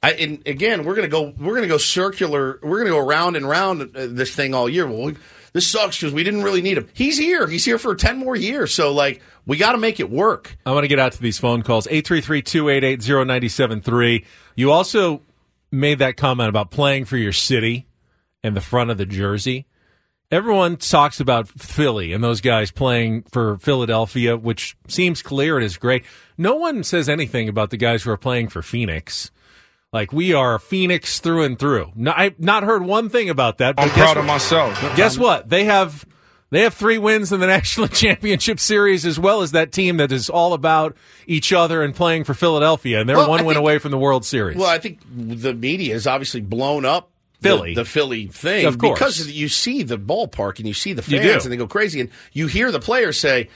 I, 0.02 0.14
and 0.14 0.48
again, 0.48 0.86
we're 0.86 0.96
gonna 0.96 1.10
go. 1.10 1.34
We're 1.38 1.56
gonna 1.56 1.68
go 1.68 1.78
circular. 1.78 2.60
We're 2.64 2.78
gonna 2.78 2.92
go 2.92 3.06
round 3.06 3.36
and 3.36 3.46
round 3.48 3.82
uh, 3.82 4.08
this 4.10 4.34
thing 4.34 4.54
all 4.54 4.70
year. 4.70 4.88
Well, 4.88 5.04
we, 5.04 5.18
this 5.52 5.68
sucks 5.68 6.00
because 6.00 6.14
we 6.14 6.24
didn't 6.24 6.44
really 6.44 6.62
need 6.62 6.78
him. 6.78 6.88
He's 6.94 7.18
here. 7.18 7.48
He's 7.48 7.66
here 7.66 7.78
for 7.78 7.96
ten 7.96 8.18
more 8.18 8.38
years. 8.38 8.74
So 8.74 8.94
like, 8.94 9.22
we 9.46 9.58
got 9.58 9.74
to 9.74 9.78
make 9.78 10.00
it 10.00 10.10
work. 10.10 10.56
I 10.66 10.72
want 10.72 10.86
to 10.86 10.88
get 10.88 11.00
out 11.00 11.12
to 11.12 11.22
these 11.22 11.38
phone 11.38 11.64
calls 11.64 11.86
833-288-0973. 11.88 14.24
You 14.56 14.72
also 14.72 15.22
made 15.70 16.00
that 16.00 16.16
comment 16.16 16.48
about 16.48 16.72
playing 16.72 17.04
for 17.06 17.18
your 17.18 17.34
city 17.34 17.88
and 18.44 18.56
the 18.56 18.62
front 18.62 18.89
of 18.91 18.98
the 18.98 19.06
jersey. 19.06 19.66
everyone 20.32 20.78
talks 20.78 21.20
about 21.20 21.48
Philly 21.48 22.12
and 22.14 22.24
those 22.24 22.41
guys 22.41 22.72
playing 22.72 23.24
for 23.32 23.58
Philadelphia, 23.60 24.36
which 24.36 24.76
seems 24.88 25.22
clear 25.22 25.58
and 25.58 25.66
is 25.66 25.78
great. 25.78 26.04
No 26.38 26.56
one 26.56 26.84
says 26.84 27.08
anything 27.08 27.48
about 27.48 27.70
the 27.70 27.78
guys 27.78 28.04
who 28.04 28.12
are 28.12 28.18
playing 28.18 28.48
for 28.50 28.62
Phoenix. 28.62 29.30
Like 29.91 30.12
we 30.12 30.34
are 30.34 30.58
Phoenix 30.58 31.20
through 31.20 31.44
and 31.44 31.58
through. 31.60 31.91
No, 31.96 32.14
I've 32.16 32.39
not 32.39 32.64
heard 32.64 32.82
one 32.84 33.10
thing 33.10 33.30
about 33.30 33.60
that. 33.60 33.76
I'm 33.78 33.89
guess 33.89 33.98
proud 33.98 34.18
of 34.18 34.24
what? 34.24 34.34
myself. 34.34 34.96
Guess 34.96 35.20
what? 35.20 35.50
They 35.50 35.66
have 35.66 36.04
they 36.50 36.62
have 36.62 36.74
three 36.74 36.98
wins 36.98 37.32
in 37.32 37.39
the 37.39 37.46
National 37.60 37.88
Championship 37.88 38.60
Series, 38.60 39.06
as 39.06 39.20
well 39.20 39.44
as 39.44 39.52
that 39.52 39.72
team 39.72 39.98
that 39.98 40.12
is 40.12 40.32
all 40.32 40.54
about 40.54 40.98
each 41.28 41.54
other 41.54 41.84
and 41.84 41.94
playing 41.96 42.24
for 42.24 42.34
Philadelphia, 42.34 43.00
and 43.02 43.08
they're 43.08 43.18
Well, 43.18 43.30
one 43.30 43.41
I 43.41 43.44
win 43.44 43.54
think- 43.54 43.60
away 43.64 43.78
from 43.78 43.91
the 43.91 44.00
World 44.00 44.26
Series. 44.26 44.58
Well, 44.58 44.68
I 44.68 44.80
think 44.80 45.00
the 45.16 45.54
media 45.54 45.94
has 45.94 46.08
obviously 46.08 46.41
blown 46.41 46.86
up 46.86 47.12
Philly. 47.44 47.76
the, 47.76 47.86
Philly 47.86 48.28
thing, 48.28 48.66
Of 48.66 48.78
course. 48.78 48.98
because 49.00 49.32
you 49.32 49.48
see 49.50 49.84
the 49.84 49.98
ballpark 49.98 50.58
and 50.60 50.68
you 50.68 50.74
see 50.74 50.94
the 50.94 51.02
fans 51.02 51.46
and 51.46 51.52
they 51.54 51.58
go 51.58 51.68
crazy, 51.68 52.02
and 52.02 52.10
you 52.32 52.48
hear 52.48 52.72
the 52.72 52.80
players 52.80 53.20
say. 53.20 53.50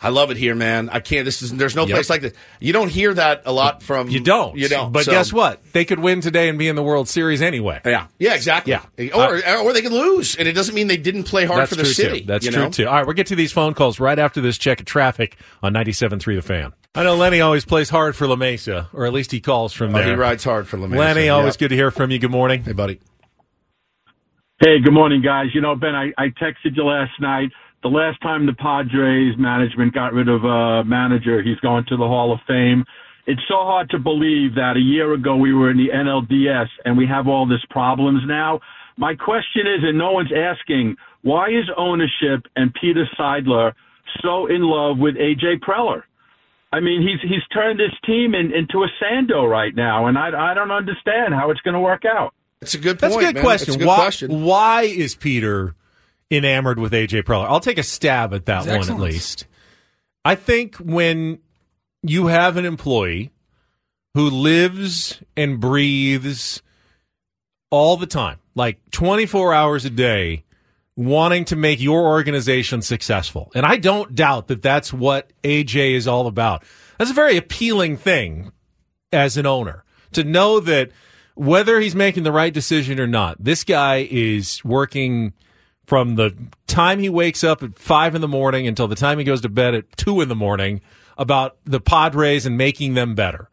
I 0.00 0.10
love 0.10 0.30
it 0.30 0.36
here, 0.36 0.54
man. 0.54 0.90
I 0.90 1.00
can't. 1.00 1.24
This 1.24 1.42
is. 1.42 1.50
There's 1.52 1.74
no 1.74 1.82
Yep. 1.84 1.92
place 1.92 2.08
like 2.08 2.20
this. 2.20 2.32
You 2.60 2.72
don't 2.72 2.88
hear 2.88 3.12
that 3.14 3.42
a 3.46 3.52
lot 3.52 3.82
from. 3.82 4.08
you 4.08 4.20
don't. 4.20 4.56
You 4.56 4.68
don't. 4.68 4.92
But 4.92 5.06
So- 5.06 5.10
guess 5.10 5.32
what? 5.32 5.60
They 5.72 5.84
could 5.84 5.98
win 5.98 6.20
today 6.20 6.48
and 6.48 6.56
be 6.56 6.68
in 6.68 6.76
the 6.76 6.84
World 6.84 7.08
Series 7.08 7.42
anyway. 7.42 7.80
Yeah. 7.84 8.06
Yeah. 8.16 8.34
Exactly. 8.36 8.70
Yeah. 8.96 9.10
Or 9.12 9.44
uh, 9.44 9.60
or 9.64 9.72
they 9.72 9.82
could 9.82 9.90
lose, 9.90 10.36
and 10.36 10.46
it 10.46 10.52
doesn't 10.52 10.76
mean 10.76 10.86
they 10.86 10.98
didn't 10.98 11.24
play 11.24 11.46
hard 11.46 11.68
for 11.68 11.74
the 11.74 11.84
city. 11.84 12.20
too. 12.20 12.26
That's 12.28 12.46
true 12.46 12.62
know? 12.66 12.70
too. 12.70 12.86
All 12.86 12.94
right, 12.94 13.04
we'll 13.06 13.14
get 13.16 13.26
to 13.26 13.34
these 13.34 13.50
phone 13.50 13.74
calls 13.74 13.98
right 13.98 14.20
after 14.20 14.40
this 14.40 14.56
check 14.56 14.78
of 14.78 14.86
traffic 14.86 15.36
on 15.64 15.72
97.3 15.72 16.36
The 16.36 16.42
Fan. 16.42 16.74
I 16.94 17.02
know 17.02 17.16
Lenny 17.16 17.40
always 17.40 17.64
plays 17.64 17.90
hard 17.90 18.14
for 18.14 18.28
La 18.28 18.36
Mesa, 18.36 18.88
or 18.92 19.04
at 19.04 19.12
least 19.12 19.32
he 19.32 19.40
calls 19.40 19.72
from 19.72 19.92
Oh, 19.96 19.98
there. 19.98 20.06
he 20.10 20.14
rides 20.14 20.44
hard 20.44 20.68
for 20.68 20.78
La 20.78 20.86
Mesa. 20.86 21.00
Lenny, 21.00 21.28
always 21.28 21.56
Yeah. 21.56 21.58
good 21.58 21.68
to 21.70 21.74
hear 21.74 21.90
from 21.90 22.12
you. 22.12 22.20
Good 22.20 22.30
morning. 22.30 22.62
Hey, 22.62 22.70
buddy. 22.72 23.00
Hey, 24.60 24.80
good 24.82 24.92
morning, 24.92 25.22
guys. 25.22 25.54
You 25.54 25.60
know, 25.60 25.76
Ben, 25.76 25.94
I, 25.94 26.10
I 26.18 26.30
texted 26.30 26.74
you 26.74 26.82
last 26.82 27.12
night. 27.20 27.50
The 27.84 27.88
last 27.88 28.20
time 28.20 28.44
the 28.44 28.54
Padres 28.54 29.36
management 29.38 29.94
got 29.94 30.12
rid 30.12 30.28
of 30.28 30.42
a 30.42 30.82
manager, 30.82 31.40
he's 31.40 31.60
going 31.60 31.84
to 31.88 31.96
the 31.96 32.02
Hall 32.02 32.32
of 32.32 32.40
Fame. 32.44 32.84
It's 33.28 33.40
so 33.46 33.54
hard 33.54 33.88
to 33.90 34.00
believe 34.00 34.56
that 34.56 34.74
a 34.76 34.80
year 34.80 35.14
ago 35.14 35.36
we 35.36 35.54
were 35.54 35.70
in 35.70 35.76
the 35.76 35.90
NLDS 35.94 36.66
and 36.84 36.98
we 36.98 37.06
have 37.06 37.28
all 37.28 37.46
these 37.46 37.64
problems 37.70 38.22
now. 38.26 38.58
My 38.96 39.14
question 39.14 39.62
is, 39.62 39.84
and 39.84 39.96
no 39.96 40.10
one's 40.10 40.32
asking, 40.36 40.96
why 41.22 41.50
is 41.50 41.70
ownership 41.76 42.44
and 42.56 42.74
Peter 42.80 43.08
Seidler 43.16 43.74
so 44.24 44.48
in 44.48 44.62
love 44.62 44.98
with 44.98 45.14
AJ 45.14 45.60
Preller? 45.60 46.02
I 46.72 46.80
mean, 46.80 47.00
he's 47.00 47.22
he's 47.30 47.46
turned 47.54 47.78
this 47.78 47.94
team 48.04 48.34
in, 48.34 48.52
into 48.52 48.82
a 48.82 48.88
Sando 49.00 49.48
right 49.48 49.74
now, 49.76 50.06
and 50.06 50.18
I 50.18 50.50
I 50.50 50.54
don't 50.54 50.72
understand 50.72 51.32
how 51.32 51.52
it's 51.52 51.60
going 51.60 51.74
to 51.74 51.80
work 51.80 52.02
out. 52.04 52.34
It's 52.60 52.74
a 52.74 52.78
good 52.78 52.98
That's 52.98 53.14
a 53.14 53.18
good 53.18 53.34
man. 53.36 53.44
question. 53.44 53.68
It's 53.68 53.76
a 53.76 53.78
good 53.78 53.86
why, 53.86 53.96
question. 53.96 54.42
why 54.44 54.82
is 54.82 55.14
Peter 55.14 55.74
enamored 56.30 56.78
with 56.78 56.92
AJ 56.92 57.22
Preller? 57.22 57.46
I'll 57.48 57.60
take 57.60 57.78
a 57.78 57.82
stab 57.82 58.34
at 58.34 58.46
that 58.46 58.60
He's 58.62 58.66
one 58.68 58.76
excellent. 58.78 59.00
at 59.00 59.04
least. 59.04 59.46
I 60.24 60.34
think 60.34 60.76
when 60.76 61.38
you 62.02 62.26
have 62.26 62.56
an 62.56 62.64
employee 62.64 63.30
who 64.14 64.28
lives 64.28 65.22
and 65.36 65.60
breathes 65.60 66.62
all 67.70 67.96
the 67.96 68.06
time, 68.06 68.38
like 68.54 68.78
24 68.90 69.54
hours 69.54 69.84
a 69.84 69.90
day, 69.90 70.44
wanting 70.96 71.44
to 71.44 71.54
make 71.54 71.80
your 71.80 72.06
organization 72.08 72.82
successful. 72.82 73.52
And 73.54 73.64
I 73.64 73.76
don't 73.76 74.14
doubt 74.16 74.48
that 74.48 74.62
that's 74.62 74.92
what 74.92 75.30
AJ 75.44 75.92
is 75.92 76.08
all 76.08 76.26
about. 76.26 76.64
That's 76.98 77.12
a 77.12 77.14
very 77.14 77.36
appealing 77.36 77.96
thing 77.96 78.50
as 79.12 79.36
an 79.36 79.46
owner 79.46 79.84
to 80.12 80.24
know 80.24 80.58
that 80.60 80.90
whether 81.38 81.80
he's 81.80 81.94
making 81.94 82.24
the 82.24 82.32
right 82.32 82.52
decision 82.52 82.98
or 83.00 83.06
not, 83.06 83.42
this 83.42 83.64
guy 83.64 84.06
is 84.10 84.62
working 84.64 85.32
from 85.86 86.16
the 86.16 86.36
time 86.66 86.98
he 86.98 87.08
wakes 87.08 87.42
up 87.44 87.62
at 87.62 87.74
five 87.78 88.14
in 88.14 88.20
the 88.20 88.28
morning 88.28 88.66
until 88.66 88.88
the 88.88 88.94
time 88.96 89.18
he 89.18 89.24
goes 89.24 89.40
to 89.42 89.48
bed 89.48 89.74
at 89.74 89.96
two 89.96 90.20
in 90.20 90.28
the 90.28 90.34
morning 90.34 90.80
about 91.16 91.56
the 91.64 91.80
Padres 91.80 92.44
and 92.44 92.56
making 92.58 92.94
them 92.94 93.14
better. 93.14 93.48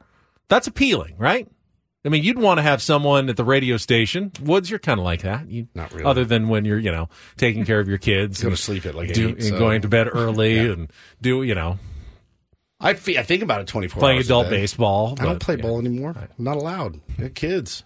That's 0.50 0.68
appealing, 0.68 1.16
right? 1.18 1.48
I 2.04 2.10
mean, 2.10 2.24
you'd 2.24 2.38
want 2.38 2.60
to 2.60 2.62
have 2.62 2.82
someone 2.84 3.30
at 3.30 3.38
the 3.38 3.44
radio 3.44 3.78
station. 3.78 4.32
Woods, 4.44 4.70
you're 4.70 4.78
kind 4.80 5.00
of 5.00 5.04
like 5.06 5.22
that. 5.24 5.50
You, 5.50 5.68
Not 5.74 5.92
really. 5.92 6.04
Other 6.04 6.24
than 6.26 6.50
when 6.50 6.64
you're, 6.66 6.78
you 6.78 6.92
know, 6.92 7.10
taking 7.38 7.66
care 7.66 7.80
of 7.80 7.88
your 7.88 7.98
kids, 7.98 8.44
Go 8.44 8.52
to 8.52 8.58
sleep 8.58 8.86
at 8.86 8.94
like 8.94 9.14
do, 9.14 9.30
eight, 9.30 9.36
and 9.36 9.44
so- 9.44 9.58
going 9.58 9.82
to 9.82 9.88
bed 9.88 10.08
early 10.14 10.56
Yeah. 10.58 10.74
and 10.74 10.92
do, 11.22 11.42
you 11.42 11.56
know, 11.56 11.80
I, 12.80 12.94
fe- 12.94 13.18
I 13.18 13.24
think 13.24 13.42
about 13.42 13.62
it 13.62 13.68
24 13.68 14.00
playing 14.00 14.18
hours 14.18 14.30
a 14.30 14.34
adult 14.34 14.50
day. 14.50 14.58
baseball. 14.58 15.16
I 15.20 15.24
don't 15.24 15.34
but, 15.36 15.42
play 15.42 15.56
yeah. 15.56 15.62
ball 15.62 15.80
anymore. 15.80 16.14
I'm 16.18 16.30
not 16.44 16.58
allowed. 16.58 17.00
I 17.18 17.24
got 17.24 17.36
kids. 17.36 17.84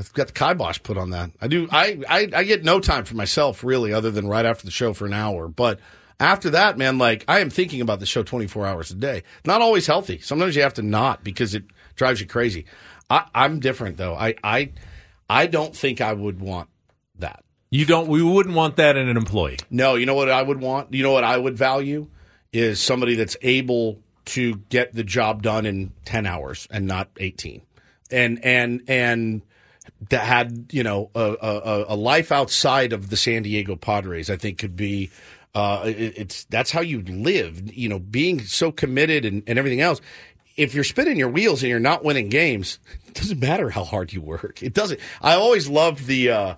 I've 0.00 0.12
got 0.14 0.28
the 0.28 0.32
kibosh 0.32 0.82
put 0.82 0.96
on 0.96 1.10
that. 1.10 1.30
I 1.40 1.48
do. 1.48 1.68
I, 1.70 2.00
I 2.08 2.28
I 2.34 2.44
get 2.44 2.64
no 2.64 2.80
time 2.80 3.04
for 3.04 3.14
myself 3.14 3.62
really, 3.62 3.92
other 3.92 4.10
than 4.10 4.26
right 4.26 4.44
after 4.44 4.64
the 4.64 4.72
show 4.72 4.92
for 4.92 5.06
an 5.06 5.12
hour. 5.12 5.48
But 5.48 5.78
after 6.18 6.50
that, 6.50 6.76
man, 6.76 6.98
like 6.98 7.24
I 7.28 7.40
am 7.40 7.50
thinking 7.50 7.80
about 7.80 8.00
the 8.00 8.06
show 8.06 8.22
24 8.22 8.66
hours 8.66 8.90
a 8.90 8.94
day. 8.94 9.22
Not 9.44 9.60
always 9.60 9.86
healthy. 9.86 10.18
Sometimes 10.18 10.56
you 10.56 10.62
have 10.62 10.74
to 10.74 10.82
not 10.82 11.22
because 11.22 11.54
it 11.54 11.64
drives 11.94 12.20
you 12.20 12.26
crazy. 12.26 12.64
I, 13.10 13.26
I'm 13.34 13.60
different 13.60 13.96
though. 13.96 14.14
I 14.14 14.34
I 14.42 14.72
I 15.28 15.46
don't 15.46 15.74
think 15.76 16.00
I 16.00 16.12
would 16.12 16.40
want 16.40 16.68
that. 17.18 17.44
You 17.70 17.86
don't. 17.86 18.08
We 18.08 18.22
wouldn't 18.22 18.54
want 18.54 18.76
that 18.76 18.96
in 18.96 19.08
an 19.08 19.16
employee. 19.16 19.58
No, 19.70 19.94
you 19.94 20.06
know 20.06 20.14
what 20.14 20.28
I 20.28 20.42
would 20.42 20.60
want? 20.60 20.92
You 20.92 21.02
know 21.02 21.12
what 21.12 21.24
I 21.24 21.36
would 21.36 21.56
value 21.56 22.08
is 22.52 22.80
somebody 22.80 23.14
that's 23.14 23.36
able 23.40 24.00
to 24.26 24.56
get 24.68 24.94
the 24.94 25.04
job 25.04 25.42
done 25.42 25.66
in 25.66 25.92
10 26.04 26.26
hours 26.26 26.68
and 26.70 26.86
not 26.86 27.08
18. 27.18 27.62
And 28.10 28.44
and 28.44 28.82
and 28.88 29.42
that 30.10 30.24
had, 30.24 30.66
you 30.72 30.82
know, 30.82 31.10
a, 31.14 31.36
a, 31.40 31.84
a 31.88 31.96
life 31.96 32.30
outside 32.30 32.92
of 32.92 33.08
the 33.10 33.16
San 33.16 33.42
Diego 33.42 33.74
Padres, 33.76 34.30
I 34.30 34.36
think 34.36 34.58
could 34.58 34.76
be 34.76 35.10
uh, 35.54 35.82
it- 35.86 36.16
it's 36.18 36.44
that's 36.44 36.70
how 36.70 36.80
you 36.80 37.02
live, 37.02 37.72
you 37.76 37.88
know, 37.88 37.98
being 37.98 38.40
so 38.40 38.70
committed 38.70 39.24
and, 39.24 39.42
and 39.46 39.58
everything 39.58 39.80
else. 39.80 40.00
If 40.56 40.74
you're 40.74 40.84
spinning 40.84 41.16
your 41.16 41.30
wheels 41.30 41.62
and 41.62 41.70
you're 41.70 41.80
not 41.80 42.04
winning 42.04 42.28
games, 42.28 42.78
it 43.06 43.14
doesn't 43.14 43.40
matter 43.40 43.70
how 43.70 43.84
hard 43.84 44.12
you 44.12 44.20
work. 44.20 44.62
It 44.62 44.74
doesn't. 44.74 45.00
I 45.22 45.34
always 45.34 45.68
loved 45.68 46.06
the 46.06 46.30
uh, 46.30 46.54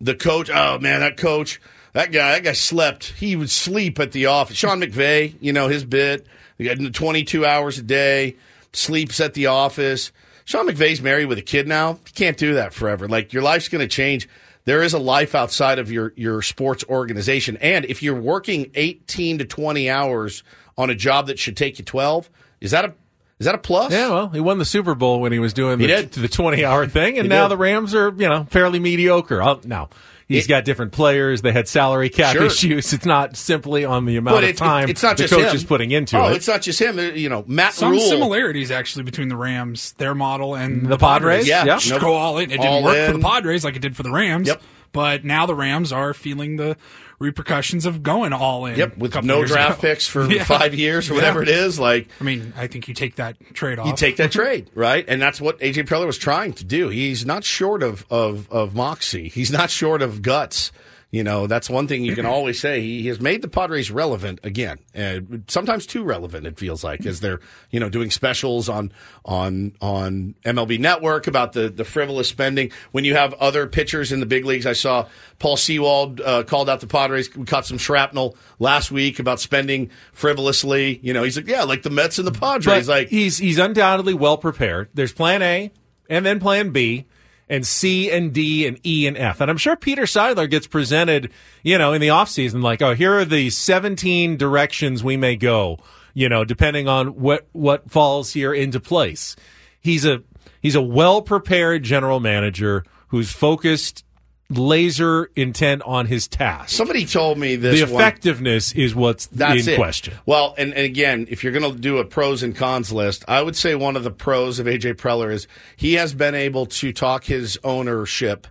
the 0.00 0.14
coach. 0.14 0.50
Oh 0.50 0.78
man, 0.78 1.00
that 1.00 1.16
coach, 1.16 1.60
that 1.92 2.12
guy, 2.12 2.32
that 2.32 2.44
guy 2.44 2.52
slept. 2.52 3.14
He 3.18 3.36
would 3.36 3.50
sleep 3.50 3.98
at 3.98 4.12
the 4.12 4.26
office. 4.26 4.56
Sean 4.56 4.80
McVay, 4.80 5.34
you 5.40 5.52
know 5.52 5.68
his 5.68 5.84
bit. 5.84 6.26
He 6.56 6.64
got 6.64 6.78
22 6.92 7.46
hours 7.46 7.78
a 7.78 7.82
day, 7.82 8.36
sleeps 8.72 9.20
at 9.20 9.34
the 9.34 9.46
office. 9.46 10.12
Sean 10.44 10.66
McVay's 10.66 11.00
married 11.02 11.26
with 11.26 11.38
a 11.38 11.42
kid 11.42 11.68
now. 11.68 11.90
You 11.92 12.12
can't 12.14 12.36
do 12.36 12.54
that 12.54 12.72
forever. 12.74 13.06
Like 13.08 13.32
your 13.32 13.42
life's 13.42 13.68
going 13.68 13.80
to 13.86 13.88
change. 13.88 14.28
There 14.64 14.82
is 14.82 14.92
a 14.92 14.98
life 14.98 15.34
outside 15.34 15.78
of 15.78 15.90
your 15.90 16.12
your 16.16 16.42
sports 16.42 16.84
organization, 16.88 17.56
and 17.58 17.84
if 17.86 18.02
you're 18.02 18.20
working 18.20 18.70
18 18.74 19.38
to 19.38 19.44
20 19.46 19.88
hours 19.88 20.42
on 20.76 20.90
a 20.90 20.94
job 20.94 21.28
that 21.28 21.38
should 21.38 21.56
take 21.56 21.78
you 21.78 21.84
12, 21.86 22.28
is 22.60 22.72
that 22.72 22.84
a 22.84 22.94
is 23.38 23.46
that 23.46 23.54
a 23.54 23.58
plus? 23.58 23.92
Yeah, 23.92 24.08
well, 24.10 24.28
he 24.28 24.40
won 24.40 24.58
the 24.58 24.64
Super 24.66 24.94
Bowl 24.94 25.20
when 25.20 25.32
he 25.32 25.38
was 25.38 25.54
doing 25.54 25.78
He 25.78 25.86
the, 25.86 26.02
did. 26.02 26.12
the 26.12 26.28
20 26.28 26.64
hour 26.64 26.86
thing, 26.86 27.16
and 27.18 27.24
He 27.24 27.28
now 27.28 27.44
did. 27.48 27.52
the 27.52 27.56
Rams 27.56 27.94
are, 27.94 28.10
you 28.10 28.28
know, 28.28 28.44
fairly 28.50 28.78
mediocre. 28.80 29.40
Oh, 29.42 29.60
now, 29.64 29.88
he's 30.28 30.44
It- 30.44 30.48
got 30.48 30.64
different 30.64 30.92
players. 30.92 31.42
They 31.42 31.52
had 31.52 31.66
salary 31.68 32.08
cap 32.08 32.34
Sure. 32.36 32.44
issues. 32.44 32.92
It's 32.92 33.04
not 33.06 33.36
simply 33.36 33.84
on 33.84 34.04
the 34.06 34.16
amount 34.16 34.36
But 34.36 34.44
of 34.44 34.50
it's, 34.50 34.58
time 34.60 34.88
it's 34.88 35.02
not 35.02 35.16
the 35.16 35.24
just 35.24 35.34
coach 35.34 35.48
him. 35.50 35.56
is 35.56 35.64
putting 35.64 35.90
into 35.90 36.16
it. 36.16 36.20
oh, 36.20 36.28
it. 36.30 36.36
it's 36.36 36.48
not 36.48 36.62
just 36.62 36.80
him. 36.80 36.98
Uh, 36.98 37.02
you 37.02 37.28
know, 37.28 37.44
Matt 37.46 37.74
Some 37.74 37.92
Rule. 37.92 38.00
similarities 38.00 38.70
actually 38.70 39.02
between 39.04 39.28
the 39.28 39.36
Rams, 39.36 39.94
their 39.98 40.14
model, 40.14 40.54
and 40.54 40.86
The 40.86 40.98
Padres? 40.98 41.48
Yeah. 41.48 41.64
Just 41.64 41.90
Nope. 41.90 42.00
go 42.00 42.14
all 42.14 42.38
in. 42.38 42.44
It 42.50 42.58
didn't 42.60 42.66
All 42.66 42.82
work 42.84 43.06
for 43.06 43.12
the 43.16 43.18
Padres 43.24 43.64
like 43.64 43.74
it 43.76 43.82
did 43.82 43.96
for 43.96 44.02
the 44.02 44.12
Rams. 44.12 44.48
Yep. 44.48 44.62
But 44.92 45.24
now 45.24 45.44
the 45.46 45.54
Rams 45.54 45.92
are 45.92 46.14
feeling 46.14 46.56
the 46.56 46.76
repercussions 47.18 47.84
of 47.86 48.02
going 48.02 48.32
all 48.32 48.66
in. 48.66 48.76
Yep, 48.78 48.98
with 48.98 49.22
no 49.24 49.44
draft 49.44 49.78
ago. 49.80 49.88
picks 49.88 50.06
for 50.06 50.24
Yeah. 50.30 50.44
five 50.44 50.74
years 50.74 51.10
or 51.10 51.14
whatever 51.14 51.42
Yeah. 51.42 51.50
it 51.50 51.58
is. 51.58 51.78
Like 51.78 52.08
I 52.20 52.24
mean, 52.24 52.52
I 52.56 52.66
think 52.66 52.88
you 52.88 52.94
take 52.94 53.16
that 53.16 53.36
trade 53.54 53.78
off. 53.78 53.86
you 53.86 53.94
take 53.96 54.16
that 54.16 54.30
trade, 54.32 54.70
right? 54.74 55.04
And 55.08 55.20
that's 55.20 55.40
what 55.40 55.58
AJ 55.60 55.86
Preller 55.88 56.06
was 56.06 56.18
trying 56.18 56.52
to 56.54 56.64
do. 56.64 56.88
He's 56.88 57.26
not 57.26 57.44
short 57.44 57.82
of 57.82 58.04
of, 58.10 58.50
of 58.52 58.74
moxie. 58.74 59.28
He's 59.28 59.50
not 59.50 59.70
short 59.70 60.02
of 60.02 60.22
guts. 60.22 60.70
You 61.10 61.24
know, 61.24 61.46
that's 61.46 61.70
one 61.70 61.88
thing 61.88 62.04
you 62.04 62.14
can 62.14 62.26
always 62.26 62.60
say. 62.60 62.82
He 62.82 63.06
has 63.08 63.18
made 63.18 63.40
the 63.40 63.48
Padres 63.48 63.90
relevant 63.90 64.40
again, 64.42 64.78
uh, 64.94 65.20
sometimes 65.46 65.86
too 65.86 66.04
relevant. 66.04 66.46
It 66.46 66.58
feels 66.58 66.84
like 66.84 67.06
as 67.06 67.20
they're 67.20 67.40
you 67.70 67.80
know 67.80 67.88
doing 67.88 68.10
specials 68.10 68.68
on 68.68 68.92
on 69.24 69.72
on 69.80 70.34
MLB 70.44 70.78
Network 70.78 71.26
about 71.26 71.54
the 71.54 71.70
the 71.70 71.84
frivolous 71.84 72.28
spending. 72.28 72.72
When 72.92 73.04
you 73.04 73.14
have 73.14 73.32
other 73.34 73.66
pitchers 73.66 74.12
in 74.12 74.20
the 74.20 74.26
big 74.26 74.44
leagues, 74.44 74.66
I 74.66 74.74
saw 74.74 75.08
Paul 75.38 75.56
Sewald 75.56 76.20
uh, 76.20 76.42
called 76.42 76.68
out 76.68 76.80
the 76.80 76.86
Padres. 76.86 77.34
We 77.34 77.46
caught 77.46 77.64
some 77.64 77.78
shrapnel 77.78 78.36
last 78.58 78.90
week 78.90 79.18
about 79.18 79.40
spending 79.40 79.90
frivolously. 80.12 81.00
You 81.02 81.14
know, 81.14 81.22
he's 81.22 81.38
like, 81.38 81.48
yeah, 81.48 81.62
like 81.62 81.84
the 81.84 81.90
Mets 81.90 82.18
and 82.18 82.26
the 82.26 82.32
Padres. 82.32 82.86
But 82.86 82.92
like 82.92 83.08
he's 83.08 83.38
he's 83.38 83.58
undoubtedly 83.58 84.12
well 84.12 84.36
prepared. 84.36 84.90
There's 84.92 85.14
plan 85.14 85.40
A 85.40 85.72
and 86.10 86.26
then 86.26 86.38
plan 86.38 86.68
B 86.70 87.06
and 87.48 87.66
C 87.66 88.10
and 88.10 88.32
D 88.32 88.66
and 88.66 88.78
E 88.86 89.06
and 89.06 89.16
F. 89.16 89.40
And 89.40 89.50
I'm 89.50 89.56
sure 89.56 89.76
Peter 89.76 90.02
Seidler 90.02 90.48
gets 90.48 90.66
presented, 90.66 91.32
you 91.62 91.78
know, 91.78 91.92
in 91.92 92.00
the 92.00 92.08
offseason 92.08 92.62
like, 92.62 92.82
oh, 92.82 92.94
here 92.94 93.14
are 93.14 93.24
the 93.24 93.50
17 93.50 94.36
directions 94.36 95.02
we 95.02 95.16
may 95.16 95.36
go, 95.36 95.78
you 96.14 96.28
know, 96.28 96.44
depending 96.44 96.88
on 96.88 97.08
what 97.08 97.48
what 97.52 97.90
falls 97.90 98.32
here 98.32 98.52
into 98.52 98.80
place. 98.80 99.36
He's 99.80 100.04
a 100.04 100.22
he's 100.60 100.74
a 100.74 100.82
well 100.82 101.22
prepared 101.22 101.82
general 101.82 102.20
manager 102.20 102.84
who's 103.08 103.32
focused 103.32 104.04
laser 104.50 105.30
intent 105.36 105.82
on 105.82 106.06
his 106.06 106.26
task. 106.26 106.70
Somebody 106.70 107.04
told 107.04 107.38
me 107.38 107.56
this. 107.56 107.80
the 107.80 107.92
one- 107.92 108.02
effectiveness 108.02 108.72
is 108.72 108.94
what's 108.94 109.26
That's 109.26 109.66
in 109.66 109.74
it. 109.74 109.76
question. 109.76 110.14
Well, 110.24 110.54
and, 110.56 110.72
and 110.72 110.84
again, 110.84 111.26
if 111.30 111.44
you're 111.44 111.52
going 111.52 111.70
to 111.70 111.78
do 111.78 111.98
a 111.98 112.04
pros 112.04 112.42
and 112.42 112.56
cons 112.56 112.90
list, 112.90 113.24
I 113.28 113.42
would 113.42 113.56
say 113.56 113.74
one 113.74 113.96
of 113.96 114.04
the 114.04 114.10
pros 114.10 114.58
of 114.58 114.66
AJ 114.66 114.94
Preller 114.94 115.30
is 115.32 115.46
he 115.76 115.94
has 115.94 116.14
been 116.14 116.34
able 116.34 116.66
to 116.66 116.92
talk 116.92 117.24
his 117.24 117.58
ownership 117.62 118.46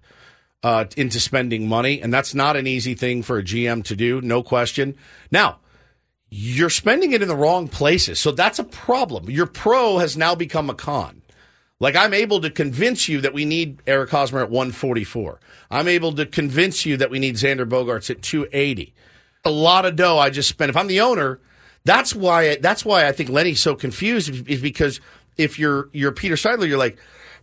uh, 0.64 0.86
into 0.96 1.20
spending 1.20 1.68
money, 1.68 2.02
and 2.02 2.14
that's 2.14 2.36
not 2.36 2.56
an 2.56 2.68
easy 2.68 2.94
thing 2.94 3.24
for 3.24 3.38
a 3.38 3.44
GM 3.44 3.84
to 3.86 3.96
do, 3.96 4.22
no 4.22 4.44
question. 4.44 4.96
Now, 5.32 5.60
you're 6.30 6.70
spending 6.70 7.14
it 7.14 7.22
in 7.22 7.28
the 7.28 7.36
wrong 7.36 7.68
places, 7.68 8.20
so 8.20 8.32
that's 8.32 8.60
a 8.60 8.64
problem. 8.64 9.30
Your 9.30 9.46
pro 9.46 10.00
has 10.00 10.18
now 10.18 10.36
become 10.36 10.70
a 10.70 10.74
con. 10.74 11.17
Like 11.80 11.96
I'm 11.96 12.14
able 12.14 12.42
to 12.42 12.50
convince 12.50 13.08
you 13.08 13.22
that 13.22 13.34
we 13.34 13.46
need 13.46 13.82
Eric 13.86 14.10
Hosmer 14.10 14.40
at 14.42 14.50
144. 14.50 15.40
I'm 15.70 15.88
able 15.88 16.14
to 16.14 16.26
convince 16.26 16.86
you 16.86 16.98
that 16.98 17.12
we 17.12 17.20
need 17.20 17.36
Xander 17.36 17.68
Bogaerts 17.68 18.10
at 18.10 18.22
280. 18.22 18.94
A 19.46 19.52
lot 19.52 19.86
of 19.86 19.96
dough 19.96 20.18
I 20.18 20.30
just 20.30 20.50
spent. 20.50 20.70
If 20.70 20.78
I'm 20.78 20.88
the 20.88 21.02
owner, 21.02 21.40
that's 21.86 22.16
why 22.16 22.58
that's 22.58 22.84
why 22.84 23.08
I 23.08 23.12
think 23.12 23.30
Lenny's 23.30 23.60
so 23.60 23.76
confused 23.76 24.50
is 24.50 24.62
because 24.62 25.00
if 25.38 25.60
you're 25.60 25.90
you're 25.94 26.12
Peter 26.12 26.36
Seidler, 26.36 26.68
you're 26.68 26.80
like, 26.80 26.98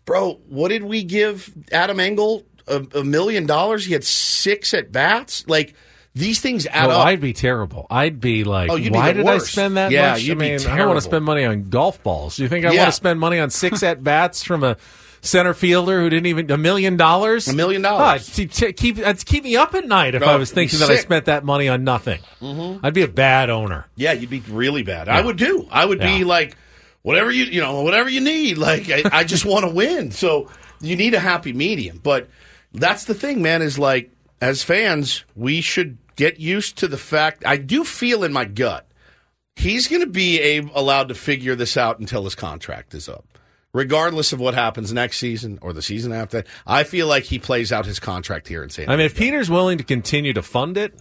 bro, 0.05 0.41
what 0.49 0.69
did 0.69 0.83
we 0.83 1.05
give 1.05 1.53
Adam 1.71 2.01
Engel 2.01 2.45
a, 2.67 2.85
a 2.95 3.05
million 3.05 3.47
dollars? 3.47 3.87
He 3.87 3.93
had 3.93 4.05
six 4.05 4.75
at 4.75 4.91
bats. 4.91 5.47
Like 5.47 5.75
these 6.15 6.41
things 6.41 6.67
add 6.67 6.87
Oh, 6.91 7.01
up. 7.01 7.07
I'd 7.07 7.21
be 7.21 7.33
terrible. 7.33 7.87
I'd 7.91 8.21
be 8.21 8.45
like, 8.45 8.71
Oh, 8.71 8.77
be 8.77 8.89
why 8.91 9.13
did 9.13 9.27
I 9.27 9.39
spend 9.39 9.77
that 9.77 9.91
Yeah, 9.91 10.13
much? 10.13 10.23
you'd 10.23 10.39
I 10.39 10.41
be 10.41 10.51
mean, 10.59 10.67
I 10.69 10.77
don't 10.79 10.87
want 10.89 10.99
to 10.99 11.03
spend 11.03 11.25
money 11.25 11.45
on 11.45 11.69
golf 11.71 12.03
balls. 12.03 12.37
Do 12.37 12.45
you 12.45 12.49
think 12.49 12.65
I 12.65 12.73
Yeah. 12.73 12.79
want 12.83 12.89
to 12.89 12.93
spend 12.97 13.19
money 13.19 13.41
on 13.41 13.51
six 13.51 13.83
at 13.83 14.03
bats 14.05 14.45
from 14.45 14.63
a 14.63 14.77
center 15.23 15.55
fielder 15.55 16.01
who 16.03 16.11
didn't 16.11 16.27
even 16.27 16.51
a 16.53 16.57
million 16.57 16.97
dollars? 16.97 17.49
A 17.49 17.53
million 17.55 17.83
dollars. 17.83 18.31
Oh, 18.39 18.47
keep 18.47 18.99
it'd 18.99 19.25
keep 19.27 19.43
me 19.45 19.57
up 19.57 19.75
at 19.75 19.87
night 19.89 20.15
if 20.15 20.21
No, 20.21 20.29
I 20.29 20.37
was 20.37 20.53
thinking 20.53 20.79
that 20.81 20.91
I 20.91 20.97
spent 20.97 21.25
that 21.25 21.45
money 21.45 21.69
on 21.69 21.83
nothing. 21.83 22.21
Mhm. 22.41 22.81
I'd 22.83 22.95
be 22.95 23.03
a 23.03 23.09
bad 23.09 23.51
owner. 23.51 23.87
Yeah, 23.97 24.13
you'd 24.13 24.31
be 24.31 24.41
really 24.49 24.83
bad. 24.85 25.09
I 25.09 25.21
would 25.21 25.37
do. 25.37 25.67
I 25.71 25.85
would 25.85 25.99
Yeah. 26.01 26.19
be 26.19 26.25
like, 26.25 26.57
whatever 27.03 27.33
you 27.33 27.45
you 27.45 27.61
know, 27.61 27.81
whatever 27.83 28.09
you 28.09 28.21
need. 28.21 28.57
Like 28.59 28.89
I, 28.89 29.03
I 29.13 29.25
just 29.25 29.45
want 29.45 29.65
to 29.65 29.71
win. 29.71 30.13
So 30.13 30.49
you 30.81 30.95
need 30.95 31.15
a 31.15 31.21
happy 31.21 31.53
medium. 31.53 31.99
But 32.03 32.29
that's 32.73 33.05
the 33.05 33.15
thing, 33.15 33.43
man. 33.43 33.63
Is 33.63 33.79
like 33.81 34.11
as 34.41 34.63
fans, 34.63 35.25
we 35.35 35.61
should 35.63 35.97
get 36.17 36.41
used 36.41 36.77
to 36.79 36.89
the 36.89 36.99
fact. 36.99 37.45
I 37.47 37.57
do 37.57 37.85
feel 37.85 38.25
in 38.25 38.33
my 38.33 38.45
gut 38.45 38.87
he's 39.57 39.89
going 39.89 40.03
to 40.03 40.09
be 40.09 40.41
a, 40.41 40.61
allowed 40.75 41.09
to 41.09 41.15
figure 41.15 41.55
this 41.55 41.77
out 41.77 41.99
until 41.99 42.25
his 42.25 42.35
contract 42.35 42.95
is 42.95 43.09
up. 43.09 43.27
Regardless 43.73 44.33
of 44.33 44.39
what 44.39 44.55
happens 44.55 44.93
next 44.93 45.19
season 45.19 45.59
or 45.61 45.73
the 45.73 45.83
season 45.83 46.13
after. 46.13 46.45
I 46.65 46.85
feel 46.85 47.09
like 47.09 47.25
he 47.25 47.41
plays 47.41 47.73
out 47.73 47.87
his 47.87 47.99
contract 47.99 48.47
here 48.47 48.63
in 48.63 48.71
San 48.71 48.89
I 48.89 48.97
mean, 48.97 49.07
if 49.07 49.17
Peter's 49.17 49.51
willing 49.51 49.79
to 49.79 49.85
continue 49.85 50.33
to 50.33 50.43
fund 50.43 50.77
it, 50.77 50.95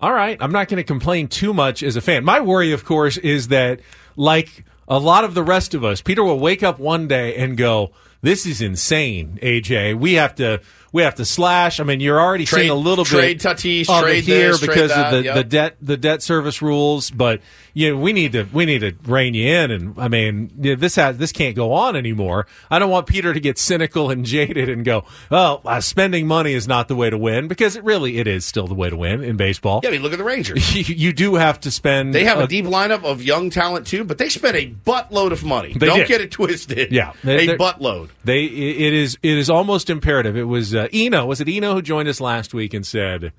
all 0.00 0.12
right, 0.12 0.36
I'm 0.40 0.50
not 0.50 0.68
going 0.68 0.78
to 0.78 0.84
complain 0.84 1.28
too 1.28 1.54
much 1.54 1.84
as 1.84 1.94
a 1.94 2.00
fan. 2.00 2.24
My 2.24 2.40
worry, 2.40 2.72
of 2.72 2.84
course, 2.84 3.16
is 3.16 3.48
that 3.48 3.80
like 4.16 4.64
a 4.88 4.98
lot 4.98 5.22
of 5.22 5.34
the 5.34 5.42
rest 5.44 5.72
of 5.72 5.84
us, 5.84 6.00
Peter 6.00 6.24
will 6.24 6.40
wake 6.40 6.64
up 6.64 6.80
one 6.80 7.06
day 7.06 7.36
and 7.36 7.56
go, 7.56 7.92
"This 8.22 8.44
is 8.44 8.60
insane, 8.60 9.38
AJ. 9.42 9.98
We 9.98 10.14
have 10.14 10.34
to." 10.36 10.60
We 10.98 11.04
have 11.04 11.14
to 11.14 11.24
slash. 11.24 11.78
I 11.78 11.84
mean, 11.84 12.00
you're 12.00 12.20
already 12.20 12.44
Trade- 12.44 12.62
seeing 12.62 12.70
a 12.70 12.74
little 12.74 13.04
trade 13.04 13.40
bit 13.40 13.56
Tatis, 13.56 14.00
trade 14.02 14.24
here 14.24 14.50
this, 14.50 14.58
trade 14.58 14.66
because 14.66 14.90
that, 14.90 15.14
of 15.14 15.18
the, 15.18 15.24
yep. 15.26 15.34
the 15.36 15.44
debt 15.44 15.76
the 15.80 15.96
debt 15.96 16.22
service 16.24 16.60
rules. 16.60 17.12
But 17.12 17.40
you 17.78 17.92
know, 17.94 18.00
we 18.00 18.12
need 18.12 18.32
to 18.32 18.42
we 18.52 18.64
need 18.66 18.80
to 18.80 18.92
rein 19.04 19.34
you 19.34 19.46
in. 19.46 19.70
And 19.70 19.94
I 19.98 20.08
mean, 20.08 20.50
you 20.60 20.70
know, 20.70 20.76
this 20.80 20.96
has 20.96 21.16
this 21.18 21.30
can't 21.30 21.54
go 21.54 21.72
on 21.72 21.94
anymore. 21.94 22.48
I 22.72 22.80
don't 22.80 22.90
want 22.90 23.06
Peter 23.06 23.32
to 23.32 23.38
get 23.38 23.56
cynical 23.56 24.10
and 24.10 24.24
jaded 24.26 24.68
and 24.68 24.84
go, 24.84 25.04
"Oh, 25.30 25.60
uh, 25.64 25.80
spending 25.80 26.26
money 26.26 26.54
is 26.54 26.66
not 26.66 26.88
the 26.88 26.96
way 26.96 27.08
to 27.08 27.16
win," 27.16 27.46
because 27.46 27.76
it 27.76 27.84
really 27.84 28.18
it 28.18 28.26
is 28.26 28.44
still 28.44 28.66
the 28.66 28.74
way 28.74 28.90
to 28.90 28.96
win 28.96 29.22
in 29.22 29.36
baseball. 29.36 29.78
Yeah, 29.84 29.90
I 29.90 29.92
mean, 29.92 30.02
look 30.02 30.12
at 30.12 30.18
the 30.18 30.24
Rangers. 30.24 30.74
you, 30.88 30.92
you 30.92 31.12
do 31.12 31.36
have 31.36 31.60
to 31.60 31.70
spend. 31.70 32.14
They 32.14 32.24
have 32.24 32.40
a 32.40 32.48
deep 32.48 32.64
lineup 32.64 33.04
of 33.04 33.22
young 33.22 33.48
talent 33.48 33.86
too, 33.86 34.02
but 34.02 34.18
they 34.18 34.28
spent 34.28 34.56
a 34.56 34.68
buttload 34.84 35.30
of 35.30 35.44
money. 35.44 35.72
They 35.74 35.86
Don't 35.86 35.98
did. 35.98 36.08
get 36.08 36.20
it 36.20 36.32
twisted. 36.32 36.90
Yeah, 36.90 37.12
a 37.22 37.26
They- 37.26 37.46
they're- 37.46 37.58
buttload. 37.58 38.08
They 38.24 38.42
it 38.44 38.92
is 38.92 39.16
it 39.22 39.38
is 39.38 39.48
almost 39.48 39.88
imperative. 39.88 40.36
It 40.36 40.44
was 40.48 40.74
uh, 40.74 40.88
Eno. 40.92 41.26
Was 41.26 41.40
it 41.40 41.48
Eno 41.48 41.74
who 41.74 41.82
joined 41.82 42.08
us 42.08 42.20
last 42.20 42.52
week 42.52 42.74
and 42.74 42.84
said 42.84 43.32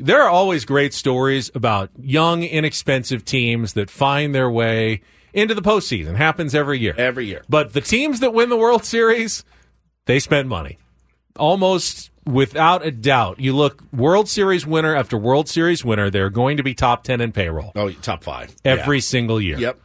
there 0.00 0.22
are 0.22 0.28
always 0.30 0.64
great 0.64 0.94
stories 0.94 1.50
about 1.54 1.90
young, 2.00 2.42
inexpensive 2.42 3.24
teams 3.24 3.74
that 3.74 3.90
find 3.90 4.34
their 4.34 4.50
way 4.50 5.02
into 5.32 5.54
the 5.54 5.62
postseason. 5.62 6.16
Happens 6.16 6.54
every 6.54 6.78
year. 6.78 6.94
Every 6.98 7.26
year. 7.26 7.42
But 7.48 7.72
the 7.72 7.80
teams 7.80 8.20
that 8.20 8.32
win 8.34 8.48
the 8.48 8.56
World 8.56 8.84
Series, 8.84 9.44
they 10.06 10.18
spend 10.18 10.48
money. 10.48 10.78
Almost 11.36 12.10
without 12.26 12.84
a 12.84 12.90
doubt. 12.90 13.40
You 13.40 13.54
look 13.54 13.82
World 13.92 14.28
Series 14.28 14.66
winner 14.66 14.94
after 14.94 15.16
World 15.16 15.48
Series 15.48 15.84
winner, 15.84 16.10
they're 16.10 16.30
going 16.30 16.56
to 16.56 16.62
be 16.62 16.74
top 16.74 17.04
10 17.04 17.20
in 17.20 17.32
payroll. 17.32 17.72
Oh, 17.76 17.90
top 17.90 18.24
5. 18.24 18.54
Every 18.64 18.96
Yeah. 18.98 19.00
single 19.02 19.40
year. 19.40 19.58
Yep. 19.58 19.80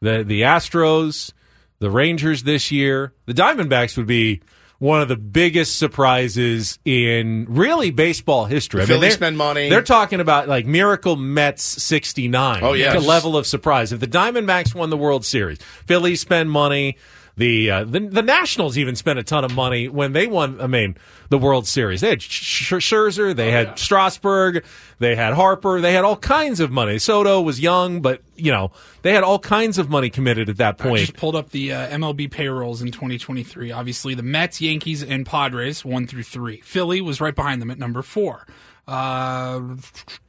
The 0.00 0.24
the 0.24 0.42
Astros, 0.42 1.32
the 1.78 1.90
Rangers 1.90 2.44
this 2.44 2.70
year, 2.70 3.12
the 3.26 3.32
Diamondbacks 3.34 3.96
would 3.96 4.06
be 4.06 4.40
one 4.78 5.00
of 5.00 5.08
the 5.08 5.16
biggest 5.16 5.76
surprises 5.78 6.78
in 6.84 7.46
really 7.48 7.90
baseball 7.90 8.44
history. 8.44 8.84
Phillies 8.86 9.00
they're- 9.00 9.10
spend 9.12 9.38
money. 9.38 9.68
They're 9.70 9.82
talking 9.82 10.20
about 10.20 10.48
like 10.48 10.66
Miracle 10.66 11.16
Mets 11.16 11.62
sixty 11.62 12.28
nine. 12.28 12.62
Oh, 12.62 12.74
yes. 12.74 12.92
the 12.94 13.00
level 13.00 13.36
of 13.36 13.46
surprise. 13.46 13.92
If 13.92 14.00
the 14.00 14.06
Diamondbacks 14.06 14.74
won 14.74 14.90
the 14.90 14.96
World 14.96 15.24
Series, 15.24 15.58
Phillies 15.86 16.20
spend 16.20 16.50
money. 16.50 16.96
The, 17.38 17.70
uh, 17.70 17.84
the 17.84 18.00
the 18.00 18.22
Nationals 18.22 18.78
even 18.78 18.96
spent 18.96 19.18
a 19.18 19.22
ton 19.22 19.44
of 19.44 19.54
money 19.54 19.88
when 19.88 20.14
they 20.14 20.26
won. 20.26 20.58
I 20.58 20.66
mean, 20.66 20.96
the 21.28 21.36
World 21.36 21.66
Series. 21.66 22.00
They 22.00 22.08
had 22.08 22.22
Sch- 22.22 22.72
Scherzer, 22.72 23.30
Oh, 23.30 23.32
they 23.34 23.50
had 23.50 23.78
Strasburg, 23.78 24.64
they 25.00 25.14
had 25.16 25.34
Harper, 25.34 25.82
they 25.82 25.92
had 25.92 26.02
all 26.04 26.16
kinds 26.16 26.60
of 26.60 26.70
money. 26.70 26.98
Soto 26.98 27.42
was 27.42 27.60
young, 27.60 28.00
but 28.00 28.22
you 28.36 28.50
know 28.50 28.70
they 29.02 29.12
had 29.12 29.22
all 29.22 29.38
kinds 29.38 29.76
of 29.76 29.90
money 29.90 30.08
committed 30.08 30.48
at 30.48 30.56
that 30.56 30.76
I 30.80 30.84
point. 30.84 31.00
just 31.00 31.16
pulled 31.16 31.36
up 31.36 31.50
the 31.50 31.74
uh, 31.74 31.88
MLB 31.88 32.30
payrolls 32.30 32.80
in 32.80 32.90
2023. 32.90 33.70
Obviously, 33.70 34.14
the 34.14 34.22
Mets, 34.22 34.62
Yankees, 34.62 35.02
and 35.02 35.26
Padres 35.26 35.84
one 35.84 36.06
through 36.06 36.22
three. 36.22 36.62
Philly 36.62 37.02
was 37.02 37.20
right 37.20 37.34
behind 37.34 37.60
them 37.60 37.70
at 37.70 37.78
number 37.78 38.00
four. 38.00 38.46
Uh, 38.88 39.60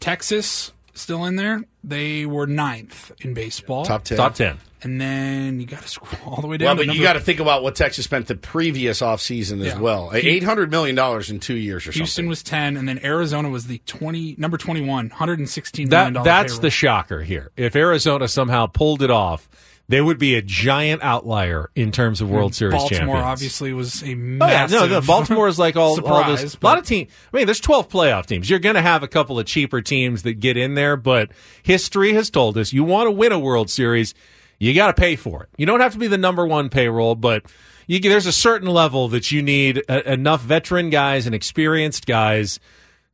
Texas 0.01 0.74
still 0.93 1.26
in 1.26 1.36
there. 1.38 1.64
They 1.84 2.26
were 2.26 2.47
ninth 2.47 3.12
in 3.22 3.34
baseball. 3.34 3.86
Top 3.86 4.03
10. 4.03 4.18
Top 4.18 4.34
ten. 4.36 4.58
And 4.84 5.02
then 5.02 5.60
you 5.60 5.66
got 5.66 5.82
to 5.82 5.88
scroll 5.88 6.36
all 6.36 6.42
the 6.42 6.48
way 6.48 6.58
down. 6.58 6.78
Well, 6.78 6.86
but 6.86 6.96
you 6.96 7.02
got 7.02 7.14
to 7.14 7.20
think 7.20 7.40
about 7.40 7.64
what 7.64 7.76
Texas 7.76 8.06
spent 8.06 8.28
the 8.28 8.36
previous 8.36 9.02
offseason 9.02 9.60
as 9.62 9.74
Yeah. 9.74 9.80
well. 9.80 10.12
Eight 10.14 10.44
hundred 10.44 10.70
million 10.70 10.96
dollars 10.96 11.32
in 11.32 11.40
two 11.40 11.56
years 11.56 11.88
or 11.88 11.92
Houston 11.92 12.06
something. 12.26 12.30
was 12.30 12.44
10, 12.44 12.78
and 12.78 12.88
then 12.88 13.00
Arizona 13.04 13.50
was 13.50 13.66
the 13.66 13.82
20 13.88 14.36
number 14.38 14.56
21, 14.58 15.10
116 15.10 15.90
million 15.90 16.14
That 16.14 16.14
dollar 16.14 16.24
that's 16.26 16.54
payroll. 16.54 16.62
the 16.62 16.70
shocker 16.70 17.22
here. 17.24 17.52
If 17.58 17.76
Arizona 17.76 18.28
somehow 18.28 18.68
pulled 18.68 19.02
it 19.02 19.10
off, 19.10 19.50
they 19.90 20.02
would 20.02 20.20
be 20.20 20.36
a 20.36 20.42
giant 20.44 21.02
outlier 21.02 21.72
in 21.74 21.92
terms 21.92 22.20
of 22.22 22.30
World 22.30 22.54
Series 22.54 22.74
Baltimore 22.74 23.00
champions. 23.00 23.24
obviously 23.24 23.74
was 23.74 24.04
a 24.04 24.14
massive. 24.16 24.78
Oh, 24.78 24.84
yeah, 24.84 24.88
no, 24.88 25.00
no. 25.00 25.02
Baltimore 25.08 25.48
is 25.48 25.58
like 25.58 25.76
all, 25.76 25.90
all 25.92 25.96
surprise, 25.96 26.42
this. 26.42 26.56
A 26.62 26.66
lot 26.66 26.78
of 26.78 26.86
teams. 26.86 27.10
I 27.34 27.38
mean, 27.38 27.46
there's 27.48 27.62
12 27.62 27.90
playoff 27.90 28.26
teams. 28.28 28.48
You're 28.50 28.60
going 28.60 28.76
to 28.76 28.82
have 28.82 29.02
a 29.02 29.08
couple 29.08 29.40
of 29.40 29.46
cheaper 29.48 29.82
teams 29.82 30.22
that 30.24 30.36
get 30.42 30.56
in 30.58 30.76
there, 30.76 30.98
but 30.98 31.32
history 31.64 32.14
has 32.14 32.30
told 32.30 32.58
us 32.60 32.74
you 32.74 32.84
want 32.84 33.08
to 33.08 33.12
win 33.12 33.32
a 33.32 33.40
World 33.40 33.70
Series, 33.70 34.14
you 34.60 34.74
got 34.74 34.88
to 34.88 34.99
pay 34.99 35.16
for 35.16 35.43
it. 35.43 35.49
You 35.58 35.66
don't 35.66 35.80
have 35.80 35.93
to 35.93 35.99
be 35.99 36.08
the 36.08 36.18
number 36.18 36.45
one 36.45 36.70
payroll, 36.70 37.16
but 37.16 37.43
you, 37.86 37.99
there's 37.99 38.26
a 38.26 38.32
certain 38.32 38.68
level 38.70 39.08
that 39.10 39.32
you 39.32 39.41
need 39.41 39.84
a, 39.89 40.12
enough 40.14 40.41
veteran 40.41 40.89
guys 40.89 41.26
and 41.26 41.36
experienced 41.36 42.05
guys 42.05 42.60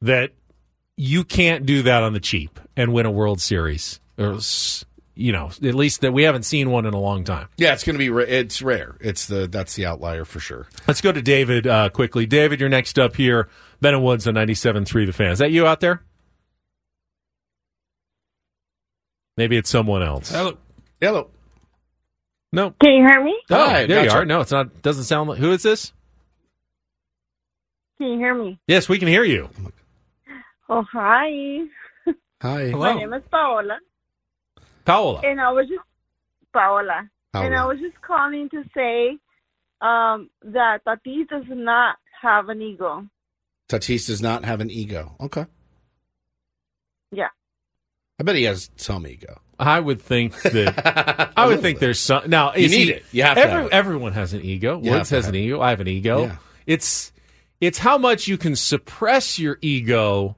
that 0.02 0.32
you 0.98 1.24
can't 1.24 1.66
do 1.66 1.84
that 1.84 2.04
on 2.04 2.14
the 2.14 2.20
cheap 2.20 2.60
and 2.78 2.94
win 2.94 3.06
a 3.06 3.12
World 3.12 3.42
Series. 3.42 4.00
Or, 4.18 4.40
you 5.16 5.32
know, 5.32 5.48
at 5.48 5.76
least 5.76 6.02
that 6.02 6.12
we 6.12 6.24
haven't 6.24 6.44
seen 6.44 6.70
one 6.72 6.86
in 6.86 6.94
a 6.94 7.00
long 7.00 7.24
time. 7.24 7.48
yeah, 7.58 7.74
it's 7.74 7.84
going 7.84 7.96
to 7.96 8.00
be. 8.00 8.10
Ra- 8.10 8.26
it's 8.28 8.62
rare. 8.62 8.96
It's 9.00 9.26
the 9.28 9.48
that's 9.48 9.76
the 9.76 9.86
outlier 9.86 10.26
for 10.26 10.40
sure. 10.40 10.68
Let's 10.88 11.02
go 11.02 11.12
to 11.12 11.22
David 11.22 11.68
uh, 11.68 11.90
quickly. 11.90 12.26
David, 12.26 12.60
you're 12.60 12.70
next 12.70 12.98
up 12.98 13.16
here. 13.16 13.50
Ben 13.82 13.94
and 13.94 14.04
Woods 14.04 14.28
on 14.28 14.36
97.3 14.36 15.06
The 15.06 15.14
Fan. 15.14 15.32
Is 15.32 15.40
that 15.40 15.52
you 15.52 15.68
out 15.68 15.82
there? 15.82 16.04
Maybe 19.36 19.58
it's 19.58 19.70
someone 19.70 20.04
else. 20.04 20.30
Hello. 20.32 20.58
Hello. 21.02 21.30
No. 22.54 22.70
Can 22.80 22.92
you 22.94 23.08
hear 23.08 23.24
me? 23.24 23.36
Oh, 23.50 23.56
Hi, 23.56 23.88
there 23.88 24.06
you 24.06 24.12
are. 24.12 24.26
No, 24.26 24.42
it's 24.42 24.52
not. 24.52 24.84
Doesn't 24.84 25.06
sound 25.06 25.28
like. 25.28 25.40
Who 25.40 25.52
is 25.52 25.64
this? 25.64 25.92
Can 27.98 28.08
you 28.08 28.18
hear 28.20 28.36
me? 28.36 28.60
Yes, 28.68 28.88
we 28.88 29.00
can 29.00 29.08
hear 29.08 29.24
you. 29.24 29.50
Oh, 30.70 30.86
hi. 30.94 31.62
Hi. 32.42 32.70
My 32.70 32.94
name 32.94 33.12
is 33.14 33.24
Paola. 33.32 33.80
Paola. 34.86 35.22
And 35.24 35.42
I 35.42 35.52
was 35.52 35.68
just 35.68 35.82
Paola. 36.54 37.10
And 37.34 37.56
I 37.56 37.66
was 37.66 37.80
just 37.80 38.00
calling 38.02 38.48
to 38.50 38.64
say 38.76 39.18
um, 39.82 40.30
that 40.44 40.86
Tatis 40.86 41.28
does 41.30 41.46
not 41.50 41.96
have 42.22 42.50
an 42.50 42.62
ego. 42.62 43.08
Tatis 43.68 44.06
does 44.06 44.22
not 44.22 44.46
have 44.46 44.62
an 44.62 44.70
ego. 44.70 45.16
Okay. 45.20 45.48
Yeah. 47.12 47.30
I 48.20 48.24
bet 48.24 48.36
he 48.36 48.44
has 48.44 48.70
some 48.76 49.08
ego. 49.08 49.42
I 49.60 49.80
would 49.80 50.02
think 50.02 50.42
that. 50.42 51.32
I 51.38 51.46
would 51.48 51.62
think 51.62 51.80
there's 51.80 52.00
some. 52.00 52.30
Now 52.30 52.54
You 52.56 52.70
need 52.70 52.90
it. 52.90 53.06
You 53.12 53.24
have 53.24 53.36
to 53.38 53.42
every- 53.42 53.54
have 53.56 53.66
it. 53.68 53.74
Everyone 53.74 54.14
has 54.14 54.34
an 54.34 54.42
ego. 54.42 54.80
You 54.82 54.92
Woods 54.92 55.10
has 55.12 55.28
an 55.28 55.36
ego. 55.36 55.62
I 55.62 55.70
have 55.70 55.80
an 55.80 55.88
ego. 55.88 56.24
Yeah. 56.24 56.36
It's 56.66 57.12
It's 57.62 57.78
how 57.78 57.98
much 57.98 58.28
you 58.28 58.38
can 58.38 58.56
suppress 58.56 59.38
your 59.40 59.58
ego, 59.62 60.36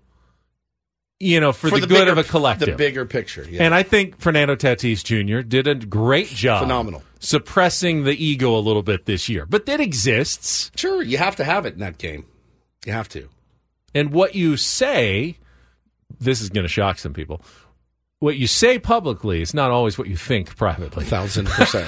you 1.20 1.40
know, 1.40 1.52
for, 1.54 1.70
For 1.70 1.76
the, 1.76 1.82
the 1.82 1.88
good 1.88 2.00
bigger- 2.00 2.12
of 2.12 2.18
a 2.18 2.24
collective. 2.24 2.68
the 2.68 2.76
bigger 2.76 3.06
picture, 3.06 3.46
yeah. 3.50 3.64
And 3.64 3.74
I 3.74 3.84
think 3.84 4.20
Fernando 4.20 4.56
Tatis 4.56 5.04
Jr. 5.04 5.42
did 5.48 5.68
a 5.68 5.76
great 5.76 6.28
job. 6.28 6.62
Phenomenal. 6.64 7.04
Suppressing 7.20 8.04
the 8.04 8.12
ego 8.24 8.56
a 8.56 8.60
little 8.60 8.84
bit 8.84 9.06
this 9.06 9.30
year. 9.30 9.46
But 9.46 9.66
that 9.68 9.80
exists. 9.80 10.72
Sure, 10.76 11.02
you 11.02 11.18
have 11.18 11.36
to 11.38 11.44
have 11.44 11.66
it 11.66 11.74
in 11.74 11.80
that 11.80 11.98
game. 11.98 12.26
You 12.86 12.92
have 12.94 13.10
to. 13.10 13.30
And 13.96 14.12
what 14.12 14.36
you 14.36 14.58
say, 14.58 15.38
this 16.20 16.42
is 16.42 16.50
going 16.50 16.66
to 16.66 16.70
shock 16.70 17.00
some 17.00 17.14
people. 17.14 17.42
What 18.26 18.38
you 18.38 18.48
say 18.48 18.80
publicly 18.80 19.44
is 19.44 19.54
not 19.54 19.70
always 19.70 20.00
what 20.00 20.08
you 20.08 20.18
think 20.18 20.58
privately. 20.58 21.06
Thousand 21.16 21.46
percent. 21.46 21.86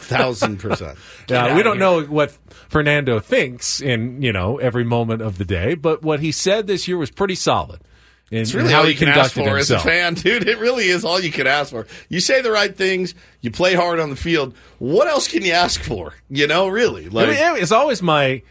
Thousand 0.00 0.58
percent. 0.58 0.96
Uh, 1.30 1.52
we 1.54 1.62
don't 1.62 1.78
know 1.78 2.02
what 2.04 2.30
Fernando 2.68 3.20
thinks 3.20 3.82
in 3.82 4.22
you 4.22 4.32
know 4.32 4.56
every 4.58 4.82
moment 4.84 5.20
of 5.20 5.36
the 5.36 5.44
day, 5.44 5.74
but 5.74 6.02
what 6.02 6.20
he 6.20 6.32
said 6.32 6.66
this 6.66 6.88
year 6.88 6.96
was 6.96 7.10
pretty 7.10 7.34
solid. 7.34 7.82
In, 8.30 8.38
It's 8.38 8.54
really 8.54 8.72
how 8.72 8.78
all 8.78 8.84
he 8.84 8.92
you 8.92 8.98
can 8.98 9.08
ask 9.08 9.34
for 9.34 9.58
as 9.58 9.70
a 9.70 9.78
fan, 9.78 10.14
dude. 10.24 10.48
It 10.48 10.58
really 10.58 10.88
is 10.88 11.04
all 11.04 11.20
you 11.20 11.30
can 11.30 11.46
ask 11.46 11.70
for. 11.70 11.86
You 12.08 12.20
say 12.20 12.40
the 12.40 12.50
right 12.50 12.74
things, 12.74 13.14
you 13.42 13.50
play 13.50 13.74
hard 13.74 14.00
on 14.00 14.08
the 14.08 14.16
field. 14.16 14.54
What 14.78 15.06
else 15.06 15.28
can 15.28 15.44
you 15.44 15.52
ask 15.52 15.82
for? 15.82 16.14
You 16.30 16.46
know, 16.46 16.66
really. 16.68 17.10
Like, 17.10 17.28
I 17.28 17.32
mean, 17.32 17.56
it 17.56 17.60
was 17.60 17.72
always 17.72 18.00
my 18.00 18.42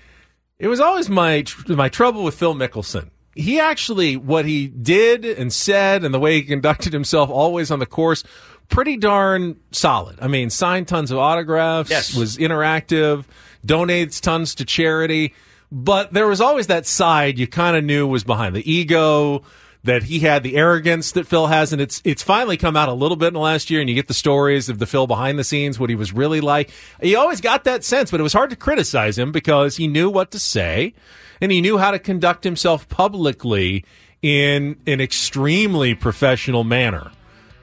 it 0.60 0.68
was 0.68 0.80
always 0.80 1.10
my 1.10 1.44
my 1.68 1.90
trouble 1.90 2.24
with 2.24 2.36
Phil 2.36 2.54
Mickelson. 2.54 3.10
He 3.36 3.60
actually 3.60 4.16
what 4.18 4.46
he 4.46 4.68
did 4.68 5.26
and 5.26 5.52
said 5.52 6.04
and 6.04 6.14
the 6.14 6.20
way 6.20 6.36
he 6.36 6.44
conducted 6.44 6.94
himself 6.94 7.30
always 7.30 7.72
on 7.72 7.80
the 7.80 7.86
course 7.86 8.24
pretty 8.70 8.96
darn 8.98 9.58
solid. 9.72 10.18
I 10.22 10.28
mean, 10.28 10.50
signed 10.50 10.88
tons 10.88 11.12
of 11.12 11.18
autographs, 11.18 11.90
Yes. 11.90 12.16
was 12.16 12.38
interactive, 12.38 13.26
donates 13.66 14.20
tons 14.22 14.56
to 14.56 14.66
charity, 14.66 15.34
but 15.72 16.14
there 16.14 16.28
was 16.28 16.40
always 16.42 16.68
that 16.68 16.86
side 16.86 17.38
you 17.40 17.48
kind 17.48 17.76
of 17.76 17.84
knew 17.84 18.08
was 18.08 18.24
behind 18.24 18.56
the 18.56 18.72
ego 18.72 19.44
that 19.84 20.04
he 20.04 20.20
had 20.20 20.44
the 20.44 20.56
arrogance 20.56 21.12
that 21.12 21.28
Phil 21.28 21.48
has, 21.48 21.74
and 21.74 21.82
it's 21.82 22.02
it's 22.06 22.24
finally 22.24 22.56
come 22.56 22.78
out 22.78 22.90
a 22.90 22.94
little 22.94 23.18
bit 23.18 23.28
in 23.28 23.34
the 23.34 23.40
last 23.40 23.70
year, 23.70 23.82
and 23.82 23.90
you 23.90 23.96
get 23.96 24.08
the 24.08 24.14
stories 24.14 24.70
of 24.70 24.80
the 24.80 24.86
Phil 24.86 25.08
behind 25.08 25.38
the 25.38 25.44
scenes, 25.44 25.80
what 25.80 25.90
he 25.90 25.96
was 25.96 26.14
really 26.14 26.42
like. 26.42 26.70
He 27.02 27.16
always 27.16 27.42
got 27.42 27.66
that 27.66 27.84
sense, 27.84 28.10
but 28.10 28.20
it 28.20 28.24
was 28.24 28.34
hard 28.34 28.50
to 28.52 28.56
criticize 28.56 29.18
him 29.18 29.32
because 29.32 29.78
he 29.78 29.88
knew 29.88 30.10
what 30.10 30.32
to 30.32 30.40
say, 30.40 30.94
and 31.42 31.52
he 31.52 31.60
knew 31.60 31.78
how 31.78 31.92
to 31.92 32.00
conduct 32.00 32.44
himself 32.44 32.88
publicly 32.88 33.84
in 34.22 34.78
an 34.88 35.02
extremely 35.02 35.94
professional 35.94 36.64
manner, 36.64 37.12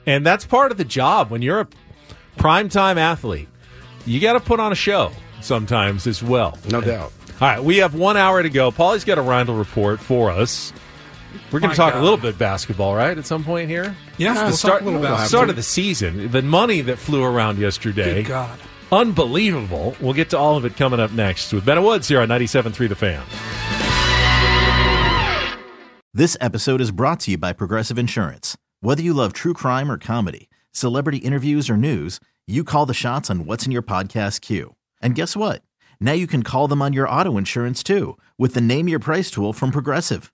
and 0.05 0.25
that's 0.25 0.45
part 0.45 0.71
of 0.71 0.77
the 0.77 0.85
job 0.85 1.31
when 1.31 1.41
you're 1.41 1.61
a 1.61 1.67
primetime 2.37 2.97
athlete. 2.97 3.47
You 4.05 4.19
got 4.19 4.33
to 4.33 4.39
put 4.39 4.59
on 4.59 4.71
a 4.71 4.75
show 4.75 5.11
sometimes 5.41 6.05
as 6.05 6.21
well. 6.21 6.57
No 6.69 6.81
doubt. 6.81 7.11
All 7.39 7.47
right, 7.47 7.63
we 7.63 7.77
have 7.77 7.95
one 7.95 8.17
hour 8.17 8.43
to 8.43 8.49
go. 8.49 8.69
Paulie's 8.69 9.03
got 9.03 9.17
a 9.17 9.21
Rindle 9.21 9.55
report 9.55 9.99
for 9.99 10.29
us. 10.29 10.71
We're 11.51 11.59
going 11.59 11.71
to 11.71 11.75
talk 11.75 11.93
God. 11.93 12.01
a 12.01 12.03
little 12.03 12.17
bit 12.17 12.37
basketball, 12.37 12.95
right? 12.95 13.17
At 13.17 13.25
some 13.25 13.43
point 13.43 13.69
here. 13.69 13.95
Yeah, 14.17 14.33
the 14.33 14.43
we'll 14.45 14.53
start, 14.53 14.73
talk 14.73 14.81
a 14.81 14.85
little 14.85 15.01
the 15.01 15.07
basketball. 15.07 15.27
start 15.27 15.49
of 15.49 15.55
the 15.55 15.63
season. 15.63 16.31
The 16.31 16.41
money 16.41 16.81
that 16.81 16.97
flew 16.97 17.23
around 17.23 17.57
yesterday. 17.57 18.23
Good 18.23 18.29
God. 18.29 18.59
Unbelievable. 18.91 19.95
We'll 20.01 20.13
get 20.13 20.29
to 20.31 20.37
all 20.37 20.57
of 20.57 20.65
it 20.65 20.75
coming 20.75 20.99
up 20.99 21.11
next 21.11 21.53
with 21.53 21.65
Ben 21.65 21.81
Woods 21.83 22.07
here 22.07 22.19
on 22.21 22.27
97.3 22.27 22.89
The 22.89 22.95
Fan. 22.95 23.23
This 26.13 26.35
episode 26.41 26.81
is 26.81 26.91
brought 26.91 27.21
to 27.21 27.31
you 27.31 27.37
by 27.37 27.53
Progressive 27.53 27.97
Insurance. 27.97 28.57
Whether 28.81 29.01
you 29.01 29.13
love 29.13 29.31
true 29.31 29.53
crime 29.53 29.89
or 29.89 29.97
comedy, 29.97 30.49
celebrity 30.73 31.19
interviews 31.19 31.69
or 31.69 31.77
news, 31.77 32.19
you 32.47 32.65
call 32.65 32.85
the 32.85 32.93
shots 32.93 33.29
on 33.29 33.45
what's 33.45 33.65
in 33.65 33.71
your 33.71 33.81
podcast 33.81 34.41
queue. 34.41 34.75
And 35.01 35.15
guess 35.15 35.37
what? 35.37 35.61
Now 36.01 36.11
you 36.11 36.27
can 36.27 36.43
call 36.43 36.67
them 36.67 36.81
on 36.81 36.91
your 36.91 37.07
auto 37.07 37.37
insurance 37.37 37.81
too 37.81 38.17
with 38.37 38.55
the 38.55 38.61
Name 38.61 38.89
Your 38.89 38.99
Price 38.99 39.31
tool 39.31 39.53
from 39.53 39.71
Progressive. 39.71 40.33